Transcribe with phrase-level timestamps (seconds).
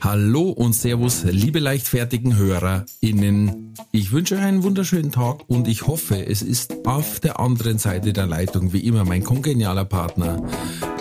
[0.00, 3.74] Hallo und Servus, liebe leichtfertigen HörerInnen.
[3.92, 8.12] Ich wünsche euch einen wunderschönen Tag und ich hoffe, es ist auf der anderen Seite
[8.12, 10.42] der Leitung wie immer mein kongenialer Partner,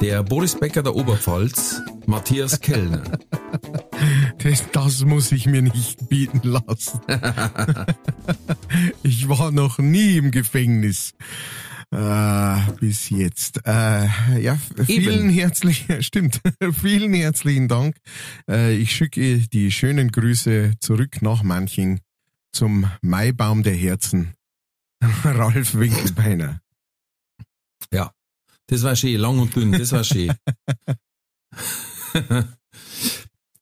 [0.01, 3.03] der Boris Becker der Oberpfalz, Matthias Kellner.
[4.43, 6.99] Das, das muss ich mir nicht bieten lassen.
[9.03, 11.13] ich war noch nie im Gefängnis.
[11.95, 13.65] Äh, bis jetzt.
[13.65, 14.07] Äh,
[14.41, 16.41] ja, vielen herzlichen, stimmt,
[16.81, 17.95] vielen herzlichen Dank.
[18.49, 22.01] Äh, ich schicke die schönen Grüße zurück nach Manching
[22.51, 24.33] zum Maibaum der Herzen.
[25.23, 26.59] Ralf Winkelbeiner.
[27.93, 28.11] Ja,
[28.67, 30.33] das war schön, lang und dünn, das war schön.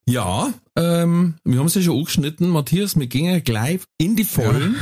[0.08, 4.74] ja, ähm, wir haben es ja schon angeschnitten, Matthias, wir gehen gleich in die Vollen.
[4.74, 4.82] Ja.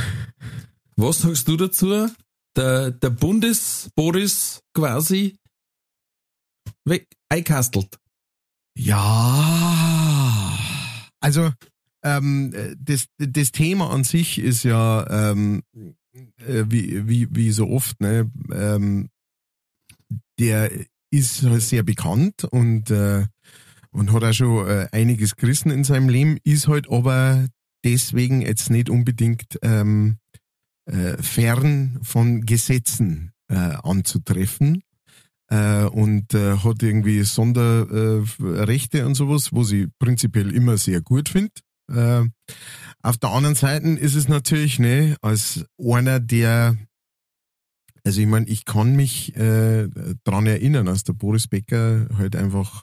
[0.96, 2.08] Was sagst du dazu?
[2.56, 5.36] Der, der Bundes-Boris quasi
[6.84, 7.98] weg, eingekastelt.
[8.78, 10.58] Ja,
[11.20, 11.52] also
[12.04, 15.62] ähm, das, das Thema an sich ist ja ähm,
[16.46, 19.08] äh, wie, wie, wie so oft, ne, ähm,
[20.38, 20.70] der
[21.10, 23.26] ist sehr bekannt und, äh,
[23.90, 27.46] und hat auch schon äh, einiges gerissen in seinem Leben, ist halt aber
[27.84, 30.16] deswegen jetzt nicht unbedingt ähm,
[30.86, 34.82] äh, fern von Gesetzen äh, anzutreffen
[35.48, 41.28] äh, und äh, hat irgendwie Sonderrechte äh, und sowas, wo sie prinzipiell immer sehr gut
[41.28, 41.60] findet.
[41.90, 42.24] Äh,
[43.02, 46.76] auf der anderen Seite ist es natürlich, ne, als einer, der
[48.04, 49.88] also ich meine, ich kann mich äh,
[50.24, 52.82] dran erinnern, als der Boris Becker halt einfach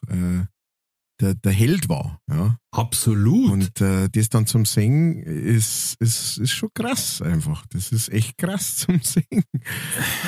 [1.20, 2.20] der, der Held war.
[2.30, 2.58] Ja.
[2.72, 3.52] Absolut.
[3.52, 7.66] Und äh, das dann zum Singen ist, ist, ist schon krass einfach.
[7.70, 9.44] Das ist echt krass zum Singen.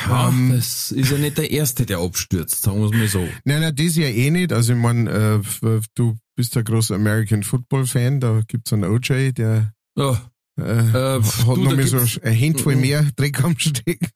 [0.08, 3.28] Ja, ähm, das ist ja nicht der Erste, der abstürzt, sagen wir es mal so.
[3.46, 4.52] Nein, nein, das ja eh nicht.
[4.54, 9.34] Also ich meine, äh, du bist ein großer American Football Fan, da gibt's einen OJ,
[9.34, 10.18] der oh.
[10.60, 12.82] Äh, äh, hat du, noch mal so ein Handvoll mhm.
[12.82, 14.10] mehr Dreck am Stecken.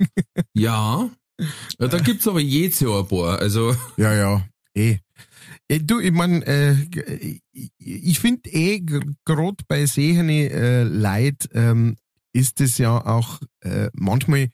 [0.53, 1.09] Ja,
[1.79, 3.39] ja da gibt's aber jedes Jahr ein paar.
[3.39, 3.75] Also.
[3.97, 4.97] Ja, ja, eh.
[5.67, 6.75] Äh, du, ich mein, äh,
[7.77, 8.81] ich finde eh,
[9.25, 11.95] gerade bei sehene äh, Leid ähm,
[12.33, 14.49] ist es ja auch äh, manchmal,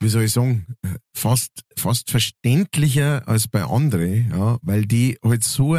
[0.00, 0.66] wie soll ich sagen,
[1.14, 5.76] fast, fast verständlicher als bei anderen, ja, weil die halt so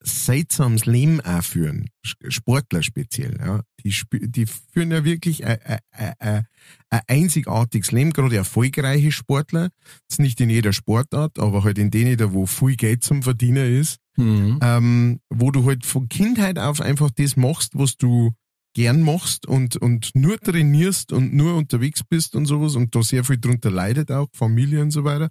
[0.00, 1.90] seltsames Leben auch führen.
[2.02, 3.62] Sportler speziell, ja.
[3.84, 3.94] Die,
[4.28, 5.58] die führen ja wirklich ein,
[5.90, 6.46] ein, ein,
[6.90, 9.70] ein einzigartiges Leben, gerade erfolgreiche Sportler.
[10.08, 13.22] Das ist nicht in jeder Sportart, aber halt in denen, da wo viel Geld zum
[13.22, 14.58] Verdienen ist, mhm.
[14.62, 18.32] ähm, wo du halt von Kindheit auf einfach das machst, was du
[18.74, 23.24] gern machst und, und nur trainierst und nur unterwegs bist und sowas und da sehr
[23.24, 25.30] viel drunter leidet auch, Familie und so weiter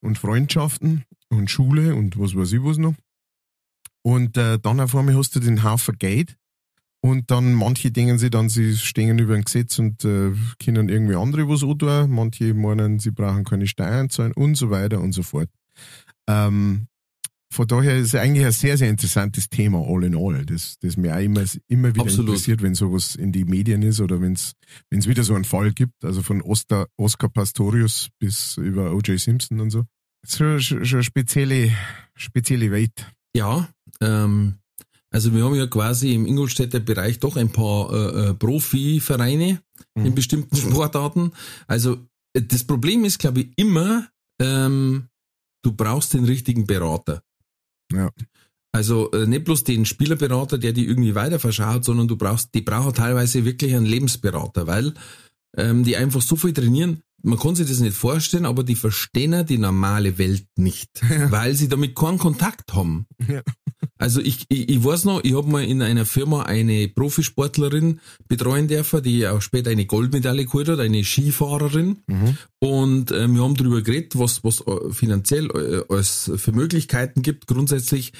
[0.00, 2.94] und Freundschaften und Schule und was weiß ich was noch.
[4.02, 6.36] Und äh, dann auf einmal hast du den Haufen Geld
[7.02, 11.14] und dann manche denken sie dann, sie stehen über ein Gesetz und äh, können irgendwie
[11.14, 12.10] andere was tun.
[12.10, 15.48] Manche meinen, sie brauchen keine Steuern zahlen und so weiter und so fort.
[16.28, 16.86] Ähm,
[17.52, 20.96] von daher ist es eigentlich ein sehr, sehr interessantes Thema, all in all, das, das
[20.96, 22.28] mir auch immer, immer wieder Absolut.
[22.28, 24.54] interessiert, wenn sowas in die Medien ist oder wenn es
[24.90, 29.18] wieder so einen Fall gibt, also von Oscar, Oscar Pastorius bis über O.J.
[29.18, 29.84] Simpson und so.
[30.22, 31.72] Das ist schon, schon eine spezielle,
[32.14, 33.10] spezielle Welt.
[33.36, 33.68] Ja,
[34.00, 34.56] ähm,
[35.12, 39.60] also wir haben ja quasi im Ingolstädter Bereich doch ein paar äh, äh, Profivereine
[39.94, 40.06] mhm.
[40.06, 41.32] in bestimmten Sportarten.
[41.66, 44.08] Also äh, das Problem ist, glaube ich, immer,
[44.40, 45.08] ähm,
[45.62, 47.22] du brauchst den richtigen Berater.
[47.92, 48.10] Ja.
[48.72, 52.60] Also äh, nicht bloß den Spielerberater, der die irgendwie weiter verschaut, sondern du brauchst, die
[52.60, 54.94] brauchen teilweise wirklich einen Lebensberater, weil
[55.56, 59.46] ähm, die einfach so viel trainieren man kann sich das nicht vorstellen, aber die verstehen
[59.46, 61.30] die normale Welt nicht, ja.
[61.30, 63.06] weil sie damit keinen Kontakt haben.
[63.28, 63.42] Ja.
[63.98, 68.66] Also ich, ich, ich weiß noch, ich habe mal in einer Firma eine Profisportlerin betreuen
[68.66, 71.98] dürfen, die auch später eine Goldmedaille geholt hat, eine Skifahrerin.
[72.06, 72.36] Mhm.
[72.60, 77.46] Und äh, wir haben darüber geredet, was, was äh, finanziell äh, es für Möglichkeiten gibt
[77.46, 78.12] grundsätzlich.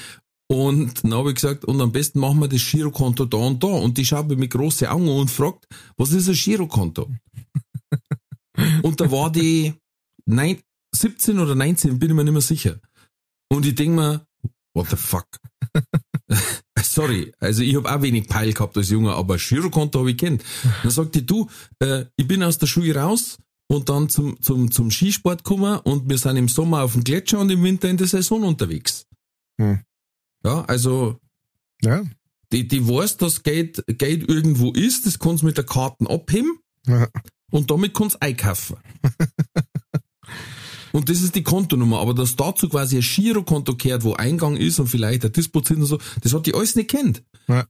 [0.51, 3.69] Und dann habe ich gesagt, und am besten machen wir das Girokonto da und da.
[3.69, 5.67] Und die schaut mich mit großen Augen und fragt,
[5.97, 7.09] was ist ein Girokonto?
[8.83, 9.75] Und da war die
[10.27, 10.61] nein,
[10.95, 12.81] 17 oder 19, bin ich mir nicht mehr sicher.
[13.49, 14.27] Und ich denke mir,
[14.75, 15.27] what the fuck?
[16.83, 20.45] Sorry, also ich habe auch wenig Peil gehabt als Junge, aber Girokonto habe ich kennt.
[20.83, 21.49] Dann sagt die, du,
[21.81, 26.09] äh, ich bin aus der Schule raus und dann zum, zum, zum Skisport gekommen und
[26.09, 29.07] wir sind im Sommer auf dem Gletscher und im Winter in der Saison unterwegs.
[29.61, 29.81] Hm.
[30.45, 31.19] Ja, also
[31.83, 32.03] Ja.
[32.53, 36.59] die, die weiß, dass Geld, Geld irgendwo ist, das kannst du mit der Karten abheben
[36.87, 37.09] Ja.
[37.51, 38.77] Und damit kannst du einkaufen.
[40.93, 44.79] und das ist die Kontonummer, aber dass dazu quasi ein Girokonto gehört, wo Eingang ist
[44.79, 47.23] und vielleicht ein Dispozit und so, das hat die alles nicht kennt.
[47.49, 47.67] Ja.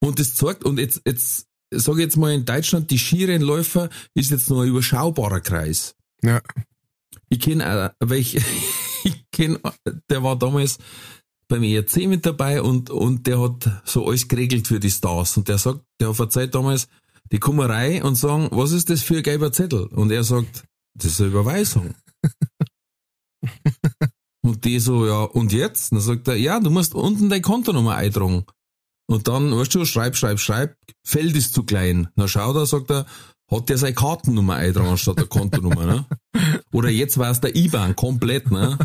[0.00, 4.30] Und das zeigt, und jetzt, jetzt, sage ich jetzt mal in Deutschland, die Skirennläufer ist
[4.30, 5.94] jetzt nur ein überschaubarer Kreis.
[6.22, 6.40] Ja.
[7.28, 8.38] Ich kenne auch, welche,
[9.04, 9.60] ich kenne,
[10.10, 10.78] der war damals
[11.48, 15.36] beim ERC mit dabei und, und der hat so alles geregelt für die Stars.
[15.36, 16.88] Und der sagt, der hat verzeiht damals,
[17.32, 19.86] die kommen rein und sagen, was ist das für ein gelber Zettel?
[19.86, 21.94] Und er sagt, das ist eine Überweisung.
[24.42, 25.92] und die so, ja, und jetzt?
[25.92, 28.44] Und dann sagt er, ja, du musst unten deine Kontonummer eintragen.
[29.06, 30.76] Und dann, weißt du, schreib, schreib, schreib,
[31.06, 32.08] Feld ist zu klein.
[32.16, 33.06] Na schaut er, sagt er,
[33.50, 36.06] hat der seine Kartennummer eintragen statt der Kontonummer, ne?
[36.72, 38.78] Oder jetzt war es der IBAN komplett, ne?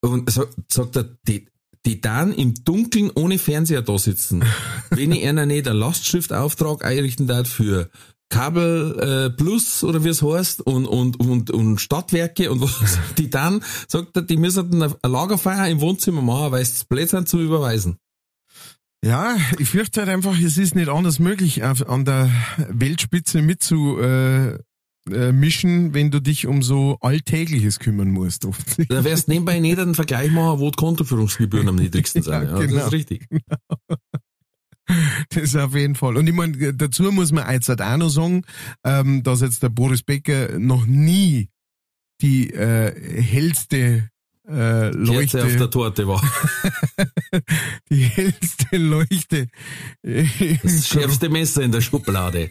[0.00, 1.46] Und so, sagt er, die,
[1.86, 4.44] die dann im Dunkeln ohne Fernseher da sitzen.
[4.90, 7.90] Wenn ich einer nicht einen Lastschriftauftrag einrichten darf für
[8.28, 13.28] Kabel äh, Plus oder wie es heißt und, und, und, und Stadtwerke und was, die
[13.28, 17.98] dann, sagt er, die müssen ein Lagerfeuer im Wohnzimmer machen, weil es sind zu überweisen.
[19.02, 22.30] Ja, ich fürchte halt einfach, es ist nicht anders möglich, an der
[22.68, 24.58] Weltspitze mitzu äh,
[25.10, 28.44] äh, mischen, wenn du dich um so Alltägliches kümmern musst.
[28.44, 28.88] offensichtlich.
[28.88, 32.32] Da wirst nebenbei nicht einen Vergleich machen, wo die Kontoführungsgebühren am niedrigsten sind.
[32.32, 32.86] Ja, Ja, Das genau.
[32.86, 33.26] ist richtig.
[35.30, 36.16] Das ist auf jeden Fall.
[36.16, 38.42] Und ich meine, dazu muss man jetzt halt auch noch sagen,
[38.84, 41.48] ähm, dass jetzt der Boris Becker noch nie
[42.20, 44.10] die äh, hellste
[44.46, 46.22] äh, Kerze auf der Leuchte, Torte war.
[47.90, 49.46] die hellste Leuchte
[50.02, 52.50] Das schärfste Messer in der Schublade.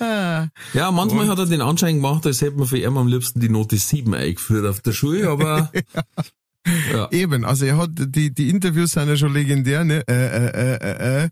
[0.74, 3.40] Ja, manchmal Und- hat er den Anschein gemacht, als hätte man für ihn am liebsten
[3.40, 5.70] die Note 7 eingeführt auf der Schule, aber
[6.92, 7.08] ja.
[7.10, 10.02] Eben, also er hat die die Interviews sind ja schon legendär, ne?
[10.08, 11.28] Äh, äh, äh, äh, äh.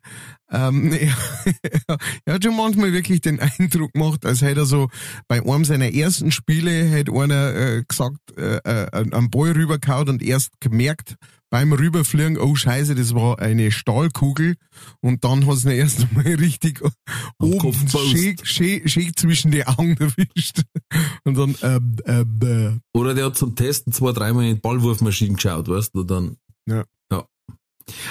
[0.51, 0.93] Ähm,
[1.87, 4.89] er, er hat schon manchmal wirklich den Eindruck gemacht, als hätte er so
[5.29, 10.23] bei einem seiner ersten Spiele hätte einer äh, gesagt, äh, äh, einen Ball rübergehauen und
[10.23, 11.17] erst gemerkt
[11.51, 14.57] beim Rüberfliegen, oh Scheiße, das war eine Stahlkugel
[15.01, 16.83] und dann hat es ihn erst einmal richtig
[17.39, 18.11] oben Kopf post.
[18.11, 20.63] schön, schön, schön zwischen die Augen erwischt
[21.25, 25.35] und dann äh, äh, äh, Oder der hat zum Testen zwei, dreimal in die Ballwurfmaschine
[25.35, 26.37] geschaut, weißt du, dann.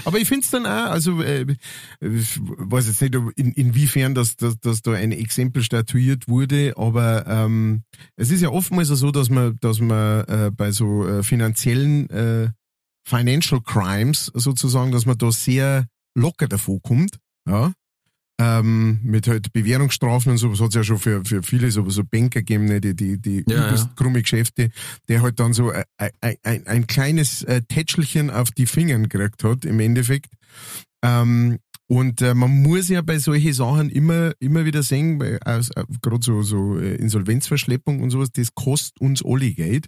[0.06, 1.46] Aber ich find's dann auch, also äh,
[2.00, 7.26] ich weiß jetzt nicht, in, inwiefern das, das, dass da ein Exempel statuiert wurde, aber
[7.28, 7.84] ähm,
[8.16, 12.50] es ist ja oftmals so, dass man, dass man äh, bei so äh, finanziellen äh,
[13.08, 17.72] Financial Crimes sozusagen, dass man da sehr locker davor kommt, ja.
[18.40, 22.04] Ähm, mit halt Bewährungsstrafen und so, was hat's ja schon für, für viele so, so
[22.04, 23.94] Banker gegeben, ne, die, die, die Ja, übelst ja.
[23.96, 24.70] krumme Geschäfte,
[25.08, 25.84] der halt dann so ein,
[26.22, 30.30] ein, ein, ein kleines äh, Tätschelchen auf die Fingern gekriegt hat, im Endeffekt.
[31.02, 31.58] Ähm,
[31.88, 35.40] und äh, man muss ja bei solchen Sachen immer, immer wieder sehen, äh,
[36.02, 39.88] gerade so, so äh, Insolvenzverschleppung und sowas, das kostet uns alle Geld.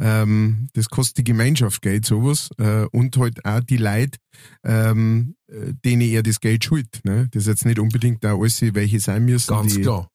[0.00, 2.50] Ähm, das kostet die Gemeinschaft Geld, sowas.
[2.58, 4.18] Äh, und halt auch die Leute,
[4.64, 7.04] ähm, äh, denen er das Geld schuldet.
[7.04, 7.28] Ne?
[7.30, 9.54] Das ist jetzt nicht unbedingt auch alles, welche sein müssen.
[9.54, 10.10] Ganz die, klar.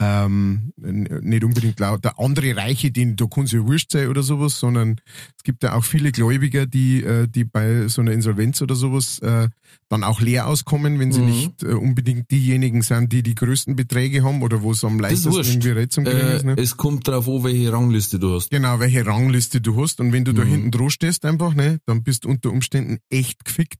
[0.00, 5.00] Ähm, nicht unbedingt lauter andere Reiche, denen da kann ja wurscht sein oder sowas, sondern
[5.36, 9.18] es gibt ja auch viele Gläubiger, die, äh, die bei so einer Insolvenz oder sowas
[9.20, 9.48] äh,
[9.88, 11.26] dann auch leer auskommen, wenn sie Mhm.
[11.26, 15.32] nicht äh, unbedingt diejenigen sind, die die größten Beträge haben oder wo es am leichtesten
[15.32, 15.68] irgendwie
[16.04, 16.44] Kriegen Äh, ist.
[16.44, 16.54] Ne?
[16.56, 18.50] es kommt drauf an, welche Rangliste du hast.
[18.50, 20.48] Genau, welche Rangliste du hast und wenn du da Mhm.
[20.48, 23.78] hinten dran stehst einfach, ne, dann bist du unter Umständen echt gefickt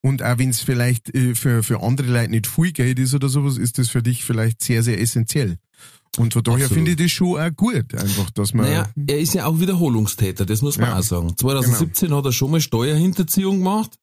[0.00, 3.28] und auch wenn es vielleicht äh, für, für andere Leute nicht viel Geld ist oder
[3.28, 5.58] sowas, ist das für dich vielleicht sehr, sehr essentiell.
[6.18, 6.74] Und von daher Absolut.
[6.74, 10.44] finde ich das schon auch gut, einfach, dass man, Naja, er ist ja auch Wiederholungstäter,
[10.44, 10.98] das muss man Ja.
[10.98, 11.36] auch sagen.
[11.36, 13.96] 2017 hat er schon mal Steuerhinterziehung gemacht,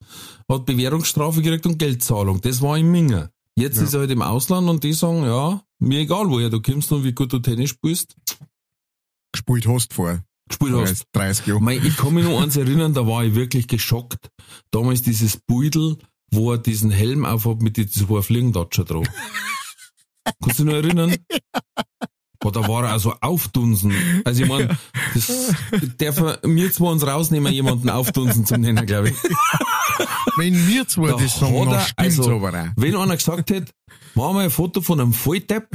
[0.50, 2.39] hat Bewährungsstrafe gekriegt und Geldzahlung.
[2.41, 3.29] Das war im Minger.
[3.55, 3.83] Jetzt Ja.
[3.83, 7.03] ist er halt im Ausland und die sagen, ja, mir egal, woher du kommst und
[7.03, 8.15] wie gut du Tennis spielst,
[9.33, 11.06] gespielt hast vor gespielt hast.
[11.13, 11.63] 30 Jahren.
[11.63, 14.30] Mei, ich kann mich noch eins erinnern, da war ich wirklich geschockt.
[14.72, 15.98] Damals dieses Beudel,
[16.32, 19.08] wo er diesen Helm aufhat mit den zwei Fliegendatscher drauf.
[20.44, 21.16] Kannst du dich noch erinnern?
[22.39, 23.94] Boah, da war er also aufdunsen.
[24.24, 24.77] Also ich mein,
[25.13, 25.54] das
[25.98, 29.16] darf er, wir zwei uns rausnehmen, jemanden aufdunsen zum Nennen, glaube ich.
[30.36, 32.68] Wenn wir zwei Da das sagen, dann stimmt's also- aber auch.
[32.75, 33.72] Wenn einer gesagt hätte,
[34.13, 35.68] mach mal ein Foto von einem Volldepp,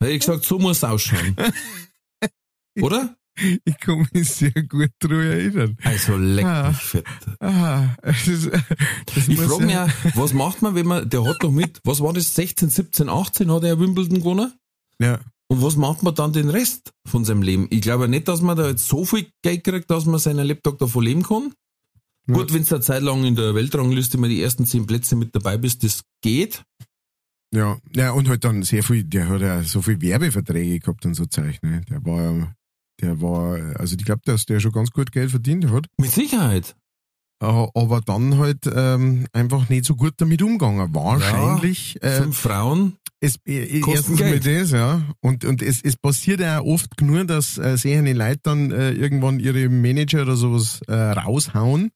[0.00, 1.34] hätte ich gesagt, so muss es ausschauen.
[2.80, 3.16] Oder?
[3.64, 5.76] Ich kann mich sehr gut daran erinnern.
[5.84, 6.68] Also leck Ah.
[6.70, 7.04] mich fett.
[7.40, 11.50] Ah, das, das Ich frage mich, ja, was macht man, wenn man, der hat doch
[11.52, 14.52] mit, was war das, 16, 17, 18 hat er Wimbledon gewonnen?
[15.00, 17.68] Ja, Und was macht man dann den Rest von seinem Leben?
[17.70, 20.78] Ich glaube nicht, dass man da jetzt so viel Geld kriegt, dass man seinen Lebtag
[20.78, 21.52] davon leben kann.
[22.28, 22.34] Ja.
[22.34, 25.34] Gut, wenn du eine Zeit lang in der Weltrangliste mal die ersten zehn Plätze mit
[25.34, 26.62] dabei bist, das geht.
[27.54, 31.14] ja, ja, und halt dann sehr viel, der hat ja so viel Werbeverträge gehabt und
[31.14, 31.80] so Zeug, ne?
[31.88, 32.54] Der war ja,
[33.00, 35.86] der war, also ich glaube, dass der schon ganz gut Geld verdient hat.
[35.98, 36.76] Mit Sicherheit.
[37.40, 40.92] Aber aber dann halt ähm, einfach nicht so gut damit umgegangen.
[40.92, 42.02] Wahrscheinlich.
[42.02, 42.96] äh, Fünf Frauen.
[43.20, 44.62] es, äh, Kosten erstens mal Geld.
[44.62, 45.02] das, ja.
[45.20, 49.38] Und, und es, es passiert ja oft genug, dass äh, sehende Leute dann äh, irgendwann
[49.38, 51.90] ihre Manager oder sowas äh, raushauen.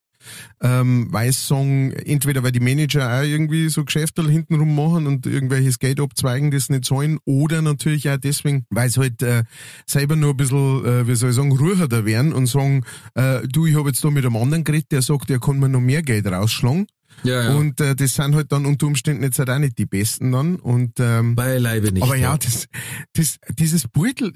[0.60, 6.00] Ähm, sagen, entweder weil die Manager auch irgendwie so Geschäfte hintenrum machen und irgendwelches Geld
[6.00, 9.44] abzweigen, das nicht sollen, oder natürlich auch deswegen, weil sie halt äh,
[9.86, 13.66] selber nur ein bisschen, äh, wie soll ich sagen, ruhiger werden und sagen, äh, du,
[13.66, 16.02] ich habe jetzt da mit einem anderen geredet, der sagt, der kann mir noch mehr
[16.02, 16.86] Geld rausschlagen.
[17.24, 17.54] Ja, ja.
[17.54, 20.56] Und äh, das sind halt dann unter Umständen jetzt halt auch nicht die Besten dann.
[20.56, 22.02] Und ähm, Beileibe nicht.
[22.02, 22.66] aber ja, das,
[23.12, 24.32] das, dieses Beutel,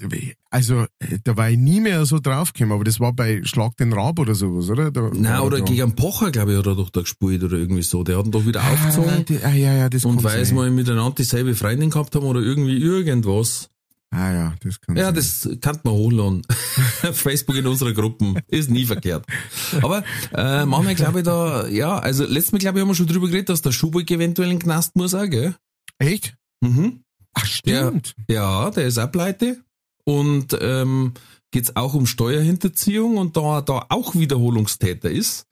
[0.49, 3.93] also äh, da war ich nie mehr so draufgekommen, aber das war bei Schlag den
[3.93, 4.91] Rab oder sowas, oder?
[4.91, 8.03] Da, Nein, oder gegen Pocher, glaube ich, hat er doch da gespielt oder irgendwie so.
[8.03, 9.09] Der hat ihn doch wieder aufgezogen.
[9.09, 12.25] Ah, die, ah, ja, ja, das und weil sie mal miteinander dieselbe Freundin gehabt haben
[12.25, 13.69] oder irgendwie irgendwas.
[14.09, 15.15] Ah ja, das kann Ja, sein.
[15.15, 16.41] das kann man.
[17.03, 18.39] Auf Facebook in unserer Gruppen.
[18.47, 19.25] Ist nie verkehrt.
[19.81, 23.07] Aber äh, manchmal glaube ich da, ja, also letztes Mal glaube ich haben wir schon
[23.07, 25.55] drüber geredet, dass der Schubeck eventuell in den Knast muss auch, gell?
[25.99, 26.35] Echt?
[26.61, 27.03] Mhm.
[27.33, 28.13] Ach, stimmt.
[28.29, 29.61] Ja, der ist auch pleite.
[30.05, 31.13] Und ähm,
[31.51, 35.45] geht's auch um Steuerhinterziehung und da da auch Wiederholungstäter ist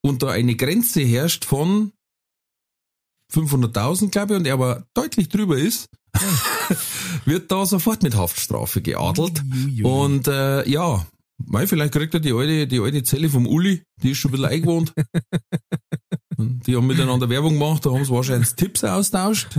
[0.00, 1.92] und da eine Grenze herrscht von
[3.32, 5.88] 500.000, glaube ich, und er aber deutlich drüber ist,
[7.24, 9.42] wird da sofort mit Haftstrafe geadelt.
[9.82, 11.06] Und äh, ja,
[11.44, 14.32] mei, vielleicht kriegt er die alte, die alte Zelle vom Uli, die ist schon ein
[14.32, 14.92] bisschen eingewohnt.
[16.36, 19.48] Und die haben miteinander Werbung gemacht, da haben sie wahrscheinlich Tipps austauscht.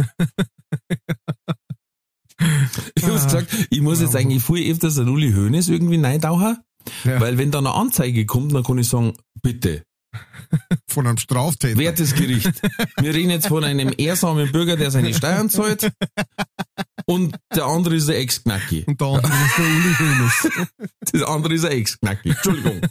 [2.96, 6.58] Ich hab's gesagt, ich muss jetzt eigentlich viel öfters an Uli Hoeneß irgendwie neintauchen,
[7.06, 7.22] Ja.
[7.22, 9.84] weil wenn da eine Anzeige kommt, dann kann ich sagen, bitte,
[10.88, 11.78] Von einem Straftäter.
[11.80, 12.52] wertes Gericht.
[13.00, 15.92] Wir reden jetzt von einem ehrsamen Bürger, der seine Steuern zahlt
[17.06, 18.84] und der andere ist ein Ex-Knacki.
[18.86, 20.68] Und der andere ist der Uli Hoeneß.
[21.12, 22.30] Das andere ist ein Ex-Knacki.
[22.30, 22.82] Entschuldigung.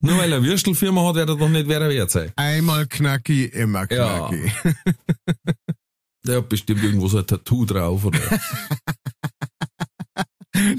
[0.00, 2.30] Nur weil er Würstelfirma hat, wird er doch nicht wer er wert sein.
[2.36, 4.28] Einmal knacki, immer Ja.
[4.28, 4.52] knacki.
[6.26, 8.18] Der hat bestimmt irgendwo so ein Tattoo drauf oder.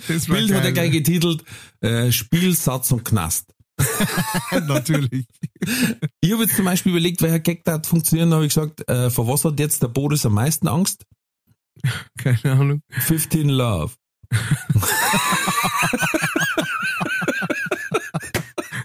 [0.07, 1.43] Das Bild hat er gleich getitelt,
[1.81, 3.53] äh, Spielsatz und Knast.
[4.67, 5.27] Natürlich.
[6.21, 8.87] Ich habe jetzt zum Beispiel überlegt, welcher Gag da hat funktionieren, da habe ich gesagt,
[8.89, 11.05] äh, vor was hat jetzt der Boris am meisten Angst?
[12.17, 12.81] Keine Ahnung.
[12.89, 13.93] 15 Love.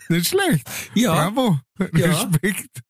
[0.09, 0.68] Nicht schlecht.
[0.94, 1.61] Ja, Bravo.
[1.94, 2.06] Ja.
[2.06, 2.82] Respekt.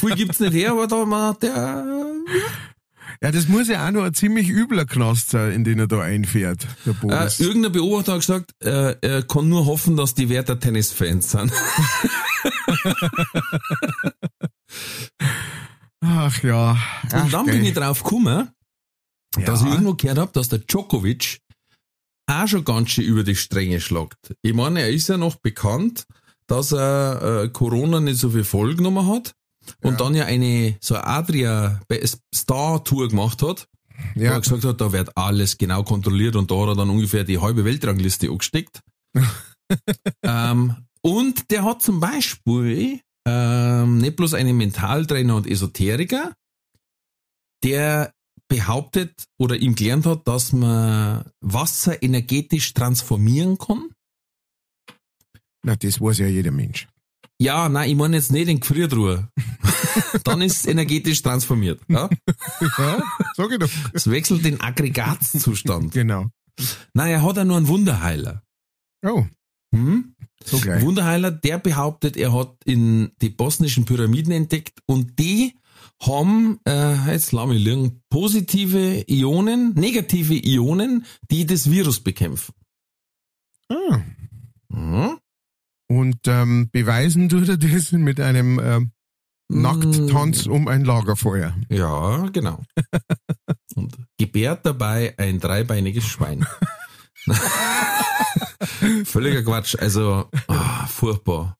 [0.00, 2.75] viel gibt's nicht her, aber da hat der, Ja,
[3.20, 6.66] das muss ja auch noch ein ziemlich übler Knast sein, in den er da einfährt,
[6.84, 7.40] der äh, Boris.
[7.40, 11.52] irgendein Beobachter hat gesagt, äh, er kann nur hoffen, dass die Werder Tennisfans sind.
[16.00, 16.76] Ach ja.
[17.10, 18.50] Ach, Und dann bin ich drauf gekommen,
[19.44, 19.72] dass ich ja.
[19.72, 21.38] irgendwo gehört habe, dass der Djokovic
[22.26, 24.34] auch schon ganz schön über die Stränge schlagt.
[24.42, 26.06] Ich meine, er ist ja noch bekannt,
[26.46, 29.34] dass er äh, Corona nicht so viel vollgenommen hat
[29.82, 29.96] und Ja.
[29.98, 31.80] dann ja eine so eine Adria
[32.34, 33.68] Star Tour gemacht hat,
[34.14, 34.32] wo ja.
[34.32, 37.38] er gesagt hat, da wird alles genau kontrolliert und da hat er dann ungefähr die
[37.38, 38.80] halbe Weltrangliste angesteckt.
[40.22, 46.32] ähm, und der hat zum Beispiel ähm, nicht bloß einen Mentaltrainer und Esoteriker,
[47.64, 48.12] der
[48.48, 53.90] behauptet oder ihm gelernt hat, dass man Wasser energetisch transformieren kann.
[55.64, 56.86] Na, das weiß ja jeder Mensch.
[57.38, 59.28] Ja, nein, ich meine jetzt nicht den Gefriertruhe.
[60.24, 61.80] Dann ist es energetisch transformiert.
[61.88, 62.08] Ja?
[62.78, 63.02] Ja,
[63.36, 63.70] sag ich doch.
[63.92, 65.92] Es wechselt den Aggregatzustand.
[65.92, 66.26] Genau.
[66.94, 68.42] Nein, er hat ja nur einen Wunderheiler.
[69.04, 69.24] Oh,
[69.74, 70.14] Hm?
[70.44, 70.82] so gleich.
[70.82, 75.54] Wunderheiler, der behauptet, er hat in die bosnischen Pyramiden entdeckt und die
[76.02, 82.54] haben, äh, jetzt lass mich liegen, positive Ionen, negative Ionen, die das Virus bekämpfen.
[83.68, 84.00] Ah.
[84.68, 85.18] Mhm.
[85.88, 88.90] Und ähm, beweisen tut er das mit einem ähm,
[89.48, 91.54] Nackttanz um ein Lagerfeuer.
[91.68, 92.62] Ja, genau.
[93.76, 96.46] Und gebärt dabei ein dreibeiniges Schwein.
[99.04, 99.76] Völliger Quatsch.
[99.78, 101.56] Also, ah, furchtbar.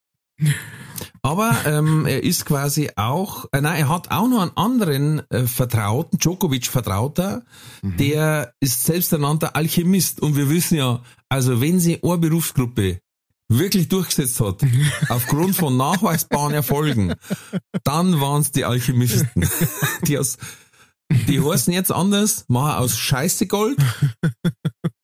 [1.22, 5.46] Aber ähm, er ist quasi auch, äh, nein, er hat auch noch einen anderen äh,
[5.46, 7.42] Vertrauten, Djokovic-Vertrauter,
[7.82, 7.96] Mhm.
[7.96, 10.20] der ist selbsternannter Alchemist.
[10.20, 13.00] Und wir wissen ja, also wenn sie eine Berufsgruppe
[13.48, 14.62] wirklich durchgesetzt hat,
[15.08, 17.14] aufgrund von nachweisbaren Erfolgen,
[17.84, 19.48] dann waren es die Alchemisten.
[20.06, 20.36] Die, aus,
[21.10, 23.78] die heißen jetzt anders, machen aus Scheiße Gold,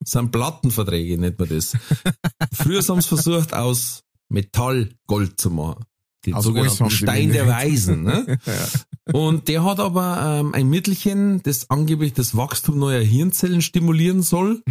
[0.05, 1.73] sind Plattenverträge, nennt man das.
[2.53, 5.85] Früher haben sie versucht, aus Metall Gold zu machen.
[6.25, 7.49] Den Aus alles sogenannten Stein der.
[7.49, 8.05] Weisen.
[8.05, 8.39] Ne?
[9.13, 14.63] Und der hat aber ähm, ein Mittelchen, das angeblich das Wachstum neuer Hirnzellen stimulieren soll.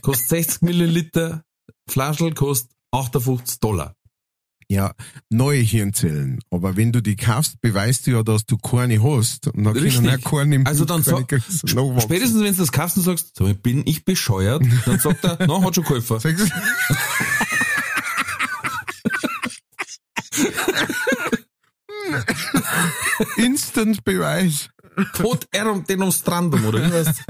[0.00, 1.42] kostet 60 Milliliter,
[1.86, 3.94] Flaschel kostet 58 Dollar.
[4.68, 4.94] Ja,
[5.30, 6.38] neue Hirnzellen.
[6.48, 9.48] Aber wenn du die kaufst, beweist du ja, dass du keine hast.
[9.48, 9.96] Und dann Richtig.
[9.96, 11.68] können auch keine im Also dann nachwachsen.
[12.00, 15.60] Spätestens wenn du das kaufst und sagst, so, bin ich bescheuert, dann sagt er, na,
[15.60, 16.20] hat schon geholfen.
[16.20, 16.52] Sagst
[23.36, 23.42] du?
[23.42, 24.68] Instant-Beweis.
[25.14, 27.24] Pot erum demonstrandum, oder wie heißt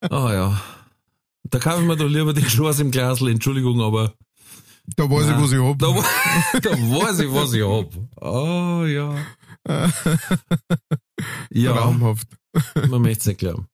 [0.00, 0.60] Ah ja.
[1.50, 4.14] Da kaufe ich mir doch lieber den Schloss im Glasl, Entschuldigung, aber
[4.96, 5.36] Da weiß Nein.
[5.36, 5.78] ich, was ich hab.
[5.78, 8.22] da, da weiß ich, was ich hab.
[8.22, 9.16] Oh ja.
[11.50, 12.28] Ja, Traumhaft.
[12.88, 13.66] man möchte es nicht glauben.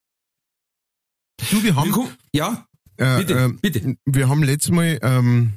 [1.50, 1.93] Du, wir haben,
[2.33, 3.97] Ja, äh, bitte, ähm, bitte.
[4.05, 5.55] wir haben letztes Mal ähm,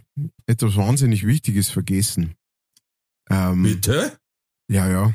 [0.47, 2.33] etwas wahnsinnig Wichtiges vergessen.
[3.29, 4.17] Ähm, Bitte?
[4.67, 5.13] Ja, ja.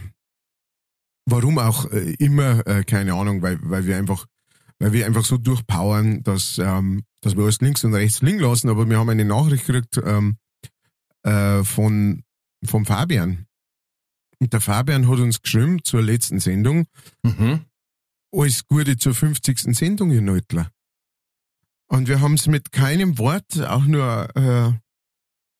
[1.26, 4.26] Warum auch äh, immer, äh, keine Ahnung, weil, weil wir einfach,
[4.80, 8.68] weil wir einfach so durchpowern, dass, ähm, dass wir alles links und rechts liegen lassen,
[8.68, 10.36] aber wir haben eine Nachricht gekriegt ähm,
[11.22, 12.24] äh, von
[12.64, 13.46] vom Fabian.
[14.40, 16.86] Und der Fabian hat uns geschrieben zur letzten Sendung,
[17.22, 17.64] Mhm.
[18.32, 19.74] alles Gute zur 50.
[19.74, 20.70] Sendung, ihr Neutler.
[21.88, 24.72] Und wir haben es mit keinem Wort auch nur äh,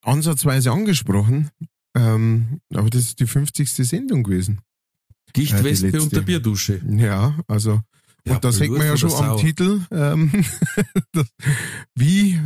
[0.03, 1.51] ansatzweise angesprochen.
[1.97, 3.69] Ähm, aber das ist die 50.
[3.87, 4.61] Sendung gewesen.
[5.33, 6.03] Gicht Ja, die Wespe letzte.
[6.03, 6.81] unter Bierdusche.
[6.89, 7.83] Ja, also
[8.31, 9.37] Ja, und da sieht man ja schon am Sau.
[9.39, 10.31] Titel, ähm,
[11.13, 11.27] das,
[11.95, 12.41] wie,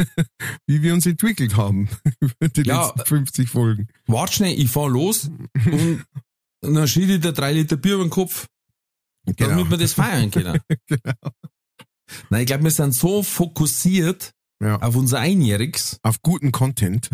[0.66, 1.88] wie wir uns entwickelt haben
[2.20, 2.86] über die Ja.
[2.86, 3.88] letzten 50 Folgen.
[4.06, 5.30] Wart schnell, ich fahr los
[5.64, 8.46] und dann schiebe ich dir drei Liter Bier über den Kopf,
[9.36, 10.60] damit wir das feiern können.
[10.86, 11.12] Genau.
[12.30, 14.76] Nein, ich glaube, wir sind so fokussiert Ja.
[14.80, 15.98] auf unser Einjähriges.
[16.02, 17.08] Auf guten Content.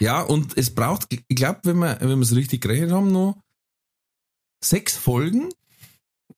[0.00, 3.40] Ja, und es braucht, ich glaube, wenn wir, wenn wir es richtig gerechnet haben, noch
[4.64, 5.48] sechs Folgen,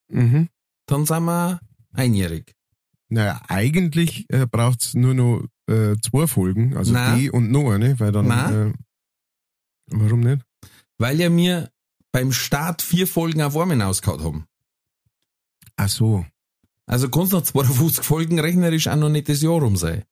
[0.09, 0.49] Mhm.
[0.87, 1.59] dann sind wir
[1.93, 2.53] einjährig.
[3.09, 7.19] Naja, eigentlich äh, braucht's nur noch äh, zwei Folgen, also Nein.
[7.19, 8.29] die und noch eine, weil dann.
[8.29, 8.73] Äh,
[9.87, 10.41] warum nicht?
[10.97, 11.71] Weil ja mir
[12.11, 14.45] beim Start vier Folgen auf einmal hinausgehauen haben.
[15.75, 16.25] Ach so.
[16.87, 20.03] Also kannst nach 52 Folgen rechnerisch auch noch nicht das Jahr rum sein.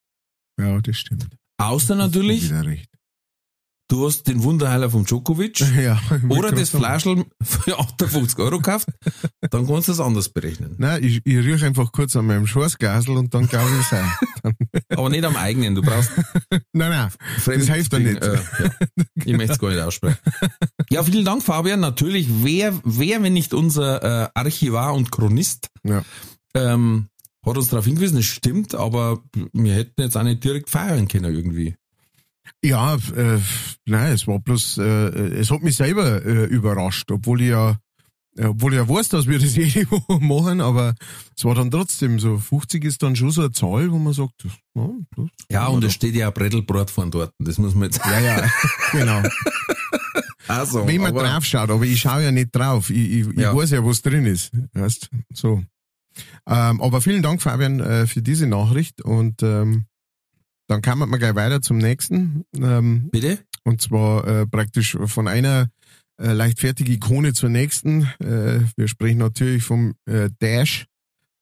[0.58, 1.28] Ja, das stimmt.
[1.56, 2.50] Außer du natürlich.
[3.88, 6.70] Du hast den Wunderheiler vom Djokovic Ja, oder das.
[6.70, 8.88] Flaschel für 58 Euro gekauft,
[9.50, 10.74] dann kannst du das anders berechnen.
[10.78, 13.98] Nein, ich, ich rieche einfach kurz an meinem Schwarzgasel und dann glaube ich es
[14.92, 14.98] auch.
[14.98, 16.10] Aber nicht am eigenen, du brauchst
[16.50, 17.08] Nein, nein.
[17.38, 18.22] Fremd hilft ja nicht.
[18.22, 18.70] Äh, ja.
[19.24, 20.18] Ich möchte es gar nicht aussprechen.
[20.90, 21.80] Ja, vielen Dank, Fabian.
[21.80, 26.02] Natürlich, wer, wer wenn nicht unser äh, Archivar und Chronist, Ja.
[26.54, 27.08] ähm,
[27.46, 29.20] hat uns darauf hingewiesen, es stimmt, aber
[29.52, 31.76] wir hätten jetzt auch nicht direkt feiern können irgendwie.
[32.64, 33.38] Ja, äh,
[33.86, 34.82] nein, es war bloß, äh,
[35.38, 37.76] es hat mich selber äh, überrascht, obwohl ich ja,
[38.36, 40.94] äh, obwohl ich ja weiß, dass wir das jede Woche machen, aber
[41.36, 44.32] es war dann trotzdem so, 50 ist dann schon so eine Zahl, wo man sagt,
[44.74, 44.88] ja,
[45.50, 47.32] Ja, und es steht ja ein Brettelbrot von dort.
[47.38, 48.00] Das muss man jetzt.
[48.04, 48.50] ja, ja,
[48.92, 49.22] genau.
[50.46, 53.38] Also, Wenn man aber- drauf schaut, aber ich schaue ja nicht drauf, ich, ich, ich
[53.38, 53.54] Ja.
[53.56, 55.62] weiß ja, was drin ist, weißt, so.
[56.46, 59.86] Ähm, aber vielen Dank, Fabian, äh, für diese Nachricht und ähm,
[60.66, 62.44] dann man mal gleich weiter zum nächsten.
[62.56, 63.38] Ähm, Bitte?
[63.64, 65.68] Und zwar äh, praktisch von einer
[66.18, 68.02] äh, leichtfertigen Ikone zur nächsten.
[68.20, 70.86] Äh, wir sprechen natürlich vom äh, Dash,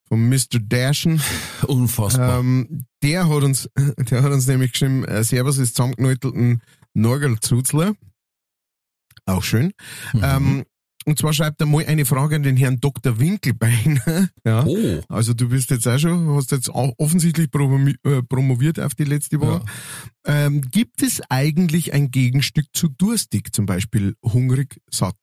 [0.09, 0.61] vom Mr.
[0.61, 1.21] Dashen.
[1.67, 2.41] Unfassbar.
[2.41, 3.69] Ähm, der hat uns,
[4.11, 6.63] der hat uns nämlich geschrieben, äh, Servus ist zusammengenäutelten
[6.95, 7.95] Norgelzuzler.
[9.27, 9.73] Auch schön.
[10.13, 10.21] Mhm.
[10.23, 10.65] Ähm,
[11.07, 13.19] und zwar schreibt er mal eine Frage an den Herrn Dr.
[13.19, 14.01] Winkelbein.
[14.45, 14.65] ja.
[14.67, 19.05] oh, Also du bist jetzt auch schon, hast jetzt auch offensichtlich äh, promoviert auf die
[19.05, 19.65] letzte Woche.
[20.27, 25.17] Ähm, gibt es eigentlich ein Gegenstück zu durstig, zum Beispiel hungrig, satt?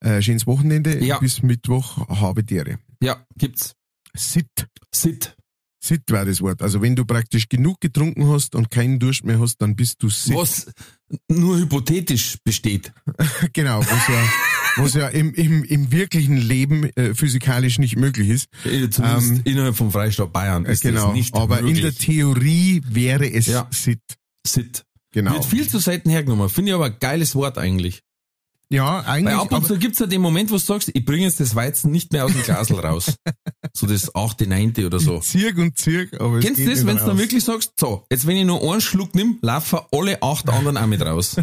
[0.00, 1.18] Äh, schönes Wochenende, Ja.
[1.18, 2.78] bis Mittwoch habe Tiere.
[3.02, 3.74] ja, gibt's.
[4.14, 4.68] Sit.
[4.94, 5.36] Sit.
[5.80, 6.60] Sit war das Wort.
[6.60, 10.08] Also wenn du praktisch genug getrunken hast und keinen Durst mehr hast, dann bist du
[10.10, 10.34] sit.
[10.34, 10.66] Was
[11.28, 12.92] nur hypothetisch besteht.
[13.52, 18.46] Genau, was ja, was ja im, im, im wirklichen Leben äh, physikalisch nicht möglich ist.
[18.64, 21.76] Äh, Zumindest Ähm, innerhalb vom Freistaat Bayern Äh, ist genau, das nicht aber möglich.
[21.76, 23.68] in der Theorie wäre es Ja.
[23.70, 24.00] Sit.
[24.46, 24.84] Sit.
[25.12, 25.32] Genau.
[25.32, 26.48] Wird viel zu selten hergenommen.
[26.48, 28.02] Finde ich aber ein geiles Wort eigentlich.
[28.70, 29.34] Ja, eigentlich.
[29.34, 31.54] Weil ab und zu gibt's ja den Moment, wo du sagst, ich bringe jetzt das
[31.54, 33.14] Weizen nicht mehr aus dem Glasl raus.
[33.72, 35.20] so das achte, neunte oder so.
[35.20, 38.26] Zirk und Zirk, aber es Kennst du das, wenn du dann wirklich sagst, so, jetzt
[38.26, 41.36] wenn ich nur einen Schluck nimm, laufen alle acht anderen auch mit raus.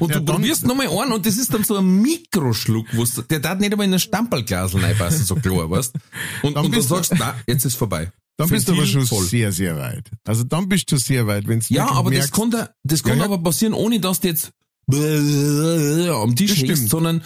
[0.00, 3.22] Und Ja, du dann- probierst nochmal einen und das ist dann so ein Mikroschluck, wo's,
[3.30, 5.94] der darf nicht einmal in ein Stamperlglasl reinpassen, so klar, weißt
[6.42, 8.10] Und, Dann und du bist du- sagst, na, jetzt ist vorbei.
[8.36, 9.24] Dann bist du aber Ventil schon voll.
[9.24, 10.10] sehr, sehr weit.
[10.26, 13.02] Also dann bist du sehr weit, wenn du Ja, aber das merkst, kann, da, das
[13.04, 13.24] kann ja.
[13.24, 14.50] aber passieren, ohne dass du jetzt
[14.92, 17.22] am Tisch hängst, sondern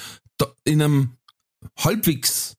[0.65, 1.17] in einem
[1.79, 2.57] halbwegs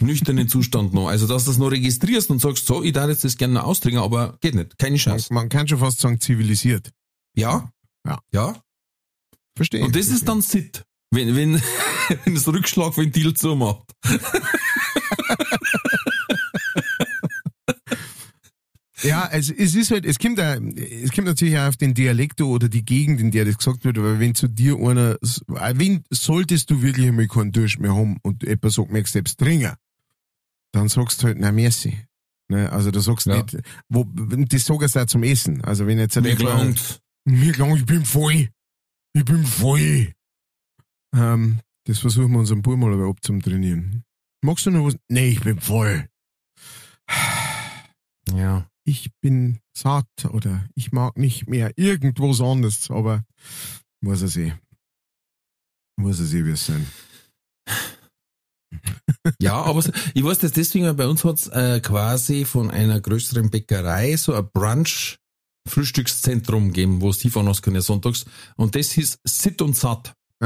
[0.00, 1.08] nüchternen Zustand noch.
[1.08, 3.64] Also, dass du das noch registrierst und sagst, so, ich darf jetzt das gerne noch
[3.64, 4.78] austrinken, aber geht nicht.
[4.78, 5.32] Keine man, Chance.
[5.32, 6.92] man kann schon fast sagen zivilisiert.
[7.34, 7.72] Ja?
[8.06, 8.20] Ja.
[8.32, 8.62] Ja.
[9.56, 9.84] Verstehe.
[9.84, 10.84] Und das ist dann Sit.
[11.10, 11.62] Wenn, wenn,
[12.24, 13.92] wenn das Rückschlagventil zumacht.
[19.02, 22.40] Ja, also es ist halt, es kommt, auch, es kommt natürlich auch auf den Dialekt
[22.40, 26.70] oder die Gegend, in der das gesagt wird, aber wenn zu dir einer, wenn solltest
[26.70, 29.74] du wirklich einmal keinen Durst mehr haben und jemand sagt, du selbst trinken,
[30.72, 31.98] dann sagst du halt, na merci.
[32.50, 33.36] Ne, also du sagst Ja.
[33.42, 33.58] nicht,
[33.88, 35.62] wo, das sagst du auch zum Essen.
[35.64, 37.00] Also wenn jetzt Mir gelangt.
[37.24, 38.48] Mir klang, ich bin voll.
[39.12, 40.12] Ich bin voll.
[41.14, 44.04] Ähm, das versuchen wir unserem Bub mal aber abzutrainieren.
[44.42, 44.96] Magst du noch was?
[45.08, 46.08] Nee, ich bin voll.
[48.34, 48.68] Ja.
[48.88, 53.22] Ich bin satt oder ich mag nicht mehr irgendwas anderes, aber
[54.00, 54.58] muss er sehen.
[56.00, 56.86] Muss er es sein.
[59.40, 59.82] Ja, aber
[60.14, 64.34] ich weiß das deswegen, weil bei uns hat's äh, quasi von einer größeren Bäckerei so
[64.34, 65.18] ein Brunch
[65.66, 68.26] Frühstückszentrum gegeben, wo es hinfahren hast können sonntags.
[68.56, 70.14] Und das hieß Sit und Satt.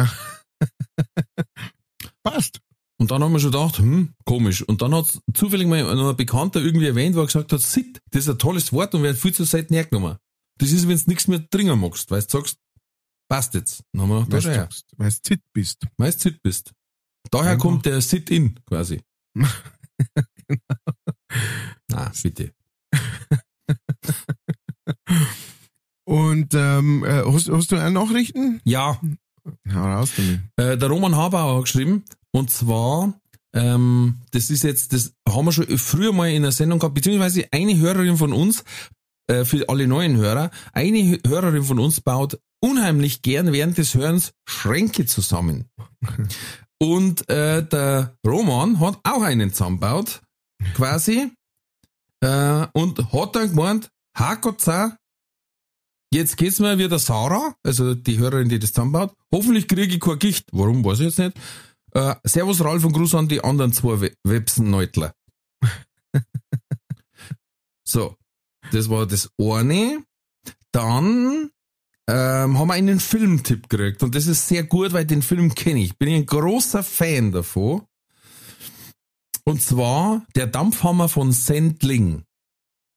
[2.22, 2.60] Passt.
[3.02, 4.62] Und dann haben wir schon gedacht, hm, komisch.
[4.62, 8.22] Und dann hat zufällig mal ein Bekannter irgendwie erwähnt, wo er gesagt hat, Sit, das
[8.22, 10.18] ist ein tolles Wort und wird viel zu selten hergenommen.
[10.60, 12.58] Das ist, wenn du nichts mehr trinken magst, weil du sagst,
[13.28, 13.82] passt jetzt.
[13.92, 15.84] Dann haben wir gedacht, Weißt ja, weil du zit bist.
[15.96, 16.70] weil du Sit bist.
[17.32, 17.62] Daher Einfach.
[17.62, 19.00] kommt der Sit-In quasi.
[21.90, 22.52] Na, bitte.
[26.04, 28.60] Und ähm, äh, hast, hast du Nachrichten?
[28.62, 29.00] Ja,
[29.72, 30.40] Hau raus damit.
[30.56, 33.18] Äh, der Roman Habauer hat geschrieben, und zwar,
[33.54, 37.46] ähm, das ist jetzt, das haben wir schon früher mal in der Sendung gehabt, beziehungsweise
[37.52, 38.64] eine Hörerin von uns,
[39.28, 43.94] äh, für alle neuen Hörer, eine Hö- Hörerin von uns baut unheimlich gern während des
[43.94, 45.68] Hörens Schränke zusammen.
[46.80, 50.20] Und äh, der Roman hat auch einen zusammengebaut,
[50.74, 51.30] quasi,
[52.20, 54.96] äh, und hat dann gemeint, Hakotza,
[56.12, 59.14] Jetzt geht's mir wie der Sarah, also die Hörerin, die das zusammenbaut.
[59.32, 60.44] Hoffentlich kriege ich kein Gicht.
[60.52, 61.32] Warum, weiß ich jetzt nicht.
[61.94, 65.14] Äh, Servus Ralf und Gruß an die anderen zwei We Websen-Neutler.
[67.84, 68.16] so,
[68.70, 70.04] das war das eine.
[70.72, 71.50] Dann
[72.08, 75.82] ähm, haben wir einen Filmtipp gekriegt und das ist sehr gut, weil den Film kenne
[75.82, 75.98] ich.
[75.98, 77.82] Bin ein großer Fan davon.
[79.44, 82.24] Und zwar der Dampfhammer von Sendling.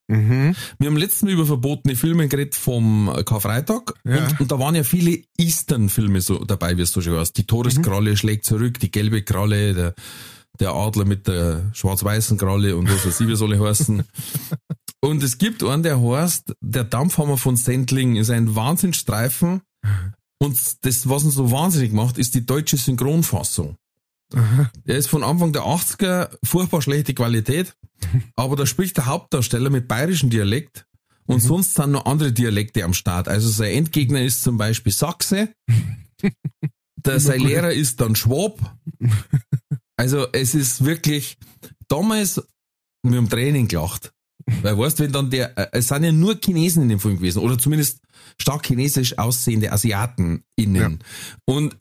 [0.08, 0.56] Mhm.
[0.78, 4.28] Wir haben letztens über verbotene Filme geredet vom Karfreitag Ja.
[4.28, 7.36] und, und da waren ja viele Eastern-Filme so dabei, wie es so schön heißt.
[7.38, 9.96] Die Todeskralle schlägt zurück, die gelbe Kralle, der,
[10.60, 14.04] der Adler mit der schwarz-weißen Kralle und was weiß ich, wie soll ich heißen.
[15.02, 19.62] Und es gibt einen, der heißt, der Dampfhammer von Sendling ist ein Wahnsinnsstreifen
[20.39, 23.76] und das, was ihn so wahnsinnig macht, ist die deutsche Synchronfassung.
[24.36, 24.71] Aha.
[24.86, 27.76] Der ist von Anfang der 80er furchtbar schlechte Qualität,
[28.36, 30.86] aber da spricht der Hauptdarsteller mit bayerischem Dialekt
[31.26, 33.28] und sonst sind noch andere Dialekte am Start.
[33.28, 35.50] Also sein Endgegner ist zum Beispiel Sachse,
[36.98, 37.39] der, sein.
[37.39, 38.78] Lehrer ist dann Schwab.
[39.98, 41.38] Also es ist wirklich,
[41.88, 42.43] damals,
[43.04, 44.12] wir haben Tränen gelacht.
[44.62, 47.39] Weil weißt, wenn dann der, äh, es sind ja nur Chinesen in dem Film gewesen,
[47.39, 48.02] oder zumindest
[48.39, 51.00] stark chinesisch aussehende Asiaten innen.
[51.45, 51.76] Und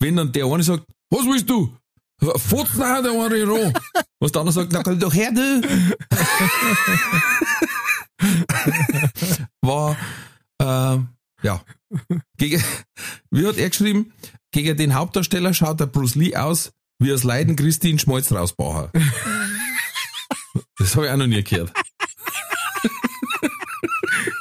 [0.00, 1.76] wenn dann der eine sagt, was willst du?
[2.20, 3.72] Fotzen auch der roh.
[4.20, 5.62] Was der andere sagt, na komm doch her, du.
[9.60, 9.96] War,
[10.58, 10.98] äh,
[11.42, 11.62] ja.
[12.36, 12.64] Gegen,
[13.30, 14.12] wie hat er geschrieben?
[14.50, 18.90] Gegen den Hauptdarsteller schaut der Bruce Lee aus, wie aus Leiden Christine Schmolz rausbauen.
[20.78, 21.72] Das habe ich auch noch nie gehört.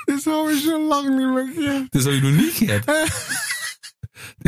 [0.07, 1.87] Das habe ich schon lange nicht mehr gehört.
[1.91, 2.85] Das habe ich noch nie gehört.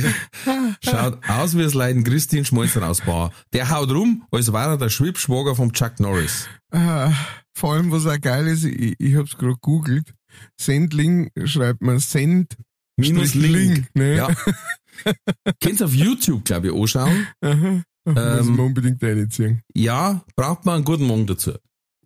[0.84, 3.32] Schaut aus wie das Leiden Christine Schmolz rausbauen.
[3.54, 6.48] Der haut rum, als wäre er der Schwibschwager vom Chuck Norris.
[6.72, 7.12] Ah,
[7.54, 10.14] vor allem, was auch geil ist, ich, ich hab's gerade googelt.
[10.60, 12.56] Sendling schreibt man Send
[12.98, 13.88] Minus Strich Link.
[13.96, 14.16] ne?
[14.16, 14.28] Ja.
[15.62, 17.28] Könnt ihr auf YouTube, glaube ich, anschauen.
[17.42, 17.82] Aha.
[18.06, 19.62] Muss Ähm, man unbedingt reinziehen.
[19.74, 21.54] Ja, braucht man einen guten Morgen dazu.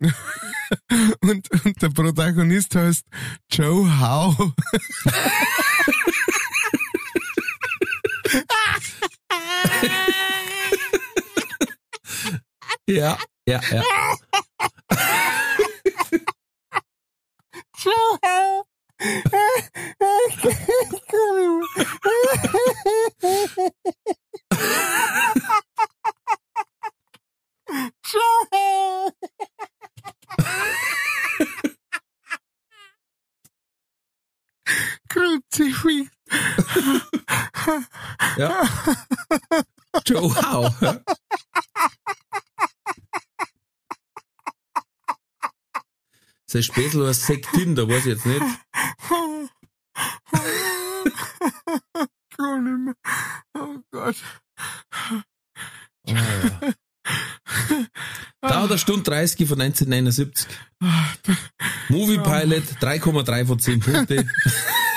[0.00, 3.04] und, und der Protagonist heißt
[3.50, 4.52] Joe Howe.
[12.86, 13.82] Ja, ja, ja.
[17.78, 18.64] Joe Howe.
[28.02, 29.12] Joe Howe.
[35.14, 36.10] Kruzifix.
[38.36, 38.68] ja.
[40.04, 40.34] Joe.
[40.80, 41.00] Ja.
[46.46, 48.42] Sein Späßel heißt Sektin, da weiß ich jetzt nicht.
[52.36, 52.94] Gar nicht mehr.
[53.54, 54.16] Oh Gott.
[58.40, 60.48] Da hat er Stunde 30 von 1979.
[61.88, 64.26] Movie Pilot 3,3 von 10 Punkte.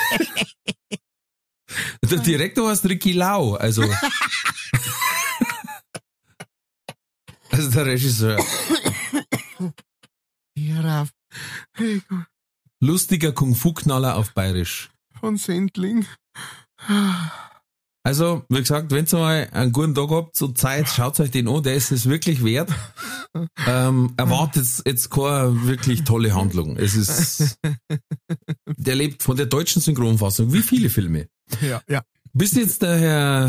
[2.10, 3.84] Der Direktor heißt Ricky Lau, also.
[7.50, 8.44] Also der Regisseur.
[10.56, 11.08] Hierauf.
[11.72, 12.26] Hey Gott.
[12.80, 14.90] Lustiger Kung-Fu-Knaller auf Bayerisch.
[15.18, 16.06] Von Sendling.
[18.04, 21.48] Also, wie gesagt, wenn ihr mal einen guten Tag habt, so Zeit, schaut euch den
[21.48, 22.70] an, der ist es wirklich wert.
[23.66, 26.76] Ähm, erwartet jetzt keine wirklich tolle Handlung.
[26.76, 27.58] Es ist,
[28.66, 31.28] der lebt von der deutschen Synchronfassung, wie viele Filme.
[31.60, 32.02] Ja, ja.
[32.32, 33.46] Bis jetzt der Herr,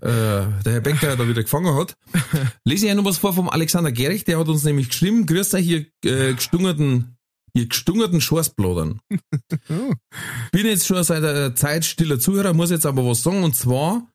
[0.00, 1.96] äh, der Herr Becker da wieder gefangen hat,
[2.64, 5.66] lese ich noch was vor vom Alexander Gerich, der hat uns nämlich geschrieben, grüßt euch
[5.66, 7.17] ihr äh, gestungerten,
[7.58, 9.00] ihr gestungerten Schorsbladern.
[9.68, 14.06] Bin jetzt schon seit einer Zeit stiller Zuhörer, muss jetzt aber was sagen, und zwar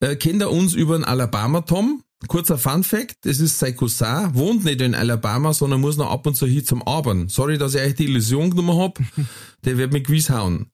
[0.00, 2.02] äh, kennt er uns über den Alabama Tom.
[2.26, 6.26] Kurzer Fun Fact, es ist sein Cousin, wohnt nicht in Alabama, sondern muss noch ab
[6.26, 7.28] und zu hier zum Arbeiten.
[7.28, 8.98] Sorry, dass ich euch die Illusion genommen hab.
[9.64, 10.66] Der wird mich gewiss hauen.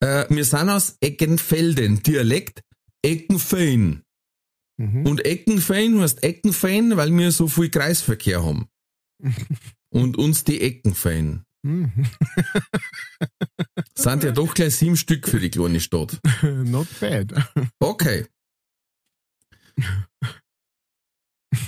[0.00, 2.62] Äh, wir sind aus Eckenfelden, Dialekt
[3.02, 4.02] Eckenfein.
[4.78, 5.06] Mhm.
[5.06, 8.66] Und Eckenfein heißt Eckenfein, weil wir so viel Kreisverkehr haben.
[9.96, 11.46] Und uns die Eckenfein.
[11.62, 11.90] Mhm.
[13.94, 16.20] Sind ja doch gleich sieben Stück für die kleine Stadt.
[16.42, 17.32] Not bad.
[17.80, 18.26] Okay.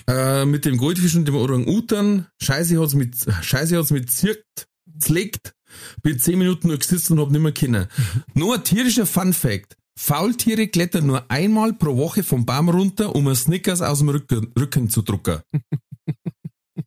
[0.06, 5.54] äh, mit dem Goldfisch und dem Orang-Utan, Scheiße hat's mit, Scheiße hat's mit zirkt, zlegt,
[6.02, 7.86] bin zehn Minuten nur gesessen und hab nimmer können.
[8.34, 9.78] Nur ein tierischer Fun Fact.
[9.98, 14.52] Faultiere klettern nur einmal pro Woche vom Baum runter, um ein Snickers aus dem Rücken,
[14.56, 15.40] Rücken zu drucken.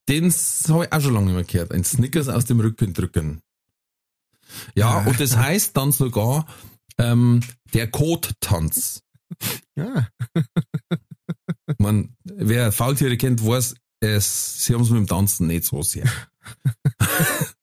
[0.08, 1.72] Den habe ich auch schon lange nicht mehr gehört.
[1.72, 3.42] Ein Snickers aus dem Rücken drücken.
[4.76, 6.46] Ja, und das heißt dann sogar
[6.98, 7.42] ähm,
[7.74, 9.04] der Kottanz.
[9.76, 10.08] Ja.
[11.78, 16.06] Man, wer Faultiere kennt, weiß, es, sie haben es mit dem Tanzen nicht so sehr.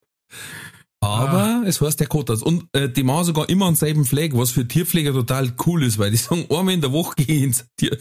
[1.01, 2.43] Aber es heißt der Kottanz.
[2.43, 5.99] Und äh, die machen sogar immer einen selben Flag, was für Tierpfleger total cool ist,
[5.99, 7.97] weil die sagen, einmal in der Woche gehe ich ins, Tier,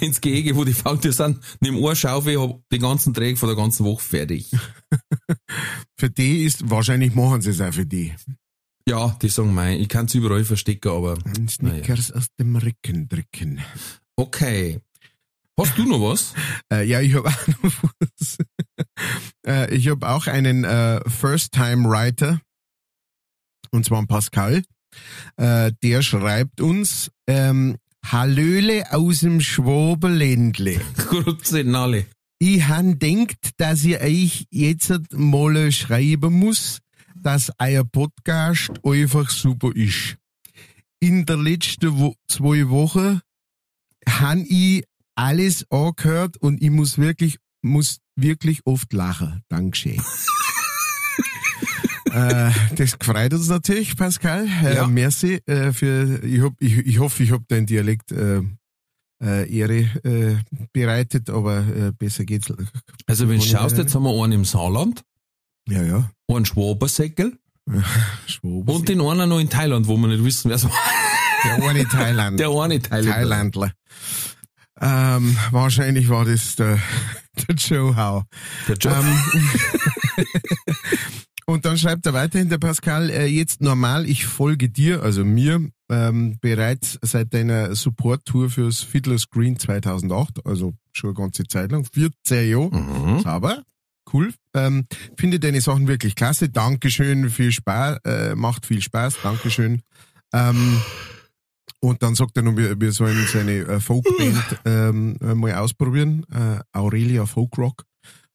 [0.00, 3.56] ins Gehege, wo die Faultiere sind, nimm eine Schaufel, hab die ganzen Träge von der
[3.56, 4.50] ganzen Woche fertig.
[5.98, 8.12] Für die ist, wahrscheinlich machen sie es auch für die.
[8.88, 11.16] Ja, die sagen, mein, ich kann es überall verstecken, aber
[11.48, 13.60] Snickers aus dem Rücken drücken.
[14.16, 14.80] okay.
[15.58, 16.34] Hast du noch was?
[16.72, 18.38] Äh, ja, ich habe auch noch was.
[19.46, 22.40] Äh, ich habe auch einen äh, First-Time-Writer,
[23.70, 24.62] und zwar einen Pascal.
[25.36, 30.80] Äh, der schreibt uns, ähm, Hallöle aus dem Schwabeländle.
[30.96, 32.06] Grüezi, Nalle.
[32.38, 36.80] Ich han denkt, dass ich euch jetzt mal schreiben muss,
[37.14, 40.16] dass euer Podcast einfach super ist.
[40.98, 43.20] In der letzten Wo zwei Wochen
[44.08, 49.42] han ich alles angehört und ich muss wirklich, muss wirklich oft lachen.
[49.48, 50.00] Dankeschön.
[52.12, 54.46] äh, das freut uns natürlich, Pascal.
[54.64, 54.86] Äh, Ja.
[54.86, 58.40] Merci äh, für, ich, hab, ich, ich hoffe, ich habe deinen Dialekt äh,
[59.22, 60.36] äh, Ehre äh,
[60.72, 62.52] bereitet, aber besser geht's.
[63.06, 65.02] Also wenn du schaust, jetzt haben wir einen im Saarland,
[65.68, 66.10] Ja, ja.
[66.28, 67.38] einen Schwabersäckel
[68.26, 68.64] Schwaben.
[68.68, 70.72] und den einen noch in Thailand, wo wir nicht wissen, wer es war.
[71.44, 72.40] der eine Thailand.
[72.40, 73.14] Der eine Thailand.
[73.14, 73.72] Thailandler.
[74.82, 76.78] Ähm, wahrscheinlich war das der,
[77.48, 78.24] der Joe Howe.
[78.66, 78.92] Der Joe.
[78.92, 80.26] Ähm,
[81.46, 85.68] und dann schreibt er weiterhin der Pascal, äh, jetzt normal, ich folge dir, also mir,
[85.88, 91.84] ähm, bereits seit deiner Support-Tour fürs Fiddler's Green 2008, also schon eine ganze Zeit lang,
[91.84, 92.70] 14 Jahre.
[92.74, 93.20] Mhm.
[93.20, 93.62] Sauber.
[94.12, 94.34] Cool.
[94.52, 96.48] Ähm, finde deine Sachen wirklich klasse.
[96.48, 99.18] Dankeschön, viel Spaß, äh, macht viel Spaß.
[99.22, 99.82] Dankeschön.
[100.32, 100.82] Ähm,
[101.82, 106.24] und dann sagt er noch, wir, wir sollen seine äh, Folkband ähm, äh, mal ausprobieren.
[106.32, 107.84] Äh, Aurelia Folk Rock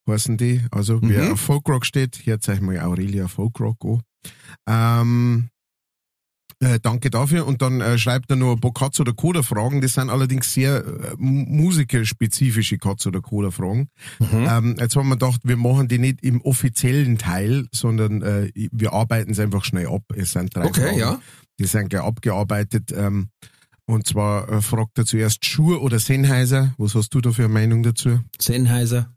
[0.10, 0.62] heißen die.
[0.72, 1.32] Also wer Mhm.
[1.34, 4.02] auf Folkrock steht, hört euch mal Aurelia Folkrock an.
[4.68, 5.50] Ähm,
[6.60, 7.46] äh, danke dafür.
[7.46, 9.82] Und dann äh, schreibt er paar Katz- oder Coda-Fragen.
[9.82, 13.90] Das sind allerdings sehr äh, mu- musikerspezifische Katz- oder Coda-Fragen.
[14.20, 14.48] Mhm.
[14.50, 18.94] Ähm, jetzt haben wir gedacht, wir machen die nicht im offiziellen Teil, sondern äh, wir
[18.94, 20.04] arbeiten es einfach schnell ab.
[20.16, 21.00] Es sind drei Okay, Fragen.
[21.00, 21.22] ja.
[21.60, 22.92] Die sind gleich abgearbeitet.
[22.92, 23.30] Ähm,
[23.86, 26.74] und zwar äh, fragt er zuerst Schur oder Sennheiser.
[26.78, 28.20] Was hast du da für eine Meinung dazu?
[28.40, 29.14] Sennheiser.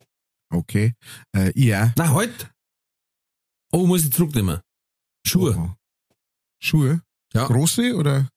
[0.53, 0.95] Okay.
[1.33, 1.93] Äh, auch.
[1.97, 2.51] Na, halt.
[3.73, 4.61] Oh, muss ich zurücknehmen.
[5.27, 5.57] Schuhe.
[5.57, 5.71] Oh.
[6.63, 7.03] Schuhe?
[7.33, 7.47] Ja.
[7.47, 8.29] Große oder?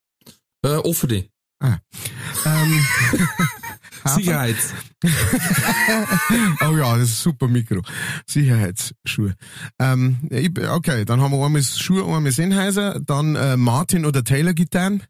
[0.64, 1.30] Äh, offene.
[2.46, 2.86] Ähm,
[4.06, 4.74] Sicherheits.
[6.62, 7.82] oh ja, das ist ein super Mikro.
[8.28, 9.36] Sicherheitsschuhe.
[9.80, 10.30] Ähm,
[10.70, 15.04] okay, dann haben wir einmal Schuhe, einmal Sennheiser, dann äh, Martin oder Taylor Gitarren.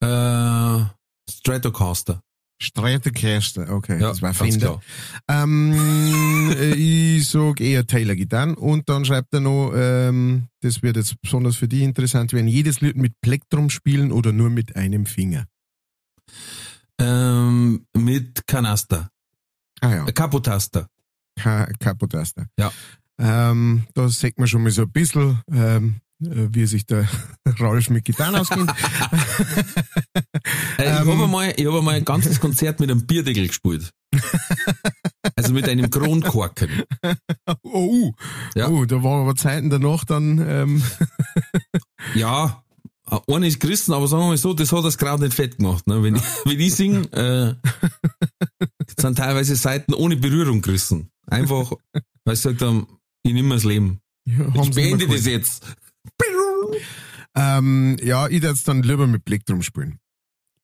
[0.00, 0.84] Äh,
[1.30, 2.22] Stratocaster.
[2.60, 4.80] Stratocaster, okay, Ja, das war klar.
[5.28, 10.96] Ähm, äh, ich sag eher Taylor Gitarren und dann schreibt er noch, ähm, das wird
[10.96, 15.06] jetzt besonders für dich interessant werden, jedes Lied mit Plektrum spielen oder nur mit einem
[15.06, 15.46] Finger.
[17.00, 19.10] Ähm, mit Kanaster.
[19.80, 20.88] Ah ja, Kapotaster.
[21.36, 22.46] Ka Kapotaster.
[22.58, 22.72] Ja.
[23.18, 27.08] Ähm, da sieht man schon mal so ein bisschen, ähm, äh, wie sich der
[27.58, 28.70] Ralf mit Gitarren auskennt.
[30.78, 31.08] Äh, ich Ähm.
[31.08, 33.90] habe mal, ich habe mal ein ganzes Konzert mit einem Bierdeckel gespielt.
[35.36, 36.82] Also mit einem Kronkorken.
[37.62, 38.12] oh, uh.
[38.54, 38.68] Ja.
[38.68, 40.82] oh, da waren aber Zeiten danach dann, ähm,
[42.14, 42.62] Ja,
[43.26, 45.86] einer ist Christen, aber sagen wir mal so, das hat das gerade nicht fett gemacht.
[45.86, 46.02] Ne?
[46.02, 47.54] Wenn, ich, wenn ich sing, äh,
[49.00, 51.10] sind teilweise Seiten ohne Berührung gerissen.
[51.26, 51.72] Einfach,
[52.24, 52.86] weil sie gesagt haben,
[53.22, 54.00] ich nehme das Leben.
[54.26, 55.64] ja, Ich beende das jetzt.
[57.34, 59.98] Ähm, ja, ich würde dann lieber mit Plektrum spielen.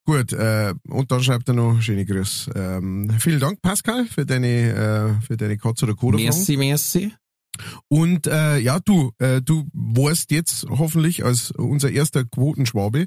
[0.06, 2.50] Gut, äh, und dann schreibt er noch, schöne Grüße.
[2.54, 7.12] Ähm, vielen Dank, Pascal, für deine, äh, für deine Katz- oder Coda Merci, merci.
[7.88, 13.06] Und äh, ja, du, äh, du warst jetzt hoffentlich als unser erster Quotenschwabe,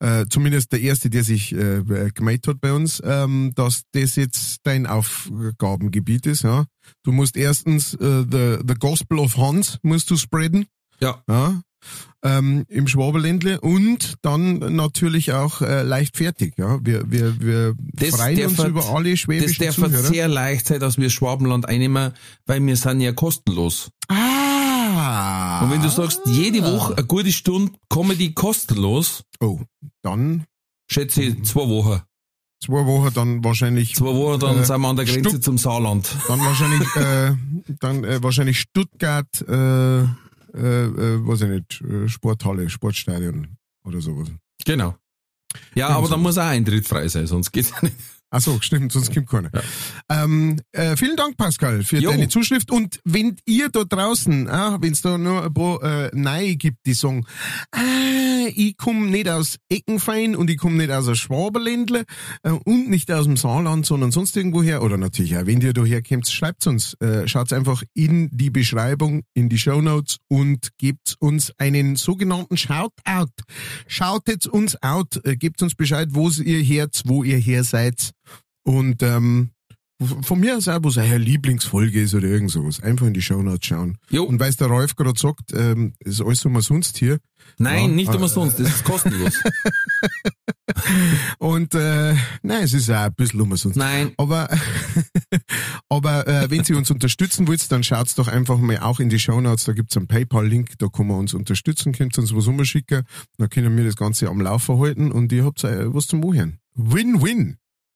[0.00, 1.82] äh, zumindest der erste, der sich äh,
[2.14, 6.42] gemeldet hat bei uns, ähm, dass das jetzt dein Aufgabengebiet ist.
[6.42, 6.64] Ja,
[7.02, 10.66] du musst erstens äh, the the Gospel of Hans musst du spreaden.
[11.00, 11.22] Ja.
[11.28, 11.60] Ja.
[12.24, 16.54] Ähm, Im Schwabeländle und dann natürlich auch äh, leichtfertig.
[16.56, 20.02] Ja, wir wir wir Das freuen uns über alle Das schwäbischen darf Zuhörer.
[20.04, 22.12] sehr leicht sein, dass wir Schwabenland einnehmen,
[22.46, 23.90] weil wir sind ja kostenlos.
[24.08, 25.60] ah.
[25.64, 29.60] Und wenn du sagst, jede Woche eine gute Stunde Comedy kostenlos, Oh,
[30.02, 30.44] dann
[30.88, 32.00] schätze ich zwei Wochen.
[32.62, 35.58] zwei Wochen, dann wahrscheinlich, Zwei Wochen, dann Äh, sind wir an der Grenze Stuck- zum
[35.58, 36.08] Saarland.
[36.28, 37.32] dann wahrscheinlich, äh,
[37.80, 40.04] dann äh, wahrscheinlich Stuttgart, äh,
[40.54, 44.28] äh, äh, weiß ich nicht, äh, Sporthalle, Sportstadion oder sowas.
[44.64, 44.96] Genau.
[45.74, 47.96] Ja, Irgend aber da muss auch Eintritt frei sein, sonst geht's ja nicht.
[48.34, 49.50] Ach so, stimmt, sonst kommt keiner.
[50.08, 52.10] Ähm, äh, vielen Dank, Pascal, für Jo.
[52.10, 52.70] deine Zuschrift.
[52.70, 56.78] Und wenn ihr da draußen, ah, wenn es da noch ein paar äh, Neue gibt,
[56.86, 57.26] die sagen,
[57.72, 57.80] ah,
[58.54, 62.04] ich komme nicht aus Eckenfein und ich komme nicht aus der Schwaberländle
[62.42, 65.84] äh, und nicht aus dem Saarland, sondern sonst irgendwoher, oder natürlich auch, wenn ihr da
[65.84, 71.52] herkommt, schreibt uns, äh, schaut einfach in die Beschreibung, in die Shownotes und gebt uns
[71.58, 73.32] einen sogenannten Shoutout.
[73.86, 78.12] Shoutet uns out, äh, gebt uns Bescheid, wo ihr hört, wo ihr her seid.
[78.64, 79.50] Und ähm,
[80.22, 82.80] von mir aus auch, was eure Lieblingsfolge ist oder irgend sowas.
[82.80, 83.98] Einfach in die Shownotes schauen.
[84.10, 84.24] Jo.
[84.24, 87.18] Und weil der Rolf gerade sagt, ähm, ist alles umsonst hier.
[87.58, 89.34] Nein, Ja, nicht äh, umsonst, das ist kostenlos.
[91.38, 93.76] Und äh, nein, es ist auch ein bisschen umsonst.
[93.76, 94.48] Nein, Aber,
[95.88, 99.18] aber äh, wenn Sie uns unterstützen wollt, dann schaut's doch einfach mal auch in die
[99.18, 103.02] Shownotes, da gibt's einen Paypal-Link, da kann man uns unterstützen, könnt uns was umschicken,
[103.38, 106.58] dann können wir das Ganze am Laufen halten und ihr habt äh, was zum Wohnen.
[106.74, 107.58] Win-win.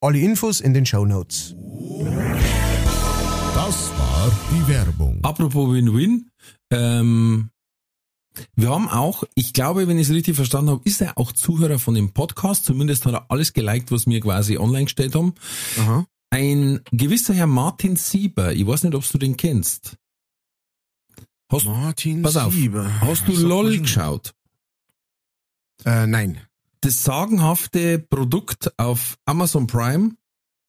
[0.00, 1.54] Alle Infos in den Show Notes.
[3.54, 5.18] Das war die Werbung.
[5.22, 6.30] Apropos Win-Win,
[6.70, 7.50] ähm,
[8.54, 11.78] wir haben auch, ich glaube, wenn ich es richtig verstanden habe, ist er auch Zuhörer
[11.78, 15.34] von dem Podcast, zumindest hat er alles geliked, was wir quasi online gestellt haben.
[15.78, 16.06] Aha.
[16.28, 19.96] Ein gewisser Herr Martin Sieber, ich weiß nicht, ob du den kennst.
[21.50, 23.00] Hast, Martin pass auf, Sieber.
[23.00, 24.34] hast du LOL geschaut?
[25.84, 26.45] Äh, nein.
[26.86, 30.12] Das sagenhafte Produkt auf Amazon Prime,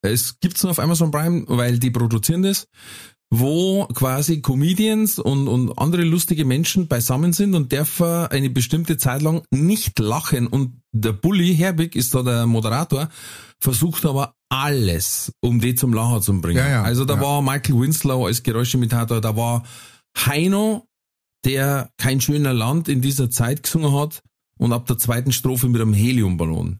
[0.01, 2.67] es gibt's nur auf Amazon Prime, weil die produzieren das,
[3.29, 9.21] wo quasi Comedians und, und andere lustige Menschen beisammen sind und dürfen eine bestimmte Zeit
[9.21, 10.47] lang nicht lachen.
[10.47, 13.09] Und der Bully Herbig ist da der Moderator,
[13.59, 16.57] versucht aber alles, um die zum Lachen zu bringen.
[16.57, 17.21] Ja, ja, also da ja.
[17.21, 19.61] war Michael Winslow als Geräuschimitator, da war
[20.17, 20.87] Heino,
[21.45, 24.23] der kein schöner Land in dieser Zeit gesungen hat
[24.57, 26.79] und ab der zweiten Strophe mit einem Heliumballon.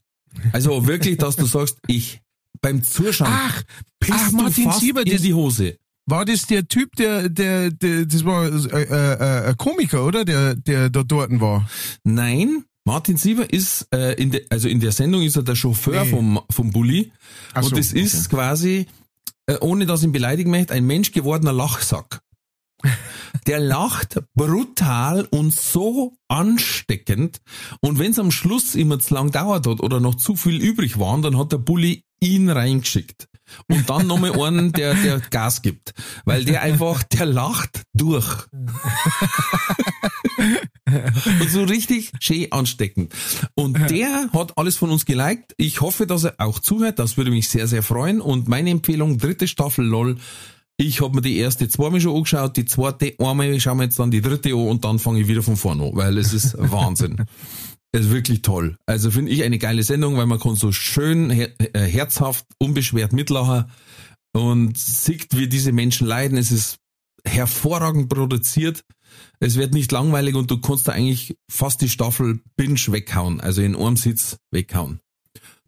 [0.54, 2.22] Also wirklich, dass du sagst, ich
[2.62, 3.64] beim Zuschauen Ach,
[4.00, 5.78] pisst ach, du Martin fast Sieber, in die Hose.
[6.06, 10.24] War das der Typ, der, der, der das war äh, äh, ein Komiker, oder?
[10.26, 11.70] Der, der da dort war.
[12.04, 16.06] Nein, Martin Sieber ist äh, in der, also in der Sendung ist er der Chauffeur
[16.06, 16.10] Nee.
[16.10, 17.12] vom vom Bulli
[17.54, 18.88] Ach und so, das ist quasi
[19.48, 22.22] äh, ohne dass ich ihn beleidigen möchte, ein Mensch gewordener Lachsack.
[23.46, 27.42] Der lacht brutal und so ansteckend.
[27.82, 31.00] Und wenn es am Schluss immer zu lang dauert hat oder noch zu viel übrig
[31.00, 33.28] waren, dann hat der Bulli ihn reingeschickt.
[33.70, 35.94] Und dann nochmal einen, der, der Gas gibt.
[36.26, 38.46] Weil der einfach, der lacht durch.
[41.40, 43.14] und so richtig schön ansteckend.
[43.56, 45.54] Und der hat alles von uns geliked.
[45.58, 47.00] Ich hoffe, dass er auch zuhört.
[47.00, 48.22] Das würde mich sehr, sehr freuen.
[48.22, 50.18] Und meine Empfehlung, dritte Staffel LOL.
[50.80, 54.12] Ich habe mir die erste zweimal schon angeschaut, die zweite einmal schauen wir jetzt dann
[54.12, 57.26] die dritte an und dann fange ich wieder von vorne an, weil es ist Wahnsinn.
[57.92, 58.78] Es ist wirklich toll.
[58.86, 63.12] Also finde ich eine geile Sendung, weil man kann so schön, her äh, herzhaft, unbeschwert
[63.12, 63.72] mitlachen
[64.34, 66.38] und sieht, wie diese Menschen leiden.
[66.38, 66.78] Es ist
[67.26, 68.84] hervorragend produziert.
[69.40, 73.64] Es wird nicht langweilig und du kannst da eigentlich fast die Staffel binge weghauen, also
[73.64, 75.00] in einem Sitz weghauen.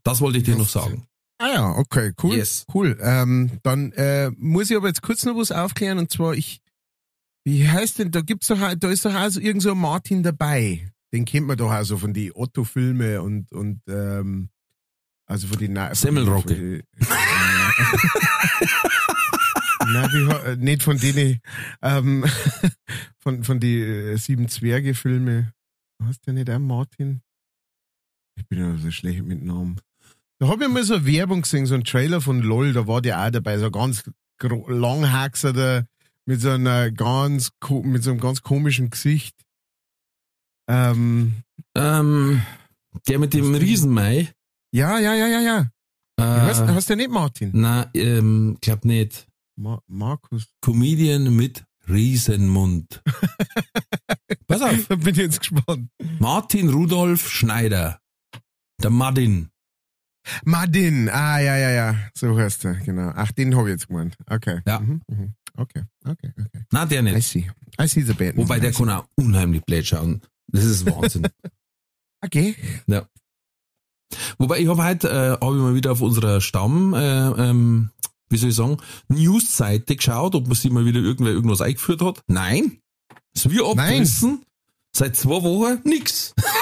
[0.03, 1.08] Das wollte ich dir noch sagen.
[1.41, 2.35] Ah ja, okay, cool.
[2.35, 2.65] Yes.
[2.73, 2.97] Cool.
[3.01, 6.61] Ähm, dann äh, muss ich aber jetzt kurz noch was aufklären und zwar ich,
[7.45, 10.21] wie heißt denn, da gibt's doch, da ist doch auch so irgend so ein Martin
[10.21, 10.91] dabei.
[11.13, 14.49] Den kennt man doch auch so von die Otto-Filme und und ähm,
[15.25, 16.83] also von die Na- Semmelrocke.
[19.87, 21.39] Nein, wie, ha- äh, nicht von denen,
[21.81, 22.25] ähm,
[23.19, 25.53] von, von die äh, Sieben Zwerge-Filme.
[26.03, 27.21] Hast du nicht auch Martin?
[28.35, 29.79] Ich bin ja so schlecht mit Namen.
[30.39, 33.01] Da habe ich mal so eine Werbung gesehen, so ein Trailer von LOL, da war
[33.01, 34.09] der auch dabei, so ein ganz
[34.41, 35.85] langhaxerter,
[36.25, 37.51] mit so einer ganz,
[37.83, 39.35] mit so einem ganz komischen Gesicht.
[40.69, 41.43] Ähm,
[41.75, 42.41] Ähm,
[43.07, 44.31] der mit dem Riesenmai.
[44.71, 45.59] ja, ja, ja, ja, ja.
[46.17, 47.51] Äh, Hast, hast du nicht Martin?
[47.53, 49.27] na, ähm, glaub nicht.
[49.57, 50.47] Ma Markus.
[50.61, 53.01] Comedian mit Riesenmund.
[54.47, 54.87] Pass auf.
[54.87, 55.89] Da bin ich jetzt gespannt.
[56.19, 57.99] Martin Rudolf Schneider.
[58.81, 59.49] Der Martin.
[60.45, 63.11] Martin, ah, ja, ja, ja, so heißt er, genau.
[63.15, 64.15] Ach, den habe ich jetzt gemeint.
[64.29, 64.61] Okay.
[64.65, 64.79] Ja.
[64.79, 65.33] Mhm, mhm.
[65.55, 66.65] Okay, okay, okay.
[66.71, 67.27] Na, der I nicht.
[67.27, 67.49] see.
[67.81, 68.37] I see the bad.
[68.37, 70.21] Wobei der kann auch unheimlich blöd schauen.
[70.47, 71.27] Das ist Wahnsinn.
[72.21, 72.53] Okay.
[72.87, 73.07] ja.
[74.39, 77.91] Wobei ich habe heute, äh, habe ich mal wieder auf unserer Stamm, äh, ähm,
[78.29, 78.75] wie soll ich sagen,
[79.07, 82.21] News-Seite geschaut, ob man sich mal wieder irgendwer irgendwas eingeführt hat.
[82.27, 82.79] Nein.
[83.33, 84.43] Ist wie abgerissen.
[84.93, 86.33] Seit zwei Wochen nix.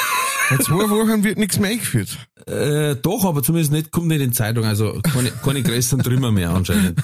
[0.49, 2.17] In zwei Wochen wird nichts mehr eingeführt.
[2.45, 6.51] Äh, doch, aber zumindest nicht, kommt nicht in Zeitung, also keine, keine größeren Trümmer mehr
[6.51, 7.01] anscheinend.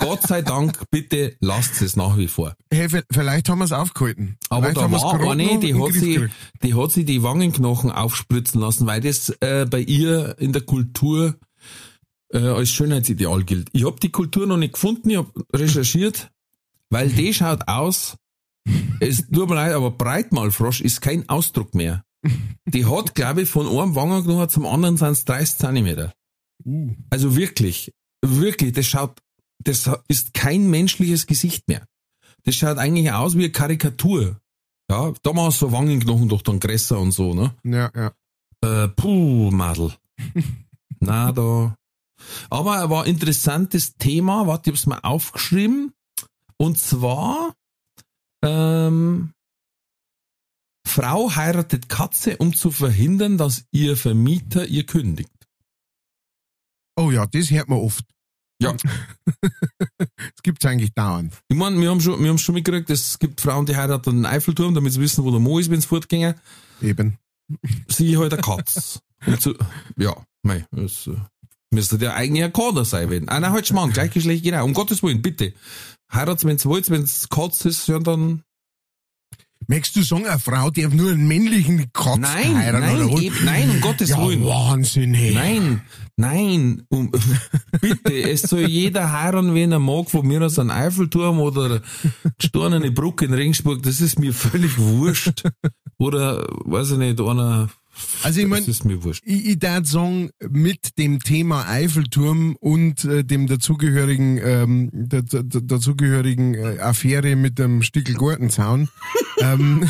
[0.00, 2.56] Gott sei Dank, bitte lasst es nach wie vor.
[2.72, 4.36] Hey, vielleicht haben wir es aufgehalten.
[4.48, 6.26] Aber vielleicht da war eine, die hat, sie,
[6.62, 11.36] die hat sie die Wangenknochen aufspritzen lassen, weil das äh, bei ihr in der Kultur
[12.32, 13.68] äh, als Schönheitsideal gilt.
[13.72, 16.30] Ich habe die Kultur noch nicht gefunden, ich habe recherchiert,
[16.90, 18.16] weil die schaut aus,
[18.98, 22.04] es tut mir leid, aber Breitmalfrosch ist kein Ausdruck mehr.
[22.66, 26.14] Die hat, glaube ich, von einem Wangenknochen zum anderen sind es 30 Zentimeter.
[26.64, 26.94] Uh.
[27.10, 27.92] Also wirklich,
[28.24, 29.20] wirklich, das schaut,
[29.62, 31.86] das ist kein menschliches Gesicht mehr.
[32.44, 34.40] Das schaut eigentlich aus wie eine Karikatur.
[34.90, 37.54] Ja, damals so Wangenknochen doch dann größer und so, ne?
[37.64, 38.12] Ja, ja.
[38.60, 39.92] Äh, puh, Madel.
[41.00, 41.76] Na, da.
[42.50, 45.92] Aber er war ein interessantes Thema, warte, ich hab's mal aufgeschrieben.
[46.56, 47.54] Und zwar,
[48.42, 49.33] ähm,
[50.94, 55.28] Frau heiratet Katze, um zu verhindern, dass ihr Vermieter ihr kündigt.
[56.94, 58.04] Oh ja, das hört man oft.
[58.62, 58.76] Ja.
[59.98, 61.32] Das gibt's eigentlich dauernd.
[61.48, 64.26] Ich meine, wir haben schon, wir haben schon mitgekriegt, es gibt Frauen, die heiraten den
[64.26, 66.34] Eiffelturm, damit sie wissen, wo der Mo ist, wenn sie fortgehen.
[66.80, 67.18] Eben.
[67.88, 69.00] Sie halt eine Katz.
[69.40, 69.54] So,
[69.96, 71.16] ja, mei, das äh,
[71.70, 73.28] müsste der ein Kader sein, wenn.
[73.28, 74.64] Ah, nein, halt Mann, gleichgeschlechtlich, genau.
[74.64, 75.54] Um Gottes Willen, bitte.
[76.12, 78.44] Heiratet, wenn's wollt, wenn's Katz ist, ja dann.
[79.66, 83.44] Möchtest du sagen, eine Frau darf nur einen männlichen Katz Nein, heiraten nein, oder eben,
[83.44, 84.44] nein, um Gottes Ja, Willen.
[84.44, 85.34] Wahnsinn, hey.
[85.34, 85.80] Nein,
[86.16, 87.10] nein, um,
[87.80, 91.80] bitte, es soll jeder heiraten, wen er mag, von mir aus ein Eiffelturm oder
[92.38, 95.42] gestornene Brücke in Regensburg, das ist mir völlig wurscht.
[95.98, 97.68] Oder, weiß ich nicht, einer
[98.22, 104.38] Also ich meine, ich, ich darf sagen, mit dem Thema Eiffelturm und äh, dem dazugehörigen,
[104.42, 108.88] ähm, der, der, dazugehörigen äh, Affäre mit dem Stickel Gartenzaun,
[109.40, 109.88] ähm,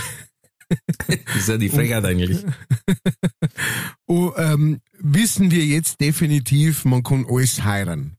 [1.07, 2.45] Das ist ja die Frechheit eigentlich.
[4.07, 8.17] oh, ähm, wissen wir jetzt definitiv, man kann alles heiraten.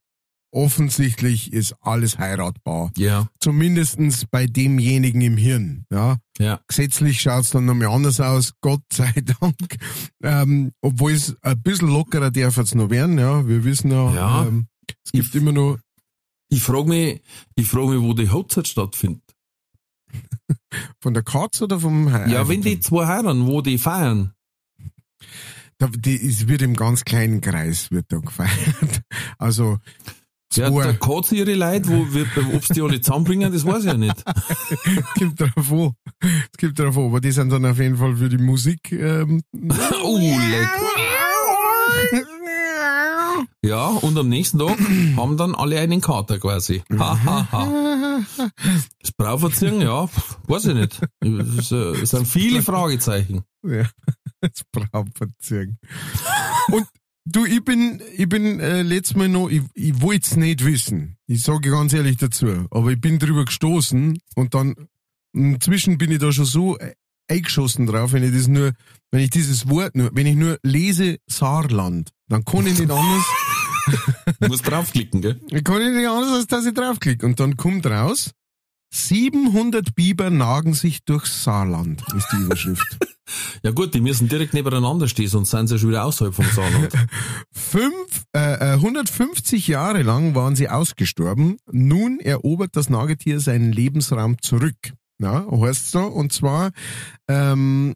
[0.52, 2.90] Offensichtlich ist alles heiratbar.
[2.96, 5.86] Ja, Zumindestens bei demjenigen im Hirn.
[5.92, 6.18] Ja.
[6.40, 6.62] ja.
[6.68, 9.12] Gesetzlich schaut's dann nochmal anders aus, Gott sei
[9.42, 9.58] Dank.
[10.24, 13.46] Ähm, obwohl es ein bisschen lockerer darf es noch werden, ja.
[13.46, 14.46] Wir wissen ja, Ja.
[14.46, 14.68] Ähm,
[15.06, 15.78] es gibt Ich- immer noch
[16.50, 17.22] Ich frage mich,
[17.58, 19.24] ich frage mich, wo die Hochzeit stattfindet.
[21.00, 24.32] von der Katz oder vom He Ja, wenn die zwei heiraten, wo die feiern.
[25.78, 29.02] Da, die, es wird im ganz kleinen Kreis wird da gefeiert.
[29.38, 29.78] Also
[30.54, 32.26] Ja, der Katz ihre Leute, wo wir,
[32.56, 34.24] ob's die alle zusammenbringen, das weiß ich ja nicht.
[34.26, 35.92] es gibt drauf an.
[36.22, 39.42] Es gibt drauf an, aber die sind dann auf jeden Fall für die Musik ähm,
[39.54, 40.70] oh, leck.
[43.64, 44.78] Ja, und am nächsten Tag
[45.18, 46.84] haben dann alle einen Kater quasi.
[46.98, 48.22] Ha, ha, ha.
[49.02, 50.10] Das Brauverziehen, ja,
[50.48, 51.02] weiß ich nicht.
[51.22, 53.44] Es, äh, es sind viele Fragezeichen.
[53.64, 53.90] Ja,
[54.42, 55.80] das Brautverziehen.
[56.72, 56.88] Und
[57.26, 61.18] du, ich bin, ich bin äh, letztes Mal noch, ich, ich wollte es nicht wissen.
[61.28, 62.68] Ich sage ganz ehrlich dazu.
[62.72, 64.76] Aber ich bin drüber gestoßen und dann
[65.34, 66.94] inzwischen bin ich da schon so äh,
[67.28, 68.74] eingeschossen drauf, wenn ich das nur,
[69.12, 73.26] wenn ich dieses Wort nur, wenn ich nur lese Saarland, dann kann ich nicht anders,
[74.40, 75.40] Du musst draufklicken, gell?
[75.50, 77.26] dann kann ich nicht anders, als dass ich draufklicke.
[77.26, 78.32] Und dann kommt raus,
[78.94, 82.98] 700 Biber nagen sich durchs Saarland, ist die Überschrift.
[83.64, 86.46] Ja gut, die müssen direkt nebeneinander stehen, sonst sind sie ja schon wieder außerhalb vom
[86.46, 86.94] Saarland.
[87.52, 91.58] Fünf, äh, äh, 150 Jahre lang waren sie ausgestorben.
[91.72, 94.94] Nun erobert das Nagetier seinen Lebensraum zurück.
[95.18, 96.02] Ja, heißt so.
[96.02, 96.70] Und zwar
[97.28, 97.96] ähm,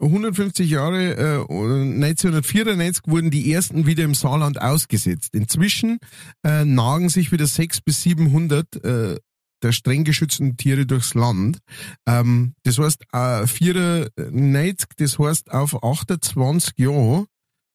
[0.00, 5.34] 150 Jahre, äh, 1994 wurden die ersten wieder im Saarland ausgesetzt.
[5.34, 5.98] Inzwischen
[6.44, 9.16] äh, nagen sich wieder 600 bis 700 äh,
[9.62, 11.58] der streng geschützten Tiere durchs Land.
[12.06, 17.26] Ähm, das heißt, äh, 94, das heißt auf 28 Jahre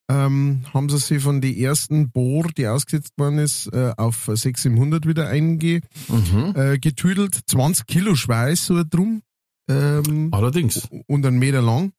[0.09, 5.07] ähm, haben sie sich von die ersten Bohr, die ausgesetzt worden ist, äh, auf 600
[5.07, 6.53] wieder einge, Mhm.
[6.55, 7.39] äh, getüdelt.
[7.47, 9.21] 20 Kilo Schweiß so drum.
[9.69, 10.87] Ähm, Allerdings.
[11.07, 11.91] und einen Meter lang.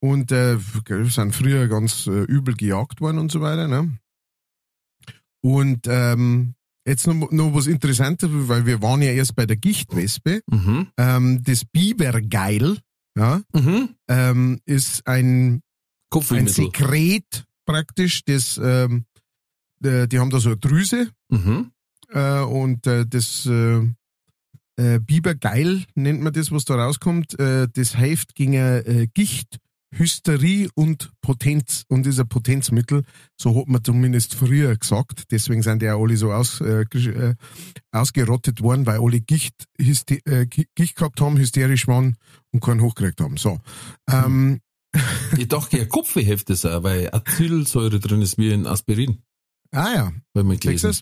[0.00, 0.58] Und äh,
[1.08, 3.66] sind früher ganz äh, übel gejagt worden und so weiter.
[3.66, 3.98] Ne?
[5.40, 6.54] Und ähm,
[6.86, 10.42] jetzt noch, noch was Interessantes, weil wir waren ja erst bei der Gichtwespe.
[10.46, 10.88] Mhm.
[10.96, 12.78] Ähm, das Bibergeil
[13.16, 13.88] ja, Mhm.
[14.08, 15.62] ähm, ist ein
[16.12, 16.48] ein.
[16.48, 19.04] Sekret praktisch, das, ähm,
[19.82, 21.72] äh, die haben da so eine Drüse Mhm.
[22.10, 23.80] äh, und äh, das äh,
[24.76, 27.38] äh, Bibergeil nennt man das, was da rauskommt.
[27.40, 29.58] Äh, das hilft gegen äh, Gicht,
[29.94, 33.04] Hysterie und Potenz und ist ein Potenzmittel.
[33.40, 35.24] So hat man zumindest früher gesagt.
[35.30, 37.34] Deswegen sind die auch alle so aus, äh, äh,
[37.92, 42.16] ausgerottet worden, weil alle Gicht, Hyste äh, Gi- Gicht gehabt haben, hysterisch waren
[42.52, 43.36] und keinen hochgekriegt haben.
[43.36, 43.58] So.
[44.10, 44.60] Ähm,
[45.36, 49.22] Ich dachte, ja, Kopfweh hilft das auch, weil Acetylsäure drin ist wie in Aspirin.
[49.72, 51.00] ah ja, Weil man gelesen.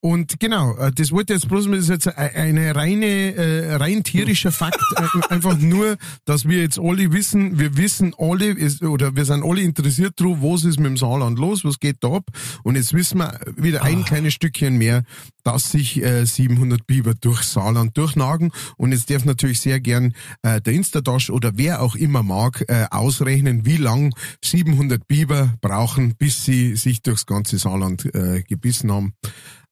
[0.00, 3.06] Und genau, äh, das wollte jetzt bloß, das ist jetzt ein- eine reine,
[3.36, 8.46] äh, rein tierischer Fakt, äh, einfach nur, dass wir jetzt alle wissen, wir wissen alle,
[8.46, 11.98] ist, oder wir sind alle interessiert drauf, was ist mit dem Saarland los, was geht
[12.00, 12.24] da ab,
[12.64, 15.04] und jetzt wissen wir wieder ein kleines Stückchen mehr,
[15.44, 20.60] dass sich äh, 700 Biber durch Saarland durchnagen, und jetzt darf natürlich sehr gern äh,
[20.60, 24.12] der Instadash oder wer auch immer mag, äh, ausrechnen, wie lang
[24.44, 29.12] 700 Biber brauchen, bis sie sich durchs ganze Saarland äh, gebissen haben.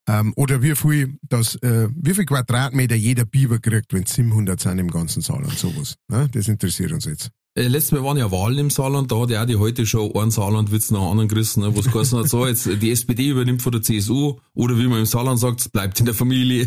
[0.07, 4.59] Ähm, oder wie viel, das, äh, wie viel Quadratmeter jeder Biber kriegt, wenn es 700
[4.59, 5.95] sind im ganzen Saarland, sowas.
[6.09, 6.27] Ne?
[6.31, 7.31] Das interessiert uns jetzt.
[7.53, 10.31] Äh, letztes Mal waren ja Wahlen im Saarland, da hat ja die heute schon einen
[10.31, 13.81] Saarlandwitz nach anderen gerissen, ne, was geheißen hat, so, jetzt die SPD übernimmt von der
[13.81, 16.65] CSU, oder wie man im Saarland sagt, es bleibt in der Familie.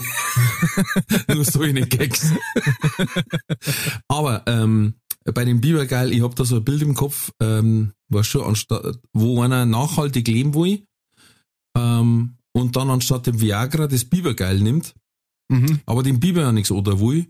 [1.28, 2.32] Nur so in den Gags.
[4.08, 4.94] Aber, ähm,
[5.32, 8.98] bei dem Bibergeil, ich hab da so ein Bild im Kopf, ähm, war schon anstatt,
[9.14, 10.84] wo einer nachhaltig leben will,
[11.74, 14.94] ähm, und dann anstatt dem Viagra das Bibergeil nimmt,
[15.50, 15.80] Mhm.
[15.86, 17.26] aber dem Biber ja nichts oder will,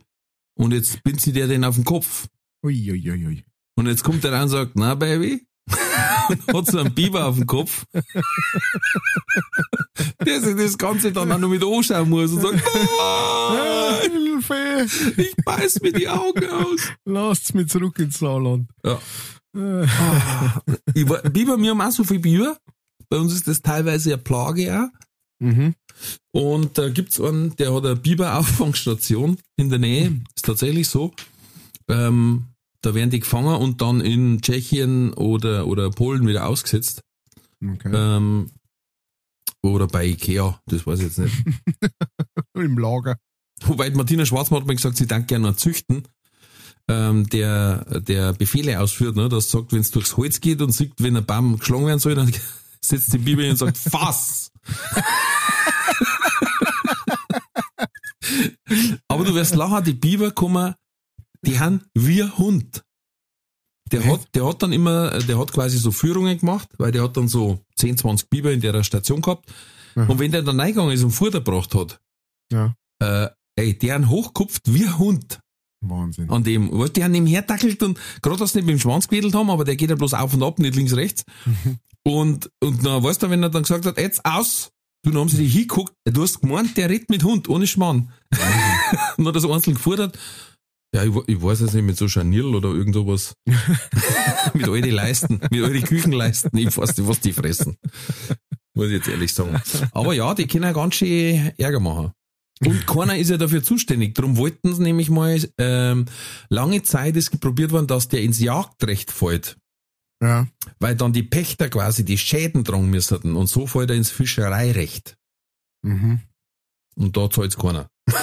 [0.56, 2.28] und jetzt bindet sie der den auf den Kopf.
[2.64, 3.44] Ui, ui, ui, ui.
[3.76, 7.46] Und jetzt kommt er rein und sagt, na Baby, hat so einen Biber auf dem
[7.46, 7.84] Kopf,
[10.24, 14.86] der sich das Ganze dann auch noch mit anschauen muss und sagt, nein, Hilfe!
[15.20, 16.80] ich beiß mir die Augen aus.
[17.04, 18.70] Lasst's mich zurück ins Saarland.
[18.84, 18.98] Ja.
[19.56, 19.86] Äh,
[20.94, 22.56] Ich Biber, wir haben auch so viel Biber.
[23.08, 24.88] Bei uns ist das teilweise eine Plage auch.
[25.40, 25.74] Mhm.
[26.32, 30.20] Und da gibt's einen, der hat eine Biberauffangstation in der Nähe.
[30.34, 31.12] Ist tatsächlich so.
[31.88, 32.46] Ähm,
[32.82, 37.00] Da werden die gefangen und dann in Tschechien oder, oder Polen wieder ausgesetzt.
[37.64, 37.90] Okay.
[37.94, 38.50] Ähm,
[39.62, 41.34] oder bei Ikea, das weiß ich jetzt nicht.
[42.54, 43.16] Im Lager.
[43.64, 46.02] Wobei Martina Schwarzmann hat mir gesagt, sie dank gerne noch züchten,
[46.88, 50.92] ähm, der, der Befehle ausführt, ne, das sagt, wenn es durchs Holz geht und sieht,
[50.98, 52.30] wenn ein Baum geschlagen werden soll, dann
[52.84, 54.43] setzt die Bibel hin und sagt, Fass!
[59.08, 60.74] Aber du wirst lachen, die Biber kommen,
[61.42, 62.84] die haben wie Hund.
[63.92, 67.16] Der hat, der hat dann immer, der hat quasi so Führungen gemacht, weil der hat
[67.16, 69.52] dann so 10, 20 Biber in der Station gehabt.
[69.94, 70.06] Aha.
[70.10, 72.00] Und wenn der dann reingegangen ist und Futter gebracht hat,
[72.50, 72.74] Ja.
[73.00, 75.38] äh, ey, der haben hochkupft wie ein Hund
[75.82, 76.30] Wahnsinn.
[76.30, 76.72] an dem.
[76.76, 79.50] Weißt, der haben nebenher tackelt und gerade dass sie nicht mit dem Schwanz gewedelt haben,
[79.50, 81.24] aber der geht ja bloß auf und ab, nicht links, rechts.
[82.06, 84.70] und, und dann weißt du, wenn er dann gesagt hat, jetzt aus,
[85.02, 88.12] du, dann haben sie dich hingeguckt, du hast gemeint, der redet mit Hund, ohne Schmarrn.
[89.16, 90.18] und hat das einzeln geführt hat,
[90.94, 93.34] ja, ich, ich weiß jetzt nicht, mit so Scharnierl oder irgend sowas.
[94.54, 97.76] mit all die Leisten, mit all die Küchenleisten, ich weiß nicht, was die fressen.
[98.76, 99.60] Muss ich jetzt ehrlich sagen.
[99.90, 102.12] Aber ja, die können ganz schön Ärger machen.
[102.64, 104.14] Und keiner ist ja dafür zuständig.
[104.14, 106.06] Darum wollten sie nämlich mal, ähm,
[106.48, 109.56] lange Zeit ist probiert worden, dass der ins Jagdrecht fällt.
[110.22, 110.46] Ja.
[110.78, 113.36] Weil dann die Pächter quasi die Schäden tragen müssten.
[113.36, 115.16] Und so fällt er ins Fischereirecht.
[115.82, 116.20] Mhm.
[116.96, 117.88] Und da zahlt's keiner.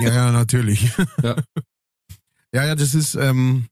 [0.00, 0.90] Ja, ja, natürlich.
[1.22, 1.36] Ja.
[2.52, 3.66] ja, ja, das ist, ähm,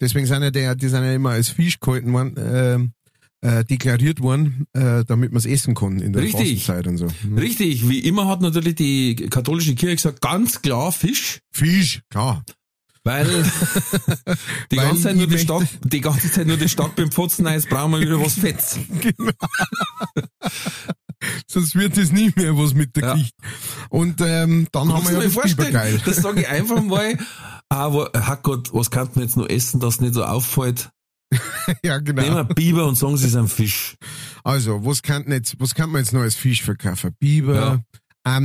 [0.00, 2.92] deswegen sind ja die, die sind ja immer als Fisch gehalten worden, ähm,
[3.40, 6.64] äh, deklariert worden, äh, damit man es essen kann in der Richtig.
[6.64, 7.06] Fastenzeit und so.
[7.22, 7.38] Mhm.
[7.38, 11.40] Richtig, wie immer hat natürlich die katholische Kirche gesagt, ganz klar Fisch.
[11.52, 12.44] Fisch, klar.
[13.04, 13.26] Weil
[14.70, 17.46] die ganze Zeit nur die Stock, möchte- die ganze Zeit nur die Stock beim Pfotzen,
[17.46, 18.78] jetzt brauchen wir wieder was Fetts.
[21.46, 23.12] Sonst wird es nie mehr was mit der Ja.
[23.14, 23.36] Geschichte.
[23.90, 26.00] Und ähm, dann haben Kannst wir du ja das vorstellen?
[26.04, 27.18] Das sage ich einfach mal.
[27.68, 30.90] Aber, Herrgott, was kann man jetzt noch essen, das nicht so auffällt?
[31.82, 32.34] Ja, Nehmen genau.
[32.36, 33.96] wir Biber und sagen, sie ist ein Fisch.
[34.44, 37.14] Also, was kann, jetzt, was kann man jetzt noch als Fisch verkaufen?
[37.18, 37.82] Biber,
[38.26, 38.38] Ja.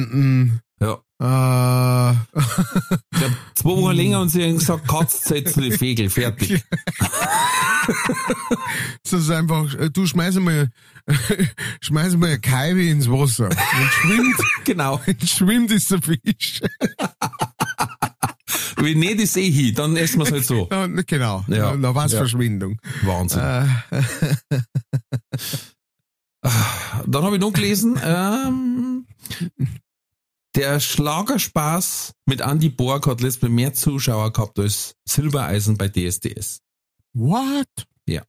[1.22, 6.63] Äh, Ich hab zwei Wochen länger und sie haben gesagt, Katz den Vögel, fertig.
[9.03, 10.70] das ist einfach, du schmeiß mal,
[11.82, 13.49] schmeiß mal eine Kaibe ins Wasser.
[13.49, 15.01] Und schwimmt, Genau.
[15.26, 16.61] schwimmt ist der Fisch.
[18.78, 20.70] Wenn nicht, ist eh hin, dann essen wir es halt so.
[21.05, 21.43] Genau.
[21.47, 21.76] Ja.
[21.76, 22.20] Da war's Ja.
[22.20, 22.80] Verschwindung.
[23.03, 23.39] Wahnsinn.
[23.41, 23.65] Äh,
[27.05, 29.05] Dann habe ich noch gelesen, ähm,
[30.55, 36.61] der Schlagerspaß mit Andy Borg hat letztes Mal mehr Zuschauer gehabt als Silbereisen bei DSDS.
[37.13, 37.67] what?
[38.07, 38.23] Ja.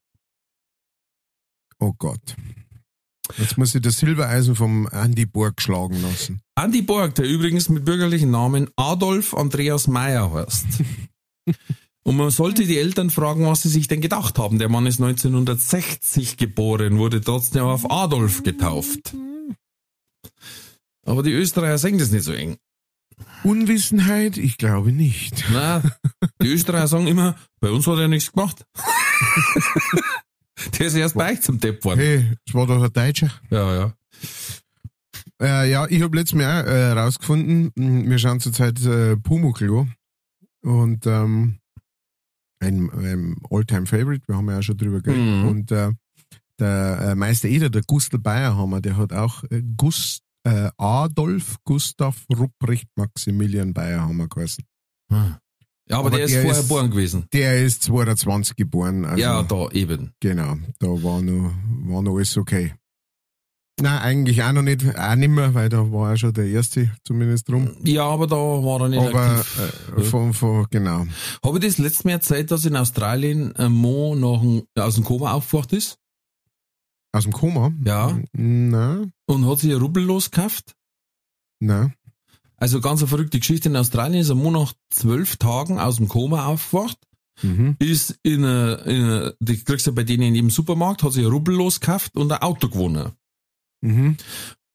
[1.78, 2.36] Oh Gott.
[3.38, 6.40] Jetzt muss ich das Silbereisen vom Andy Borg schlagen lassen.
[6.56, 10.66] Andy Borg, der übrigens mit bürgerlichen Namen Adolf Andreas Meyer heißt.
[12.02, 14.58] Und man sollte die Eltern fragen, was sie sich denn gedacht haben.
[14.58, 19.14] Der Mann ist 1960 geboren, wurde trotzdem auf Adolf getauft.
[21.06, 22.56] Aber die Österreicher sagen das nicht so eng.
[23.44, 24.36] Unwissenheit?
[24.38, 25.44] Ich glaube nicht.
[25.52, 25.82] Na,
[26.42, 28.64] die Österreicher sagen immer, bei uns hat er nichts gemacht.
[30.78, 32.00] Der ist erst bei euch zum Depp worden.
[32.00, 33.30] Hey, das war doch ein Deutscher.
[33.50, 33.94] Ja, ja.
[35.40, 39.94] Äh, ja, ich habe letztes Mal äh, rausgefunden, mh, wir schauen zurzeit äh, Pumuckl an.
[40.62, 41.60] und ähm,
[42.62, 45.24] ein, ein All-Time-Favorite, wir haben ja auch schon drüber geredet.
[45.24, 45.48] Mhm.
[45.48, 45.92] Und äh,
[46.58, 52.24] der äh, Meister Eder, der Gustl Bayerhammer, der hat auch äh, Gust, äh, Adolf Gustav
[52.34, 54.64] Rupprecht Maximilian Bayerhammer geheißen.
[55.10, 55.40] Ja,
[55.90, 57.26] aber, Aber der ist der vorher geboren gewesen.
[57.32, 59.04] Der ist 220 geboren.
[59.04, 60.12] Also, ja, da eben.
[60.20, 61.52] Genau, da war noch,
[61.84, 62.74] war noch alles okay.
[63.80, 66.90] Nein, eigentlich auch noch nicht, auch nicht mehr, weil da war ja schon der erste
[67.02, 67.70] zumindest drum.
[67.82, 69.92] Ja, aber da war er nicht Aber aktiv.
[69.96, 71.06] äh, von, von, genau.
[71.42, 75.32] Habe ich das letzte Mal erzählt, dass in Australien ein Mo nach aus dem Koma
[75.32, 75.99] aufgewacht ist
[77.12, 77.72] Aus dem Koma?
[77.84, 78.18] Ja.
[78.32, 80.74] Nein, und hat sich ein Rubel losgekauft?
[81.60, 81.94] nein.
[82.56, 83.70] Also ganz eine verrückte Geschichte.
[83.70, 86.98] In Australien ist ein Mo nach zwölf Tagen aus dem Koma aufgewacht,
[87.42, 87.76] Mhm.
[87.78, 91.24] ist in a, in a, die kriegst du bei denen in jedem Supermarkt, hat sich
[91.24, 93.12] ein Rubel losgekauft und ein Auto gewonnen.
[93.80, 94.18] Mhm.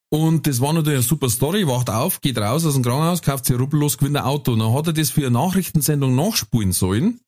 [0.10, 3.46] Und das war natürlich eine super Story, wacht auf, geht raus aus dem Krankenhaus, kauft
[3.46, 4.54] sich ein Rubel los, gewinnt ein Auto.
[4.54, 7.20] Und dann hat er das für eine Nachrichtensendung nachspulen sollen,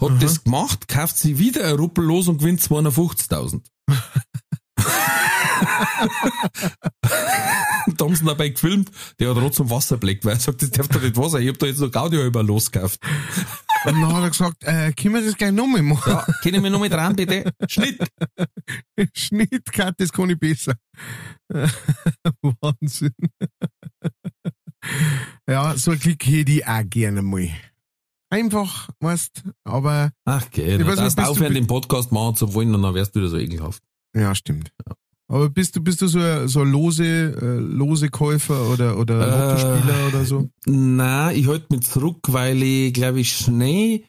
[0.00, 0.18] hat Aha.
[0.20, 3.62] das gemacht, kauft sich wieder ein Rubel los und gewinnt 250.000.
[7.86, 10.40] Und da haben sie ihn dabei gefilmt, der hat rot zum Wasser bleckt, weil er
[10.40, 13.00] sagt, das darf doch nicht wahr sein, ich hab da jetzt noch Gaudi über losgekauft.
[13.84, 16.12] Und dann hat er gesagt, äh, können wir das gleich nochmal machen?
[16.12, 17.52] Ja, können wir noch mit dran, bitte?
[17.68, 18.02] Schnitt!
[19.14, 20.74] Schnittcut, das kann ich besser.
[22.60, 23.14] Wahnsinn.
[25.48, 27.48] ja, so ein Klick hätte ich auch gerne mal.
[28.36, 30.72] Einfach, weißt, aber Ach, okay.
[30.72, 32.94] Ich Du weiß nicht, darfst bist du aufhören, den Podcast machen zu wollen und dann
[32.94, 33.82] wärst du wieder so ekelhaft.
[34.14, 34.70] ja, stimmt.
[35.28, 39.14] Aber bist du, bist du so ein, so ein lose, äh, lose Käufer oder, oder
[39.20, 40.48] Äh, Lottospieler oder so?
[40.66, 44.04] Na, ich halte mich zurück, weil ich, glaube ich, schnell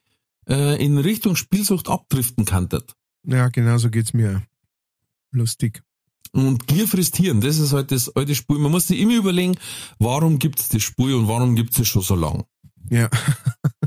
[0.47, 2.69] äh, in Richtung Spielsucht abdriften kann.
[3.23, 4.43] Ja, genau so geht's mir.
[5.32, 5.82] Lustig.
[6.34, 8.59] Und Gier frisst Hirn, das ist halt das alte Spiel.
[8.59, 9.55] Man muss sich immer überlegen,
[9.97, 12.43] warum gibt's das Spiel und warum gibt's es schon so lang?
[12.91, 13.09] Ja.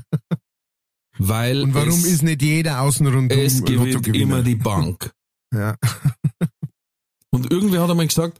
[1.22, 5.12] Weil Und warum es, ist nicht jeder außen rundum es gewinnt immer die Bank.
[5.52, 5.74] Ja.
[7.32, 8.38] Und irgendwer hat einmal gesagt,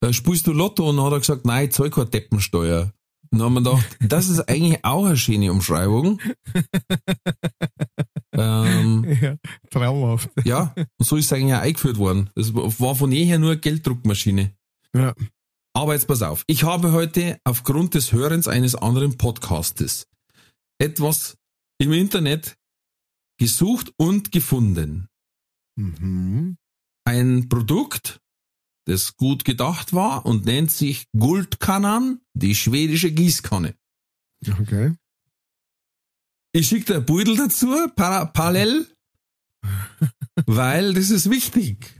[0.00, 0.90] äh, spielst du Lotto?
[0.90, 2.92] Und dann hat er gesagt, nein, ich zahl keine Deppensteuer.
[3.30, 6.20] Und dann haben wir gedacht, das ist eigentlich auch eine schöne Umschreibung.
[8.32, 9.36] ähm, ja,
[9.70, 10.30] traumhaft.
[10.42, 12.28] ja, und so ist es eigentlich auch eingeführt worden.
[12.34, 14.50] Es war von jeher nur eine Gelddruckmaschine.
[14.96, 15.14] Ja.
[15.74, 16.42] Aber jetzt pass auf.
[16.48, 20.08] Ich habe heute aufgrund des Hörens eines anderen Podcastes
[20.80, 21.37] etwas
[21.78, 22.58] im Internet
[23.38, 25.08] gesucht und gefunden.
[25.76, 26.58] Mhm.
[27.04, 28.20] Ein Produkt,
[28.86, 33.74] das gut gedacht war und nennt sich Guldkannan, die schwedische Gießkanne.
[34.60, 34.94] Okay.
[36.52, 38.86] Ich schicke dir ein Beutel dazu, para parallel,
[40.46, 41.94] weil das ist wichtig.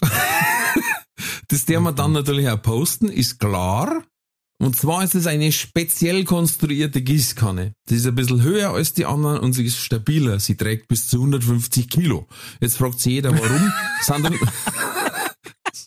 [1.48, 4.04] das der wir dann natürlich auch posten, ist klar.
[4.62, 7.74] Und zwar ist es eine speziell konstruierte Gießkanne.
[7.88, 10.38] Die ist ein bisschen höher als die anderen und sie ist stabiler.
[10.38, 12.28] Sie trägt bis zu 150 Kilo.
[12.60, 13.72] Jetzt fragt sich jeder, warum?
[14.02, 14.30] sind, da,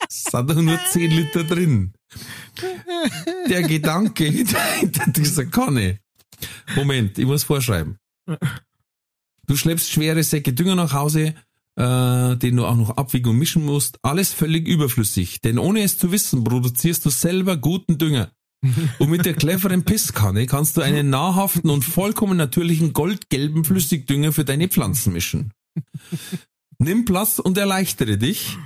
[0.09, 1.93] sind da nur 10 Liter drin?
[3.49, 5.99] Der Gedanke hinter dieser Kanne.
[6.75, 7.97] Moment, ich muss vorschreiben.
[9.47, 11.33] Du schleppst schwere Säcke Dünger nach Hause,
[11.77, 13.99] äh, den du auch noch abwiegen und mischen musst.
[14.01, 15.39] Alles völlig überflüssig.
[15.39, 18.34] Denn ohne es zu wissen, produzierst du selber guten Dünger.
[18.99, 24.45] Und mit der cleveren Pisskanne kannst du einen nahrhaften und vollkommen natürlichen goldgelben Flüssigdünger für
[24.45, 25.51] deine Pflanzen mischen.
[26.77, 28.57] Nimm Platz und erleichtere dich.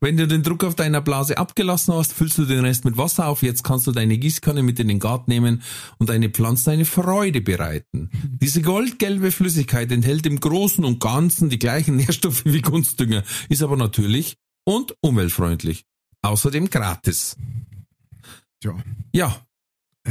[0.00, 3.26] Wenn du den Druck auf deiner Blase abgelassen hast, füllst du den Rest mit Wasser
[3.26, 3.42] auf.
[3.42, 5.62] Jetzt kannst du deine Gießkanne mit in den Garten nehmen
[5.98, 8.10] und deine Pflanzen eine Freude bereiten.
[8.40, 13.76] Diese goldgelbe Flüssigkeit enthält im Großen und Ganzen die gleichen Nährstoffe wie Kunstdünger, ist aber
[13.76, 15.84] natürlich und umweltfreundlich.
[16.22, 17.36] Außerdem gratis.
[18.64, 18.74] Ja.
[19.12, 19.46] Ja,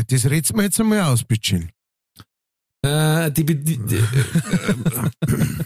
[0.08, 1.70] Das redst mir jetzt einmal aus, bitteschön.
[2.86, 4.04] äh, die, die, die.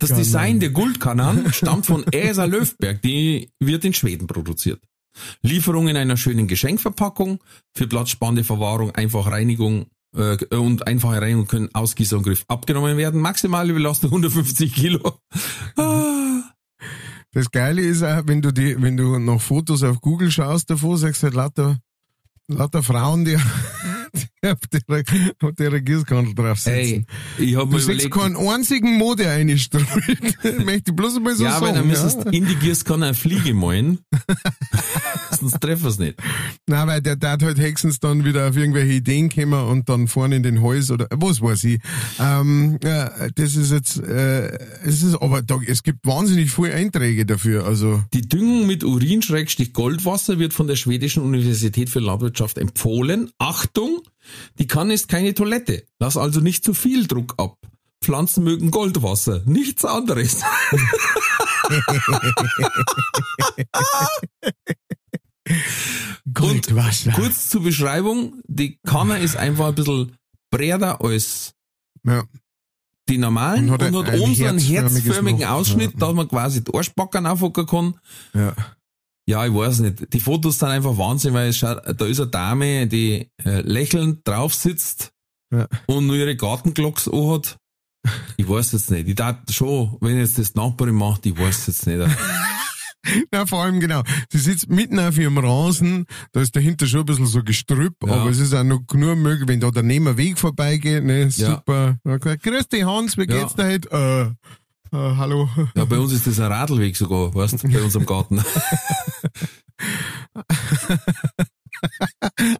[0.00, 4.80] Das Design der Guldkannan stammt von Esa Löfberg, die wird in Schweden produziert.
[5.42, 7.38] Lieferung in einer schönen Geschenkverpackung,
[7.76, 9.86] für platzsparende Verwahrung, einfache Reinigung
[10.16, 13.20] äh, und einfache Reinigung können Ausgießer und Griff abgenommen werden.
[13.20, 15.18] Maximale Belastung 150 Kilo.
[15.76, 16.21] Ah.
[17.32, 20.98] Das Geile ist auch, wenn du die, wenn du noch Fotos auf Google schaust davor,
[20.98, 21.78] sagst du halt lauter,
[22.46, 23.38] lauter Frauen, die,
[24.14, 25.04] die auf der,
[25.40, 27.06] auf der Gießkanne drauf sitzen.
[27.38, 29.86] Ey, ich habe du mir siehst überlegt, keinen einzigen Mode einstrahlt.
[30.64, 31.78] Möchte ich bloß mal so ja, aber sagen.
[31.78, 32.30] dann müsstest ja.
[32.32, 34.00] in die Gießkanne eine Fliege malen.
[35.38, 36.16] Sonst treffen wir's nicht.
[36.66, 40.36] Nein, weil der darf halt höchstens dann wieder auf irgendwelche Ideen kommen und dann vorne
[40.36, 41.80] in den Hals oder was weiß ich.
[42.18, 47.26] Ähm, ja, das ist jetzt, äh, es ist, aber da, es gibt wahnsinnig viele Einträge
[47.26, 47.64] dafür.
[47.64, 53.30] Also Die Düngung mit Urin-Goldwasser wird von der schwedischen Universität für Landwirtschaft empfohlen.
[53.38, 54.02] Achtung,
[54.58, 55.84] die Kanne ist keine Toilette.
[55.98, 57.56] Lass also nicht zu viel Druck ab.
[58.02, 60.38] Pflanzen mögen Goldwasser, nichts anderes.
[66.32, 67.12] Goldwasser.
[67.12, 70.16] Kurz zur Beschreibung, die Kanne ist einfach ein bisschen
[70.50, 71.54] breiter als
[72.04, 72.24] Ja.
[73.08, 75.44] die normalen Und und hat hat, ein oben so einen herzförmigen.
[75.44, 75.98] Ausschnitt, Ja.
[75.98, 77.94] dass man quasi die Arschbacken aufhocken kann.
[78.34, 78.54] ja.
[79.26, 80.12] Ja, ich weiß nicht.
[80.12, 84.26] Die Fotos sind einfach Wahnsinn, weil es schaut, da ist eine Dame, die äh, lächelnd
[84.26, 85.10] drauf sitzt
[85.52, 85.68] Ja.
[85.86, 87.56] und nur ihre Gartenglocks hat.
[88.36, 89.08] Ich weiß jetzt nicht.
[89.08, 92.00] Ich dachte schon, wenn jetzt das Nachbarin macht, ich weiß jetzt nicht.
[93.34, 94.04] Ja, vor allem genau.
[94.30, 98.12] Sie sitzt mitten auf ihrem Rasen, da ist dahinter schon ein bisschen so Gestrüpp, Ja.
[98.12, 101.56] aber es ist auch noch nur möglich, wenn da daneben ein Weg vorbeigeht, ne, Ja.
[101.56, 101.96] super.
[102.04, 102.36] Okay.
[102.40, 103.40] Grüß dich Hans, wie Ja.
[103.40, 103.90] geht's dir heute?
[103.90, 104.50] Äh,
[104.92, 105.48] äh, hallo.
[105.76, 108.42] Ja, bei uns ist das ein Radlweg sogar, weißt du, bei unserem Garten.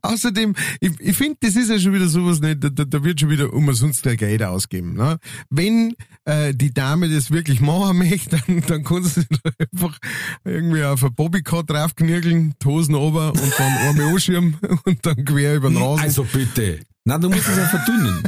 [0.03, 3.21] Außerdem, ich, ich finde, das ist ja schon wieder sowas, ne, da, da, da wird
[3.21, 4.95] schon wieder umsonst der Geld ausgeben.
[4.95, 5.19] Ne?
[5.49, 9.99] Wenn äh, die Dame das wirklich machen möchte, dann, dann kann sie da einfach
[10.45, 15.69] irgendwie auf ein Bobbycar draufknirgeln, Hosen runter und dann einmal anschirmen und dann quer über
[15.69, 16.03] den Rasen.
[16.03, 16.81] Also bitte.
[17.05, 18.23] Na, du musst es ja verdünnen.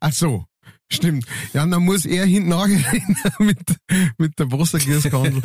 [0.00, 0.46] Ach so,
[0.92, 1.24] Stimmt.
[1.54, 3.58] Ja, und dann muss er hinten nachrennen mit,
[4.18, 5.42] mit der Wassergießkandel.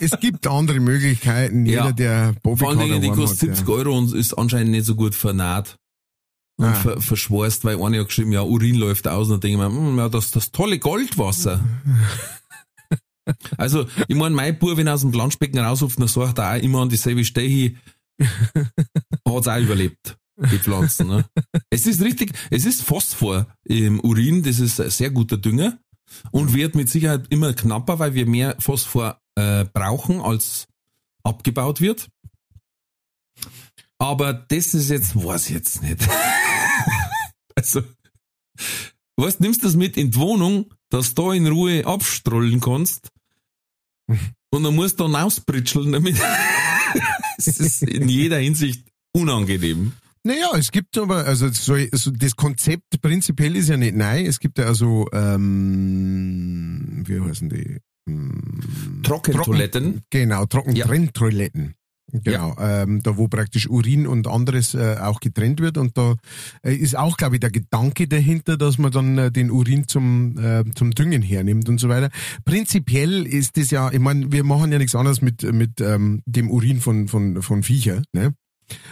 [0.00, 1.64] es gibt andere Möglichkeiten.
[1.66, 1.92] Jeder, Ja.
[1.92, 5.14] der Bobby Vor Dingen, die kostet hat, 70 Euro und ist anscheinend nicht so gut
[5.14, 5.76] vernarrt.
[6.58, 6.74] Und Ah.
[6.74, 9.76] ver verschworst, weil einer hat geschrieben, ja, Urin läuft aus und dann denke ich mir,
[9.76, 11.60] hm, ja, das, das tolle Goldwasser.
[13.58, 16.62] also, ich mein, mein Bub, wenn er aus dem Planschbecken rausruft, dann sagt er auch
[16.62, 17.74] immer an dieselbe Stelle,
[19.28, 21.08] hat's auch überlebt, die Pflanzen.
[21.08, 21.24] Ne?
[21.70, 25.78] Es ist richtig, es ist Phosphor im Urin, das ist ein sehr guter Dünger
[26.30, 30.66] und wird mit Sicherheit immer knapper, weil wir mehr Phosphor äh, brauchen, als
[31.22, 32.08] abgebaut wird.
[33.98, 36.06] Aber das ist jetzt, weiß ich jetzt nicht.
[37.54, 37.82] also,
[39.16, 43.10] was nimmst du das mit in die Wohnung, dass du da in Ruhe abstrollen kannst
[44.50, 46.16] und dann musst du dann auspritscheln damit.
[47.38, 49.92] Es ist in jeder Hinsicht unangenehm.
[50.26, 54.24] Naja, es gibt aber, also so, so das Konzept prinzipiell ist ja nicht neu.
[54.24, 57.78] Es gibt ja also, ähm, wie heißen die?
[58.08, 58.60] Ähm,
[59.04, 59.84] Trockentoiletten.
[59.84, 61.74] Trocken, genau, Trockentrenntoiletten.
[62.12, 66.16] Genau, ähm, da wo praktisch Urin und anderes äh, auch getrennt wird und da
[66.64, 70.36] äh, ist auch, glaube ich, der Gedanke dahinter, dass man dann äh, den Urin zum,
[70.38, 72.10] äh, zum Düngen hernimmt und so weiter.
[72.44, 76.50] Prinzipiell ist das ja, ich meine, wir machen ja nichts anderes mit, mit ähm, dem
[76.50, 78.34] Urin von, von, von Viecher, ne?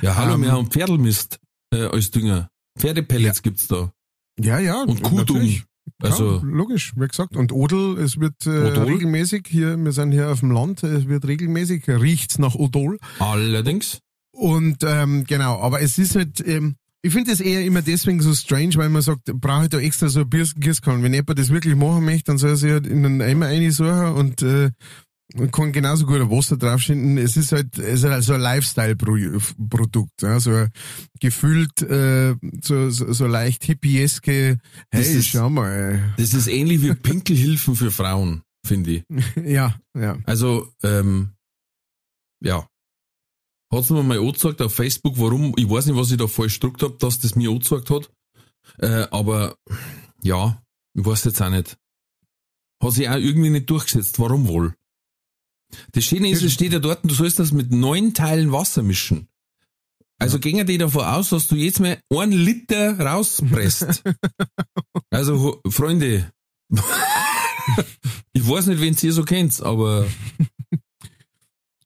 [0.03, 1.39] Ja, hallo, Ähm, wir haben Pferdelmist
[1.73, 2.49] äh, als Dünger.
[2.79, 3.93] Pferdepellets gibt's da.
[4.41, 4.83] Ja, ja.
[4.83, 5.19] Und Kuhdung.
[5.37, 5.65] natürlich.
[6.03, 7.37] Also, ja, logisch, wie gesagt.
[7.37, 8.85] Und Odol, es wird äh, Odol?
[8.85, 12.99] regelmäßig hier, wir sind hier auf dem Land, es wird regelmäßig, riecht's nach Odol.
[13.19, 14.01] allerdings.
[14.33, 18.35] Und ähm, genau, aber es ist halt, ähm, ich finde es eher immer deswegen so
[18.35, 21.03] strange, weil man sagt, brauche ich da extra so ein Gießkanne.
[21.03, 24.15] Wenn jemand das wirklich machen möchte, dann soll er sich halt in einen Eimer reinsuchen
[24.15, 24.71] und äh,
[25.33, 27.17] man kann genauso gut ein Wasser draufschinden.
[27.19, 30.71] Es ist halt, es ist halt so ein Lifestyle-Produkt, ja, so ein
[31.21, 34.59] gefühlt äh, so, so, so leicht hippieske,
[34.91, 36.15] Das hey, ist- schau mal.
[36.19, 39.05] Das ist ähnlich wie Pinkelhilfen für Frauen, finde ich.
[39.45, 40.19] Ja, ja.
[40.25, 41.31] Also, ähm,
[42.41, 42.69] ja.
[43.73, 46.83] Hat's mir mal angezeigt auf Facebook, warum, ich weiß nicht, was ich da falsch gedruckt
[46.83, 48.11] hab, dass das mir angezeigt hat.
[48.79, 49.57] Äh, aber
[50.23, 50.63] ja,
[50.95, 51.77] ich weiß jetzt auch nicht.
[52.83, 54.19] Hat sich auch irgendwie nicht durchgesetzt.
[54.21, 54.75] Warum wohl?
[55.93, 59.29] Das Schöne ist, es steht ja dort, du sollst das mit neun Teilen Wasser mischen.
[60.19, 64.03] Also gehen die davon aus, dass du jetzt mal einen Liter rauspresst.
[65.11, 66.31] also, Freunde,
[68.33, 70.07] ich weiß nicht, wen ihr so kennt, aber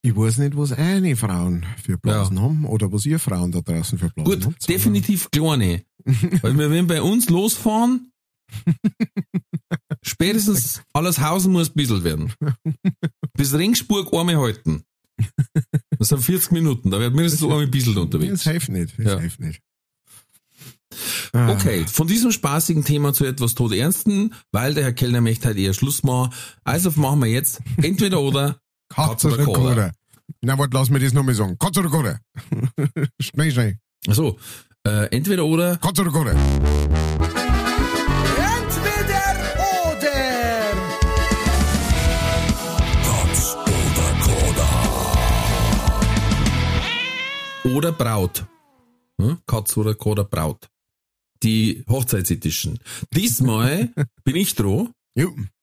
[0.03, 3.99] Ich weiß nicht, was eine Frauen für Blasen haben oder was ihr Frauen da draußen
[3.99, 4.69] für Blasen Gut, habt.
[4.69, 5.83] definitiv kleine.
[6.43, 8.11] Weil wir, wenn bei uns losfahren,
[10.03, 12.33] spätestens alles Hausen muss bisselt werden.
[13.35, 14.85] Bis Ringsburg einmal halten.
[15.99, 18.43] Das sind 40 Minuten, da wird mindestens einmal bisselt Das unterwegs.
[18.45, 19.19] hilft nicht, das Ja.
[19.19, 19.61] hilft nicht.
[21.33, 25.59] Ah, Okay, von diesem spaßigen Thema zu etwas todernsten, weil der Herr Kellner möchte halt
[25.59, 26.33] eher Schluss machen.
[26.65, 29.93] Also machen wir jetzt entweder oder Katz oder Kohle.
[30.41, 31.59] Na, warte, lass mir das nochmal sagen.
[31.59, 32.21] Katz oder Kohle?
[33.21, 33.79] schnell, schnell.
[34.07, 34.39] Also,
[34.87, 36.35] äh, entweder oder Katz oder Kohle?
[47.79, 48.45] Oder Braut.
[49.21, 49.39] Hm?
[49.47, 50.69] Katz oder Koda Braut.
[51.45, 52.81] Die Hochzeitsedition.
[53.15, 53.93] Diesmal
[54.25, 54.93] bin ich dran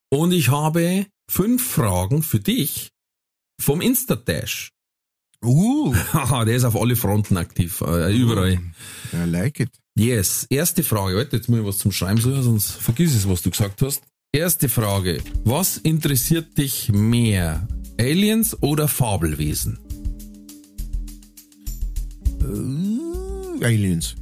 [0.09, 2.91] und ich habe fünf Fragen für dich
[3.61, 4.71] vom Instadash.
[5.43, 8.61] Uh, Haha, der ist auf alle Fronten aktiv, äh, überall.
[9.13, 9.71] I like it.
[9.97, 11.17] Yes, erste Frage.
[11.17, 14.03] Warte, jetzt muss ich was zum Schreiben suchen, sonst vergiss es, was du gesagt hast.
[14.31, 15.21] Erste Frage.
[15.43, 17.67] Was interessiert dich mehr?
[17.99, 19.84] Aliens oder Fabelwesen?
[22.45, 24.15] Uh, Aliens.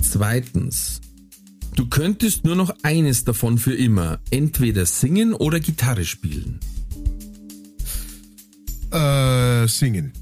[0.00, 1.00] Zweitens.
[1.74, 4.20] Du könntest nur noch eines davon für immer.
[4.30, 6.60] Entweder singen oder Gitarre spielen.
[8.92, 10.12] Äh, singen.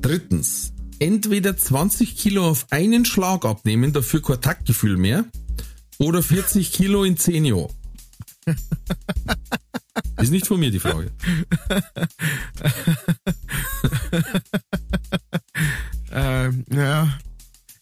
[0.00, 0.72] Drittens.
[0.98, 5.26] Entweder 20 Kilo auf einen Schlag abnehmen, dafür kein Taktgefühl mehr.
[5.98, 7.72] Oder 40 Kilo in 10 Jahren.
[10.20, 11.10] Ist nicht von mir die Frage.
[16.12, 17.18] Äh, ja.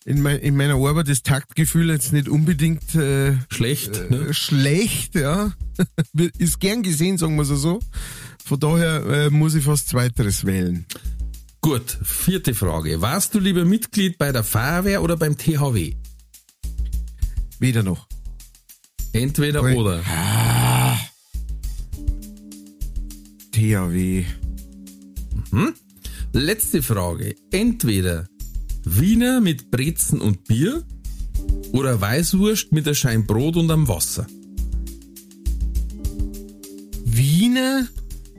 [0.04, 4.10] In, mein, in meiner Arbeit ist Taktgefühl jetzt nicht unbedingt äh, Schlecht.
[4.10, 4.28] Ne?
[4.28, 5.52] äh, schlecht, ja.
[6.38, 7.80] ist gern gesehen, sagen wir es so.
[8.44, 10.86] Von daher äh, muss ich fast Zweiteres wählen.
[11.60, 13.02] Gut, vierte Frage.
[13.02, 15.94] Warst du lieber Mitglied bei der Feuerwehr oder beim THW?
[17.58, 18.06] Weder noch.
[19.12, 19.74] Entweder Ui.
[19.74, 20.02] oder.
[23.52, 24.24] THW.
[26.32, 27.34] Letzte Frage.
[27.50, 28.26] Entweder
[28.84, 30.84] Wiener mit Brezen und Bier
[31.72, 34.26] oder Weißwurst mit der Schein Brot und am Wasser?
[37.04, 37.88] Wiener,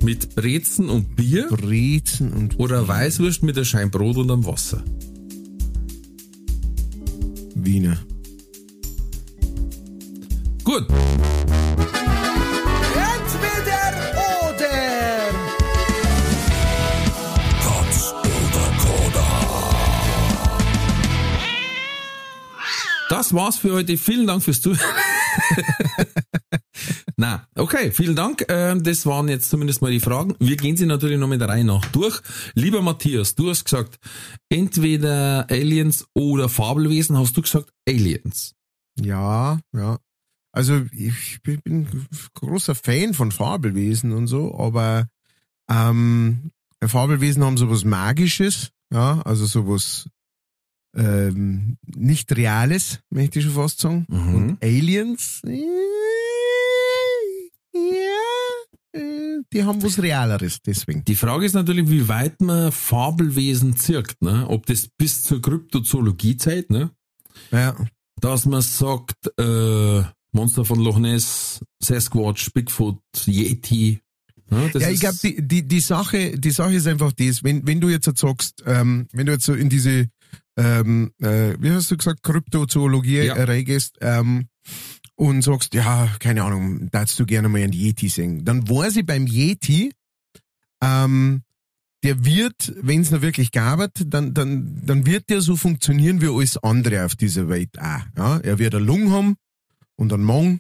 [0.02, 4.84] Mit Brezen und Bier Brezen und oder Weißwurst mit der Schein Brot und am Wasser?
[7.54, 7.98] Wiener.
[10.64, 10.88] Gut,
[23.12, 23.98] das war's für heute.
[23.98, 24.80] Vielen Dank fürs Zuhören.
[27.18, 28.46] Na, okay, vielen Dank.
[28.48, 30.36] Ähm, Das waren jetzt zumindest mal die Fragen.
[30.40, 32.22] Wir gehen sie natürlich noch mit der Reihe nach durch.
[32.56, 34.00] Lieber Matthias, du hast gesagt,
[34.50, 37.18] entweder Aliens oder Fabelwesen.
[37.18, 38.56] Hast du gesagt Aliens?
[39.00, 40.00] Ja, ja.
[40.54, 45.08] Also ich bin großer Fan von Fabelwesen und so, aber
[45.70, 46.52] ähm,
[46.84, 50.08] Fabelwesen haben sowas Magisches, ja, also sowas
[50.96, 54.06] ähm, nicht Reales, möchte ich schon fast sagen.
[54.10, 54.36] Mhm.
[54.36, 55.62] Und Aliens, äh,
[57.74, 61.04] ja, äh, die haben was Realeres, deswegen.
[61.06, 64.46] Die Frage ist natürlich, wie weit man Fabelwesen zirkt, ne?
[64.50, 66.92] Ob das bis zur Kryptozoologiezeit, ne?
[67.52, 67.76] Ja.
[68.20, 74.00] Dass man sagt, äh, Monster von Loch Ness, Sasquatch, Bigfoot, Yeti.
[74.50, 74.70] Ne?
[74.72, 77.82] Das ja, ich glaube, die, die, die Sache, die Sache ist einfach das, wenn, wenn
[77.82, 80.08] du jetzt halt sagst, ähm, wenn du jetzt so in diese,
[80.62, 83.34] ähm, äh, wie hast du gesagt, Kryptozoologie Ja.
[83.44, 84.48] reingehst, ähm,
[85.16, 89.06] und sagst, ja, keine Ahnung, darfst du gerne mal einen Yeti singen, dann weiß ich
[89.06, 89.92] beim Yeti,
[90.84, 91.44] ähm,
[92.04, 96.28] der wird, wenn es noch wirklich gab, dann, dann, dann wird der so funktionieren wie
[96.28, 98.02] alles andere auf dieser Welt auch.
[98.18, 98.38] Ja?
[98.40, 99.36] Er wird eine Lunge haben
[99.96, 100.60] und einen Magen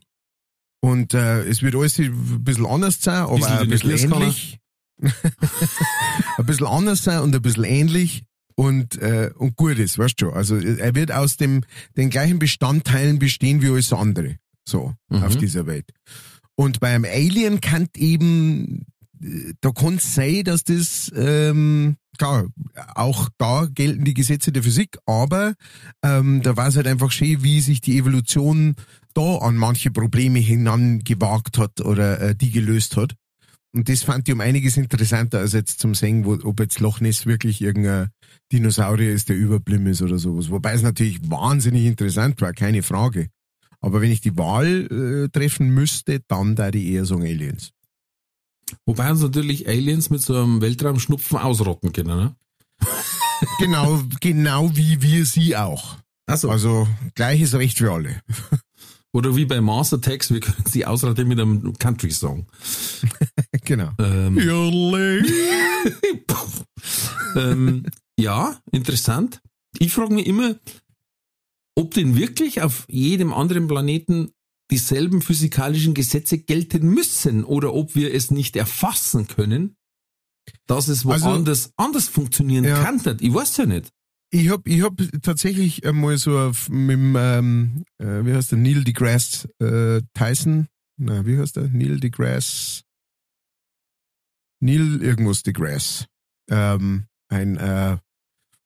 [0.81, 4.59] und äh, es wird alles ein bisschen anders sein, aber Bisschen ein bisschen ähnlich.
[6.37, 8.23] ein bisschen anders sein und ein bisschen ähnlich
[8.61, 10.29] und, äh, und gut ist, weißt du.
[10.29, 11.63] Also er wird aus dem,
[11.97, 14.35] den gleichen Bestandteilen bestehen wie alles andere.
[14.69, 15.23] So, Mhm.
[15.23, 15.89] auf dieser Welt.
[16.53, 18.85] Und beim Alien kann eben,
[19.19, 22.45] äh, da kann es sein, dass das, ähm, klar,
[22.93, 25.55] auch da gelten die Gesetze der Physik, aber
[26.03, 28.75] ähm, da war es halt einfach schön, wie sich die Evolution
[29.15, 33.15] da an manche Probleme hinangewagt hat oder äh, die gelöst hat.
[33.73, 36.99] Und das fand ich um einiges interessanter als jetzt zum Singen, wo, ob jetzt Loch
[36.99, 38.09] Ness wirklich irgendein
[38.51, 40.49] Dinosaurier ist, der überblieben ist oder sowas.
[40.49, 43.29] Wobei es natürlich wahnsinnig interessant war, keine Frage.
[43.79, 47.71] Aber wenn ich die Wahl äh, treffen müsste, dann da die eher sagen Aliens.
[48.85, 52.35] Wobei uns natürlich Aliens mit so einem Weltraumschnupfen ausrotten können, ne?
[53.57, 55.97] Genau, genau wie wir sie auch.
[56.27, 58.21] Also, Also gleiches Recht für alle.
[59.13, 62.45] Oder wie bei Mars Attacks, wir können sie ausrotten mit einem Country-Song.
[63.65, 63.91] genau.
[63.99, 64.37] Ähm,
[67.35, 67.85] ähm,
[68.17, 69.41] ja, interessant.
[69.79, 70.55] Ich frage mich immer,
[71.75, 74.31] ob denn wirklich auf jedem anderen Planeten
[74.69, 79.75] dieselben physikalischen Gesetze gelten müssen oder ob wir es nicht erfassen können,
[80.67, 82.81] dass es Also- woanders anders funktionieren Ja.
[82.81, 83.01] kann.
[83.19, 83.91] Ich weiß ja nicht.
[84.33, 88.59] Ich hab, ich hab tatsächlich einmal so auf, mit dem, ähm, äh, wie heißt der,
[88.59, 92.83] Neil deGrasse äh, Tyson, na, wie heißt der, Neil deGrasse,
[94.61, 96.05] Neil irgendwas deGrasse,
[96.49, 97.97] ähm, ein äh,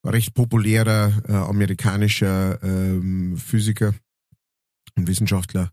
[0.06, 3.96] recht populärer äh, amerikanischer ähm, Physiker
[4.96, 5.72] und Wissenschaftler,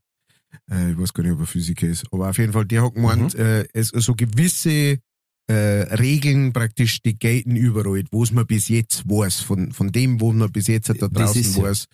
[0.71, 2.95] äh, ich weiß gar nicht, ob er Physiker ist, aber auf jeden Fall, der hat
[2.95, 5.01] gemeint, äh, es so gewisse
[5.49, 5.55] äh,
[5.95, 10.33] Regeln praktisch, die gelten überall, wo es man bis jetzt weiß, von, von dem, wo
[10.33, 11.87] man bis jetzt da Das draußen weiß,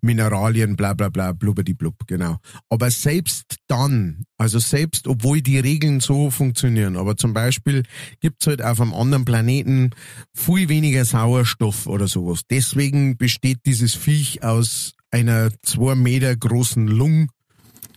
[0.00, 2.38] Mineralien, bla bla bla, blubberdiblub, genau.
[2.68, 7.82] Aber selbst dann, also selbst obwohl die Regeln so funktionieren, aber zum Beispiel
[8.20, 9.90] gibt's halt auf einem anderen Planeten
[10.34, 12.42] viel weniger Sauerstoff oder sowas.
[12.50, 17.28] Deswegen besteht dieses Viech aus einer zwei Meter großen Lunge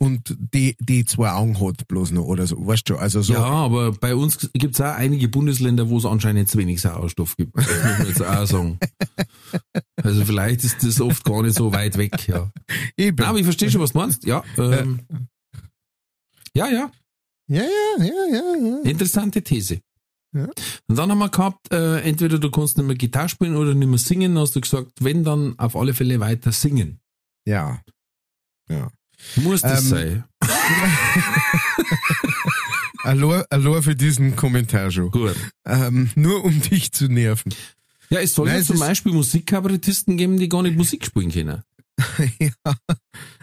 [0.02, 3.34] und die, die zwei Augen hat bloß noch oder so, weißt du, also so.
[3.34, 7.38] Ja, aber bei uns gibt es auch einige Bundesländer, wo es anscheinend zu wenig Sauerstoff
[7.38, 7.56] gibt.
[7.56, 8.80] Das muss man jetzt auch sagen.
[10.02, 12.52] Also vielleicht ist das oft gar nicht so weit weg, ja.
[12.98, 13.18] Eben.
[13.20, 14.26] Na, aber ich verstehe schon, was du meinst.
[14.26, 15.02] Ja, ähm,
[16.56, 16.92] ja, ja,
[17.48, 18.82] ja, ja, ja, ja, ja.
[18.90, 19.82] interessante These.
[20.34, 20.50] Ja.
[20.88, 23.88] Und dann haben wir gehabt, äh, entweder du kannst nicht mehr Gitarre spielen oder nicht
[23.88, 27.02] mehr singen, hast du gesagt, wenn, dann auf alle Fälle weiter singen.
[27.46, 27.82] Ja.
[28.68, 28.90] Ja.
[29.38, 30.24] Muss das Ähm, sein.
[33.04, 35.10] Allein für diesen Kommentar schon.
[35.12, 35.36] Gut.
[35.66, 37.54] Ähm, nur um dich zu nerven.
[38.10, 41.64] Ja, es soll Nein, ja zum Beispiel Musikkabarettisten geben, die gar nicht Musik spielen können.
[42.40, 42.52] ja.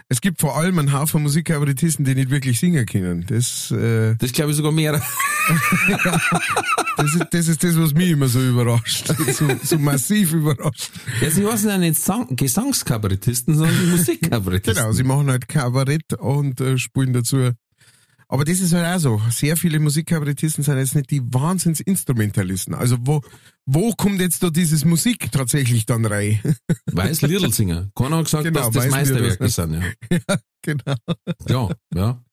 [0.07, 3.25] Es gibt vor allem einen Haufen Musikkabarettisten, die nicht wirklich singen können.
[3.27, 5.01] Das, äh, Das glaube ich sogar mehr.
[6.99, 9.13] Das ist, das ist das, was mich immer so überrascht.
[9.33, 10.91] So, so massiv überrascht.
[11.21, 14.83] Ja, sie heißen ja nicht Sang Gesangskabarettisten, sondern Musikkabarettisten.
[14.83, 17.51] Genau, sie machen halt Kabarett und äh, spielen dazu.
[18.27, 19.21] Aber das ist halt auch so.
[19.31, 22.75] Sehr viele Musikkabarettisten sind jetzt nicht die Wahnsinnsinstrumentalisten.
[22.75, 23.21] Also wo,
[23.65, 26.39] wo kommt jetzt da dieses Musik tatsächlich dann rein?
[26.91, 27.89] Weiß Lidl-Singer.
[27.95, 29.49] Keiner hat gesagt, Genau, dass das Meisterwerke Lidl.
[29.49, 29.73] sind.
[29.73, 30.17] Ja.
[30.27, 30.95] ja, genau.
[31.47, 32.23] ja, ja.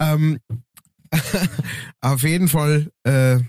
[0.00, 0.38] Ähm,
[2.00, 3.40] auf jeden Fall, äh,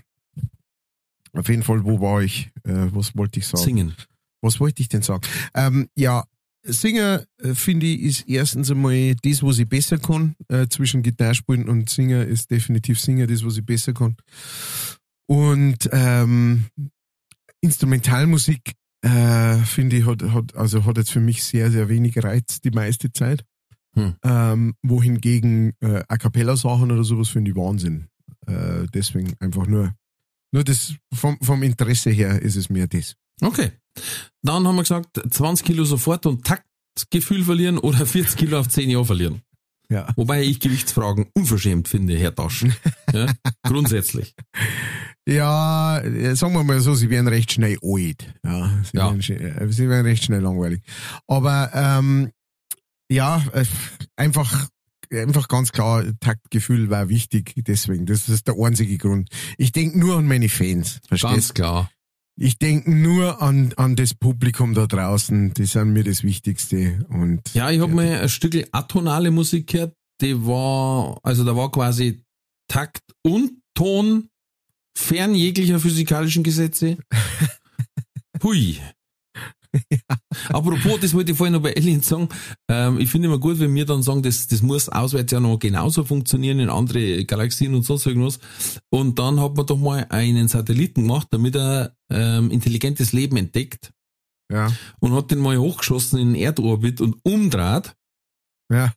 [1.38, 2.50] auf jeden Fall, wo war ich?
[2.64, 3.64] Äh, was wollte ich sagen?
[3.64, 3.94] Singen.
[4.40, 5.22] Was wollte ich denn sagen?
[5.54, 6.24] Ähm, ja,
[6.64, 10.34] Singer, äh, finde ich, ist erstens einmal das, was ich besser kann.
[10.48, 14.16] Äh, zwischen Gitarrespielen und Singer ist definitiv Singer das, was ich besser kann.
[15.26, 16.66] Und ähm,
[17.60, 18.72] Instrumentalmusik,
[19.02, 22.70] äh, finde ich, hat, hat, also hat jetzt für mich sehr, sehr wenig Reiz die
[22.70, 23.44] meiste Zeit.
[23.94, 24.14] Hm.
[24.22, 28.08] Ähm, wohingegen äh, A Cappella-Sachen oder sowas finde ich Wahnsinn.
[28.46, 29.94] Äh, deswegen einfach nur,
[30.52, 33.16] nur das vom, vom Interesse her ist es mir das.
[33.40, 33.72] Okay.
[34.42, 38.90] Dann haben wir gesagt, 20 Kilo sofort und Taktgefühl verlieren oder 40 Kilo auf 10
[38.90, 39.42] Jahre verlieren.
[39.90, 40.06] Ja.
[40.16, 42.66] Wobei ich Gewichtsfragen unverschämt finde, Herr Tasch.
[43.12, 43.26] Ja,
[43.62, 44.34] grundsätzlich.
[45.26, 48.34] Ja, äh, sagen wir mal so, sie werden recht schnell alt.
[48.44, 49.06] Ja, sie, Ja.
[49.06, 50.82] Werden, äh, sie werden recht schnell langweilig.
[51.26, 52.30] Aber ähm,
[53.10, 53.64] ja, äh,
[54.16, 54.68] einfach,
[55.12, 58.06] einfach ganz klar, Taktgefühl war wichtig, deswegen.
[58.06, 59.28] Das ist der einzige Grund.
[59.56, 61.90] Ich denke nur an meine Fans, Ganz verstehst klar.
[62.40, 67.04] Ich denke nur an, an das Publikum da draußen, die sind mir das Wichtigste.
[67.08, 71.72] Und Ja, ich habe mal ein Stück atonale Musik gehört, die war, also da war
[71.72, 72.22] quasi
[72.68, 74.28] Takt und Ton
[74.96, 76.98] fern jeglicher physikalischen Gesetze.
[78.42, 78.78] Hui.
[80.48, 82.28] Apropos, das wollte ich vorhin noch bei Aliens sagen.
[82.68, 85.58] Ähm, ich finde immer gut, wenn wir dann sagen, das, das muss auswärts ja noch
[85.58, 88.38] genauso funktionieren in andere Galaxien und sonst irgendwas.
[88.90, 93.92] Und dann hat man doch mal einen Satelliten gemacht, damit er ähm, intelligentes Leben entdeckt
[94.50, 97.94] ja, und hat den mal hochgeschossen in den Erdorbit und umdraht.
[98.72, 98.92] ja,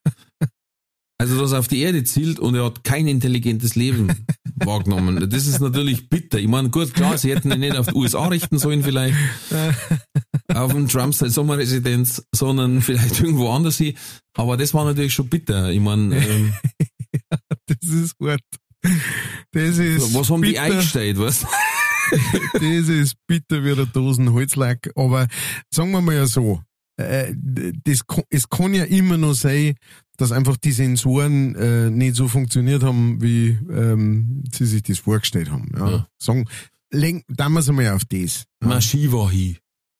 [1.21, 4.07] Also, dass er auf die Erde zielt und er hat kein intelligentes Leben
[4.65, 5.29] wahrgenommen.
[5.29, 6.39] Das ist natürlich bitter.
[6.39, 9.17] Ich meine, gut, klar, sie hätten ihn nicht auf die USA richten sollen vielleicht,
[10.53, 13.95] auf den Trump seine Sommerresidenz, sondern vielleicht irgendwo anders hin.
[14.35, 15.69] Aber das war natürlich schon bitter.
[15.69, 16.53] Ich meine, ähm,
[17.67, 18.41] das ist hart.
[19.51, 20.63] Das ist was haben die bitter.
[20.63, 21.45] eingestellt, was?
[22.53, 24.91] das ist bitter wie der Dosen Holzlack.
[24.95, 25.27] Aber
[25.69, 26.61] sagen wir mal ja so,
[27.01, 27.35] äh,
[27.83, 29.75] das, es kann ja immer noch sein,
[30.17, 35.49] dass einfach die Sensoren äh, nicht so funktioniert haben, wie ähm, sie sich das vorgestellt
[35.49, 35.71] haben.
[35.77, 35.89] Ja.
[35.89, 36.07] Ja.
[36.21, 36.47] Sagen,
[36.91, 38.45] lenk, dann wir es einmal auf das.
[38.61, 38.67] Ja.
[38.67, 39.57] Maschine war hin.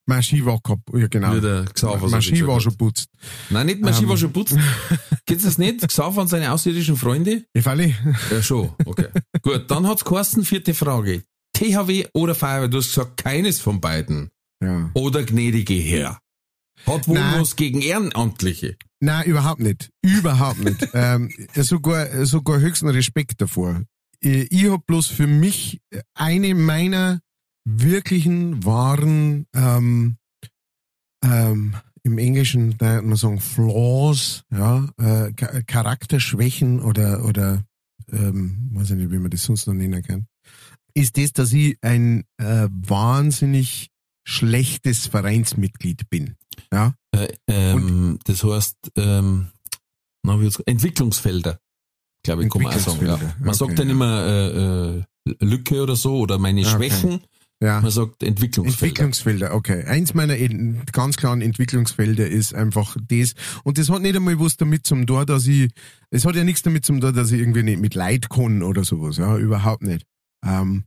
[0.07, 1.33] Maschine war gehabt, ja genau.
[1.33, 2.63] Maschine gesagt war hat.
[2.63, 3.07] schon putzt.
[3.49, 4.09] Nein, nicht Maschine Ähm.
[4.09, 4.57] war schon putzt.
[5.25, 5.87] Geht's das nicht?
[5.87, 7.45] Xaver und seine außerirdischen Freunde?
[7.53, 7.93] Ich falle.
[8.31, 8.71] Ja, schon.
[8.85, 9.07] Okay.
[9.41, 11.23] Gut, dann hat's geheißen, vierte Frage.
[11.53, 12.67] THW oder Feuerwehr?
[12.67, 14.31] Du hast gesagt, keines von beiden.
[14.63, 14.89] Ja.
[14.93, 16.19] Oder gnädige Herr.
[16.85, 18.77] Hat wohl was gegen Ehrenamtliche.
[18.99, 19.89] Nein, überhaupt nicht.
[20.03, 20.87] Überhaupt nicht.
[20.93, 23.83] ähm, sogar, sogar höchsten Respekt davor.
[24.23, 25.79] Äh, Ich hab bloß für mich
[26.13, 27.19] eine meiner
[27.65, 30.17] wirklichen, wahren, ähm,
[31.23, 37.63] ähm, im Englischen, da würde man sagen, Flaws, ja, äh, Cha- Charakterschwächen oder, oder,
[38.11, 40.25] ähm, weiß ich nicht, wie man das sonst noch nennen kann,
[40.95, 43.89] ist das, dass ich ein äh, wahnsinnig
[44.27, 46.35] schlechtes Vereinsmitglied bin.
[46.71, 49.47] Ja, Äh, ähm, das heißt, ähm,
[50.65, 51.59] Entwicklungsfelder,
[52.23, 53.05] glaube ich, kann man auch sagen.
[53.05, 53.19] Ja.
[53.39, 53.93] Man sagt okay, dann ja.
[53.93, 55.03] immer äh, äh,
[55.39, 56.69] Lücke oder so oder meine Okay.
[56.69, 57.21] Schwächen.
[57.61, 57.81] ja.
[57.81, 58.85] Man sagt Entwicklungsfelder.
[58.87, 59.83] Entwicklungsfelder, okay.
[59.85, 60.35] Eins meiner
[60.91, 63.33] ganz klaren Entwicklungsfelder ist einfach das.
[63.63, 65.71] Und das hat nicht einmal was damit zum tun, dass ich,
[66.11, 68.83] es hat ja nichts damit zum tun, dass ich irgendwie nicht mit Leid kann oder
[68.83, 70.05] sowas, ja, überhaupt nicht.
[70.45, 70.85] Ähm,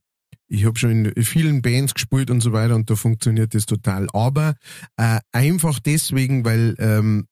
[0.49, 4.09] ich habe schon in vielen Bands gespielt und so weiter und da funktioniert das total.
[4.13, 4.55] Aber
[4.97, 7.27] äh, einfach deswegen, weil, ähm,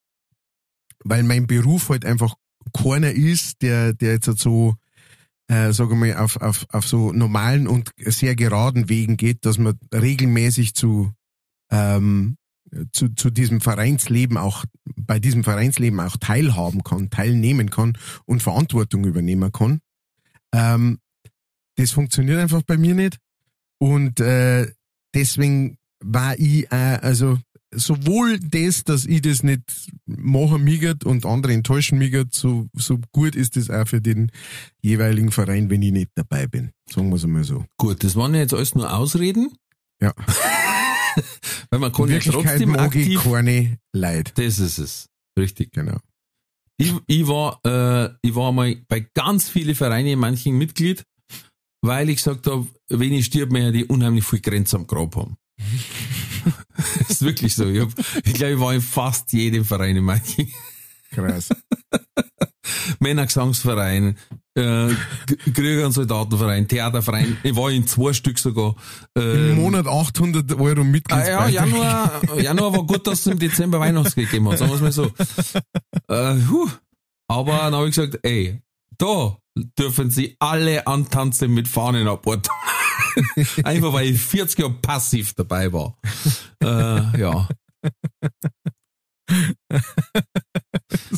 [1.04, 2.34] weil mein Beruf halt einfach
[2.72, 4.76] keiner ist, der, der jetzt halt so,
[5.48, 9.78] äh, sage mal, auf, auf, auf so normalen und sehr geraden Wegen geht, dass man
[9.92, 11.12] regelmäßig zu,
[11.70, 12.36] ähm,
[12.92, 14.64] zu, zu diesem Vereinsleben auch,
[14.96, 19.80] bei diesem Vereinsleben auch teilhaben kann, teilnehmen kann und Verantwortung übernehmen kann.
[20.54, 20.98] Ähm,
[21.82, 23.18] das funktioniert einfach bei mir nicht.
[23.80, 24.70] Und äh,
[25.14, 27.38] deswegen war ich, äh, also
[27.74, 29.62] sowohl das, dass ich das nicht
[30.06, 34.30] machen migert und andere enttäuschen migert, so, so gut ist es auch für den
[34.80, 36.70] jeweiligen Verein, wenn ich nicht dabei bin.
[36.88, 37.64] Sagen wir es einmal so.
[37.78, 39.52] Gut, das waren ja jetzt alles nur Ausreden.
[40.00, 40.14] Ja.
[41.70, 43.32] Weil man kann In ja trotzdem mag ich aktiv.
[43.32, 44.32] keine Leid.
[44.36, 45.08] Das ist es.
[45.36, 45.72] Richtig.
[45.72, 45.98] Genau.
[46.76, 51.04] Ich, ich war, äh, ich war mal bei ganz vielen Vereinen, manchen Mitglied.
[51.82, 55.14] Weil ich gesagt habe, wenn ich stirb, mir ja die unheimlich viel Grenze am Grab
[55.16, 55.36] haben.
[56.98, 57.66] das ist wirklich so.
[57.68, 57.90] Ich, hab,
[58.24, 60.50] ich glaube, ich war in fast jedem Verein in Meiching.
[61.10, 61.50] Krass.
[63.00, 64.16] Männergesangsverein,
[64.54, 64.88] äh,
[65.52, 67.36] Krieger- und Soldatenverein, Theaterverein.
[67.42, 68.76] Ich war in zwei Stück sogar.
[69.14, 71.50] Im Ähm, Monat 800 Euro Ah, ja, Mitgliedsbeitrag.
[71.52, 74.92] Januar, Januar war gut, dass es im Dezember Weihnachtsgeld gegeben hat, sagen wir es mal
[74.92, 75.10] so.
[76.08, 76.68] Äh, huh.
[77.28, 78.60] Aber dann habe ich gesagt, ey,
[78.98, 79.38] da
[79.78, 82.26] dürfen sie alle antanzen mit Fahnen ab.
[83.64, 85.96] Einfach weil ich 40 Jahre passiv dabei war.
[86.62, 87.48] Äh, ja.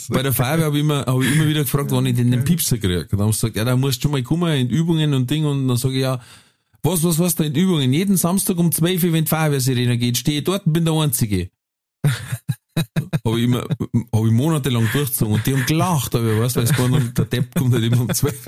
[0.09, 2.45] Bei der Feuerwehr habe ich, immer, hab ich immer wieder gefragt, wann ich denn den
[2.45, 3.07] Piepser kriege.
[3.07, 5.45] Dann haben sie gesagt, ja, da musst du schon mal kommen in Übungen und Ding.
[5.45, 6.21] Und dann sage ich, ja,
[6.83, 7.93] was, was, was da in Übungen?
[7.93, 10.95] Jeden Samstag um 12 Uhr, wenn die Feuerwehrsirene geht, stehe ich dort und bin der
[10.95, 11.51] Einzige.
[13.27, 13.65] Habe ich immer,
[14.13, 17.25] habe ich monatelang durchgezogen und die haben gelacht, aber weißt weil es gar nicht, der
[17.25, 18.47] Depp kommt halt immer um 12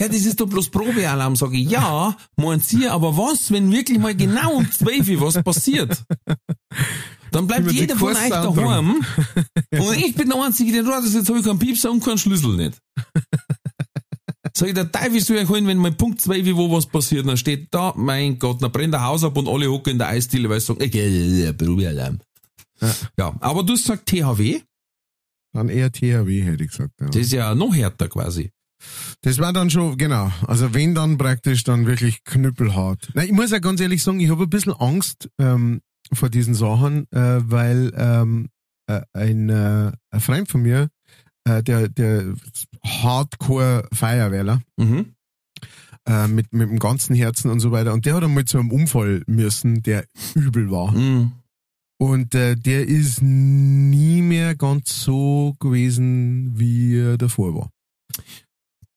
[0.00, 1.70] Ja, das ist doch bloß Probealarm, sage ich.
[1.70, 6.04] Ja, meinen Sie, aber was, wenn wirklich mal genau um 12 Uhr was passiert?
[7.30, 8.96] Dann bleibt jeder von euch daheim
[9.70, 12.56] und ich bin der Einzige, der ist, jetzt habe ich keinen Piepser und keinen Schlüssel
[12.56, 12.78] nicht.
[14.54, 17.26] Sag ich, der Teufel soll ich holen, wenn mal Punkt 2 wie wo was passiert,
[17.26, 20.08] dann steht da, mein Gott, dann brennt der Haus ab und alle hocken in der
[20.08, 22.18] Eisdiele, weil sie sagen, Probealarm.
[22.82, 22.94] Ja.
[23.18, 24.60] Ja, aber du hast gesagt THW,
[25.54, 26.92] Dann eher THW, hätte ich gesagt.
[27.00, 27.06] Ja.
[27.06, 28.50] das ist ja noch härter quasi.
[29.20, 30.32] Das war dann schon, genau.
[30.46, 33.10] Also wenn dann praktisch dann wirklich knüppelhart.
[33.14, 35.80] Na, ich muss ja ganz ehrlich sagen, ich habe ein bisschen Angst ähm,
[36.12, 38.48] vor diesen Sachen, äh, weil ähm,
[38.88, 40.88] äh, ein, äh, ein Freund von mir,
[41.44, 42.34] äh, der, der
[42.84, 45.14] Hardcore Feuerwehrler, Mhm.
[46.08, 48.72] äh, mit, mit dem ganzen Herzen und so weiter, und der hat einmal zu einem
[48.72, 50.90] Unfall müssen, der übel war.
[50.92, 51.32] Mhm.
[52.00, 57.70] Und äh, der ist nie mehr ganz so gewesen, wie er davor war.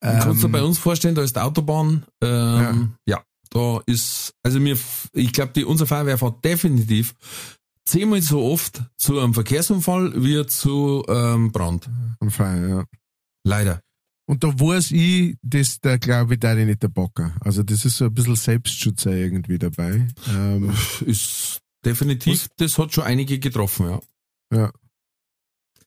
[0.01, 3.23] Du kannst dir Ähm, bei uns vorstellen, da ist die Autobahn, ähm, ja.
[3.49, 4.77] da ist, also mir,
[5.13, 7.15] ich glaube, die, unser Feuerwehr fährt definitiv
[7.85, 11.89] zehnmal so oft zu einem Verkehrsunfall wie zu ähm, Brand.
[12.19, 12.83] am Feier, ja.
[13.43, 13.81] Leider.
[14.27, 17.35] Und da weiß ich, dass der glaube ich, da nicht der Bocker.
[17.41, 20.07] Also das ist so ein bisschen Selbstschutz irgendwie dabei.
[20.27, 20.73] Ähm,
[21.05, 23.99] Ist definitiv, das hat schon einige getroffen,
[24.51, 24.71] ja.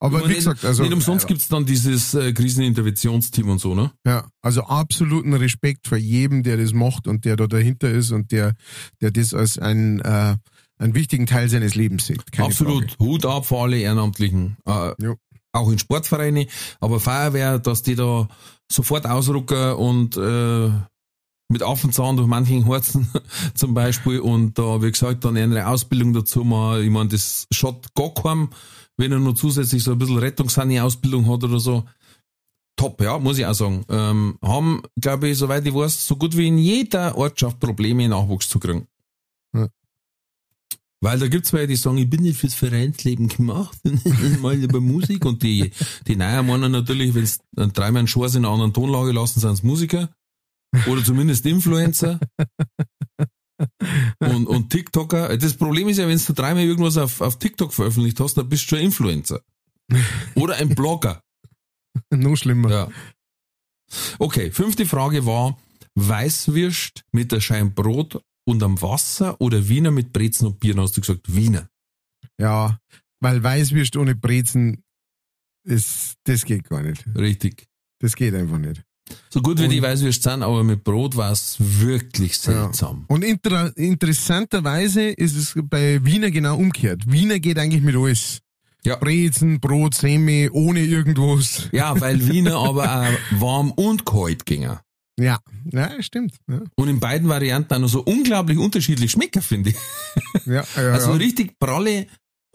[0.00, 3.90] aber Aber wie gesagt, also nicht umsonst gibt's dann dieses äh, Kriseninterventionsteam und so, ne?
[4.06, 8.30] ja, also absoluten Respekt vor jedem, der das macht und der da dahinter ist und
[8.30, 8.54] der,
[9.00, 10.36] der das als einen, äh,
[10.78, 12.22] einen wichtigen Teil seines Lebens sieht.
[12.38, 12.92] Absolut.
[12.92, 13.04] Frage.
[13.04, 14.56] Hut ab für alle Ehrenamtlichen.
[14.64, 15.16] Äh, Jo.
[15.52, 16.46] auch in Sportvereine,
[16.80, 18.28] aber Feuerwehr, dass die da
[18.70, 20.70] sofort ausrucken und äh,
[21.48, 23.08] mit Affenzahn durch manchen Horzen
[23.54, 26.82] zum Beispiel und da, wie gesagt, dann eine Ausbildung dazu machen.
[26.82, 28.50] Ich meine, das schaut gar keinem,
[28.96, 31.84] wenn er noch zusätzlich so ein bisschen Rettungssani-Ausbildung hat oder so.
[32.76, 33.84] Top, ja, muss ich auch sagen.
[33.88, 38.48] Ähm, haben, glaube ich, soweit ich weiß, so gut wie in jeder Ortschaft Probleme, Nachwuchs
[38.48, 38.86] zu kriegen.
[39.52, 39.68] Ja.
[41.00, 43.78] Weil da gibt's welche, die sagen, ich bin nicht fürs Vereinsleben gemacht,
[44.42, 45.24] mal über Musik.
[45.24, 45.72] Und die,
[46.06, 49.64] die Neuen meinen natürlich, wenn dann dreimal einen Schwarz in einer anderen Tonlage lassen, sind
[49.64, 50.10] Musiker.
[50.86, 52.20] Oder zumindest Influencer.
[54.20, 55.36] Und, und TikToker.
[55.36, 58.64] Das Problem ist ja, wenn du dreimal irgendwas auf, auf TikTok veröffentlicht hast, dann bist
[58.64, 59.42] du schon Influencer.
[60.36, 61.22] Oder ein Blogger.
[62.10, 62.70] Noch schlimmer.
[62.70, 62.88] Ja.
[64.18, 65.58] Okay, fünfte Frage war,
[65.94, 70.74] Weißwürst mit der Schein Brot und am Wasser oder Wiener mit Brezen und Bier?
[70.74, 71.68] Dann hast du gesagt Wiener.
[72.38, 72.78] Ja,
[73.20, 74.84] weil Weißwürst ohne Brezen
[75.64, 77.04] ist, das geht gar nicht.
[77.16, 77.66] Richtig.
[78.00, 78.84] Das geht einfach nicht.
[79.30, 83.04] So gut wie Und- die Weißwürst sind, aber mit Brot war es wirklich seltsam.
[83.08, 87.02] Und inter interessanterweise ist es bei Wiener genau umgekehrt.
[87.06, 88.40] Wiener geht eigentlich mit alles.
[88.84, 88.96] Ja.
[88.96, 91.68] Brezen, Brot, Semi, ohne irgendwas.
[91.72, 94.78] Ja, weil Wiener aber auch warm und kalt gingen.
[95.18, 95.38] Ja,
[95.72, 96.34] ja stimmt.
[96.48, 99.76] Ja, Und in beiden Varianten auch noch so unglaublich unterschiedlich schmecken, finde ich.
[100.46, 101.16] ja, ja, Also ja.
[101.16, 102.06] richtig pralle,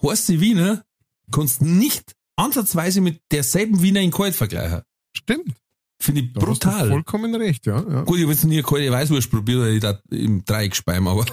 [0.01, 0.83] heiße Wiener
[1.31, 4.81] kannst nicht ansatzweise mit derselben Wiener in kalt vergleichen.
[5.15, 5.53] stimmt.
[6.03, 6.89] Finde ich Da hast du brutal.
[6.89, 7.77] vollkommen recht, ja.
[7.77, 8.01] ja.
[8.01, 11.07] Gut, ich habe jetzt nie eine kalte Weißwurst probiert, weil ich da im Dreieck speim,
[11.07, 11.25] aber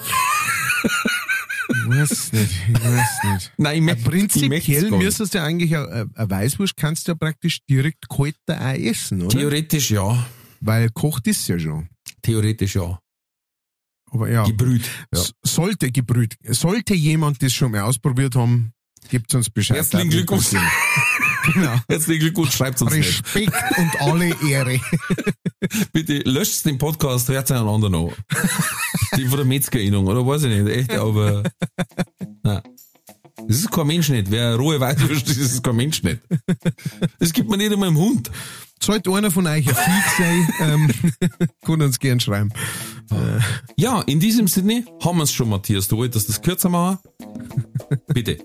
[1.68, 3.52] Ich weiß nicht, ich weiß nicht.
[3.56, 8.09] nein, ich möchte Prinzipiell müsstest du ja eigentlich, eine Weißwurst kannst du ja praktisch direkt
[8.09, 9.36] kalt auch essen, oder?
[9.36, 10.24] Theoretisch ja.
[10.60, 11.88] Weil kocht ist ja schon.
[12.22, 13.01] Theoretisch ja.
[14.12, 14.88] Aber ja, Gebrüht.
[15.12, 15.20] Ja.
[15.42, 18.72] sollte gebrüht, sollte jemand das schon mal ausprobiert haben,
[19.09, 19.78] gibt uns Bescheid.
[19.78, 20.51] Herzlichen Glückwunsch.
[21.55, 21.77] Genau.
[21.89, 23.23] Herzlichen Glückwunsch, schreibt uns nicht.
[23.25, 24.81] Respekt und alle Ehre.
[25.93, 28.12] Bitte löscht den Podcast, hört einander noch.
[29.17, 31.43] Die von der Metzgerinnung, oder weiß ich nicht, echt, aber,
[32.43, 32.61] nein.
[33.49, 34.31] Das ist kein Mensch nicht.
[34.31, 36.21] Wer rohe Weißwurst ist, ist kein Mensch nicht.
[37.19, 38.31] Das gibt man nicht einmal im Hund.
[38.83, 40.91] sollte einer von euch ein Freak sein, ähm,
[41.65, 42.53] kann uns gern schreiben.
[43.77, 45.89] Ja, in diesem Sinne haben wir es schon, Matthias.
[45.89, 46.99] Du wolltest das kürzer machen?
[48.09, 48.39] Bitte.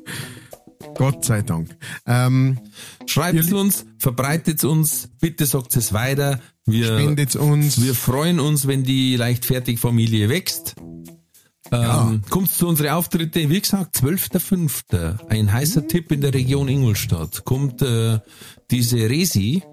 [0.95, 1.76] Gott sei Dank.
[2.06, 2.60] Ähm,
[3.06, 6.39] Schreibt es uns, verbreitet uns, bitte sagt es weiter.
[6.65, 7.81] Wir, spendet uns.
[7.81, 10.76] wir freuen uns, wenn die Leichtfertig-Familie wächst.
[11.72, 15.27] Ähm, Kommt zu unseren Auftritte, wie gesagt, 12.05.
[15.30, 17.43] Ein heißer Tipp in der Region Ingolstadt.
[17.43, 18.19] Kommt äh,
[18.69, 19.64] diese Resi,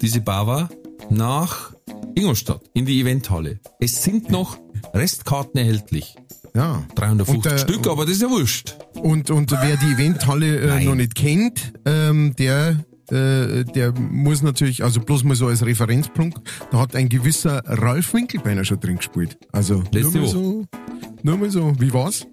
[0.00, 0.68] diese Bava,
[1.10, 1.74] nach
[2.14, 3.60] Ingolstadt in die Eventhalle.
[3.78, 4.58] Es sind noch
[4.94, 6.16] Restkarten erhältlich.
[6.54, 6.82] ja.
[6.94, 8.76] 350 Und, äh, Stück, aber das ist ja wurscht.
[8.94, 14.82] Und, und wer die Eventhalle äh, noch nicht kennt, ähm, der, äh, der muss natürlich,
[14.82, 16.38] also bloß mal so als Referenzpunkt,
[16.70, 19.38] da hat ein gewisser Ralf Winkelbeiner schon drin gespielt.
[19.52, 20.30] Also Letzte nur mal Woche.
[20.32, 20.64] so,
[21.22, 22.26] nur mal so, wie war's?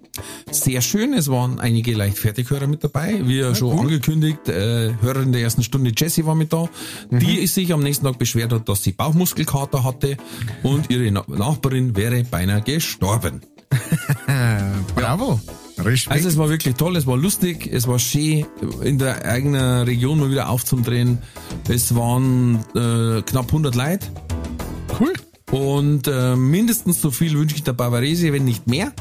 [0.50, 3.20] Sehr schön, es waren einige Leichtfertighörer mit dabei.
[3.24, 3.80] Wie ja schon cool.
[3.80, 6.68] angekündigt, äh, Hörerin der ersten Stunde, Jessie war mit da,
[7.10, 10.16] die ist sich am nächsten Tag beschwert hat, dass sie Bauchmuskelkater hatte
[10.62, 13.40] und ihre Na Nachbarin wäre beinahe gestorben.
[14.94, 15.40] Bravo.
[15.78, 16.12] Respekt.
[16.12, 18.46] Also es war wirklich toll, es war lustig, es war schön,
[18.82, 21.18] in der eigenen Region mal wieder aufzudrehen.
[21.68, 24.06] Es waren äh, knapp 100 Leute
[25.00, 25.12] cool.
[25.50, 28.92] Und äh, mindestens so viel wünsche ich der Bavarese, wenn nicht mehr.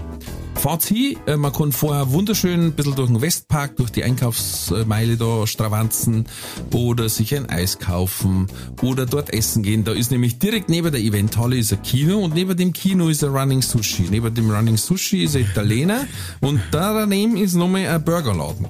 [0.55, 5.17] Fahrt's hin, äh, man kann vorher wunderschön ein bisschen durch den Westpark, durch die Einkaufsmeile
[5.17, 6.25] da stravanzen
[6.73, 8.47] oder sich ein Eis kaufen
[8.81, 9.83] oder dort essen gehen.
[9.83, 13.23] Da ist nämlich direkt neben der Eventhalle ist ein Kino und neben dem Kino ist
[13.23, 14.07] ein Running Sushi.
[14.09, 16.07] Neben dem Running Sushi ist ein Italiener
[16.41, 18.67] und da daneben ist nochmal ein Burgerladen.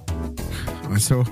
[0.92, 1.24] Also,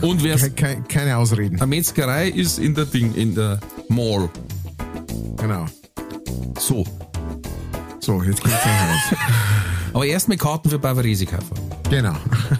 [0.00, 1.56] Und wer ke ke keine Ausreden.
[1.56, 4.30] eine Metzgerei ist in der Ding, in der Mall.
[5.36, 5.66] Genau.
[6.58, 6.84] So.
[8.00, 9.18] So, jetzt geht's raus.
[9.92, 11.54] Aber erst mit Karten für Bavarese kaufen.
[11.90, 12.16] genau.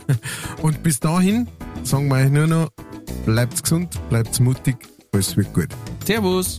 [0.63, 1.49] Und bis dahin
[1.83, 2.69] sagen wir euch nur noch,
[3.25, 4.77] bleibt's gesund, bleibt's mutig,
[5.13, 5.69] alles wird gut.
[6.05, 6.59] Servus.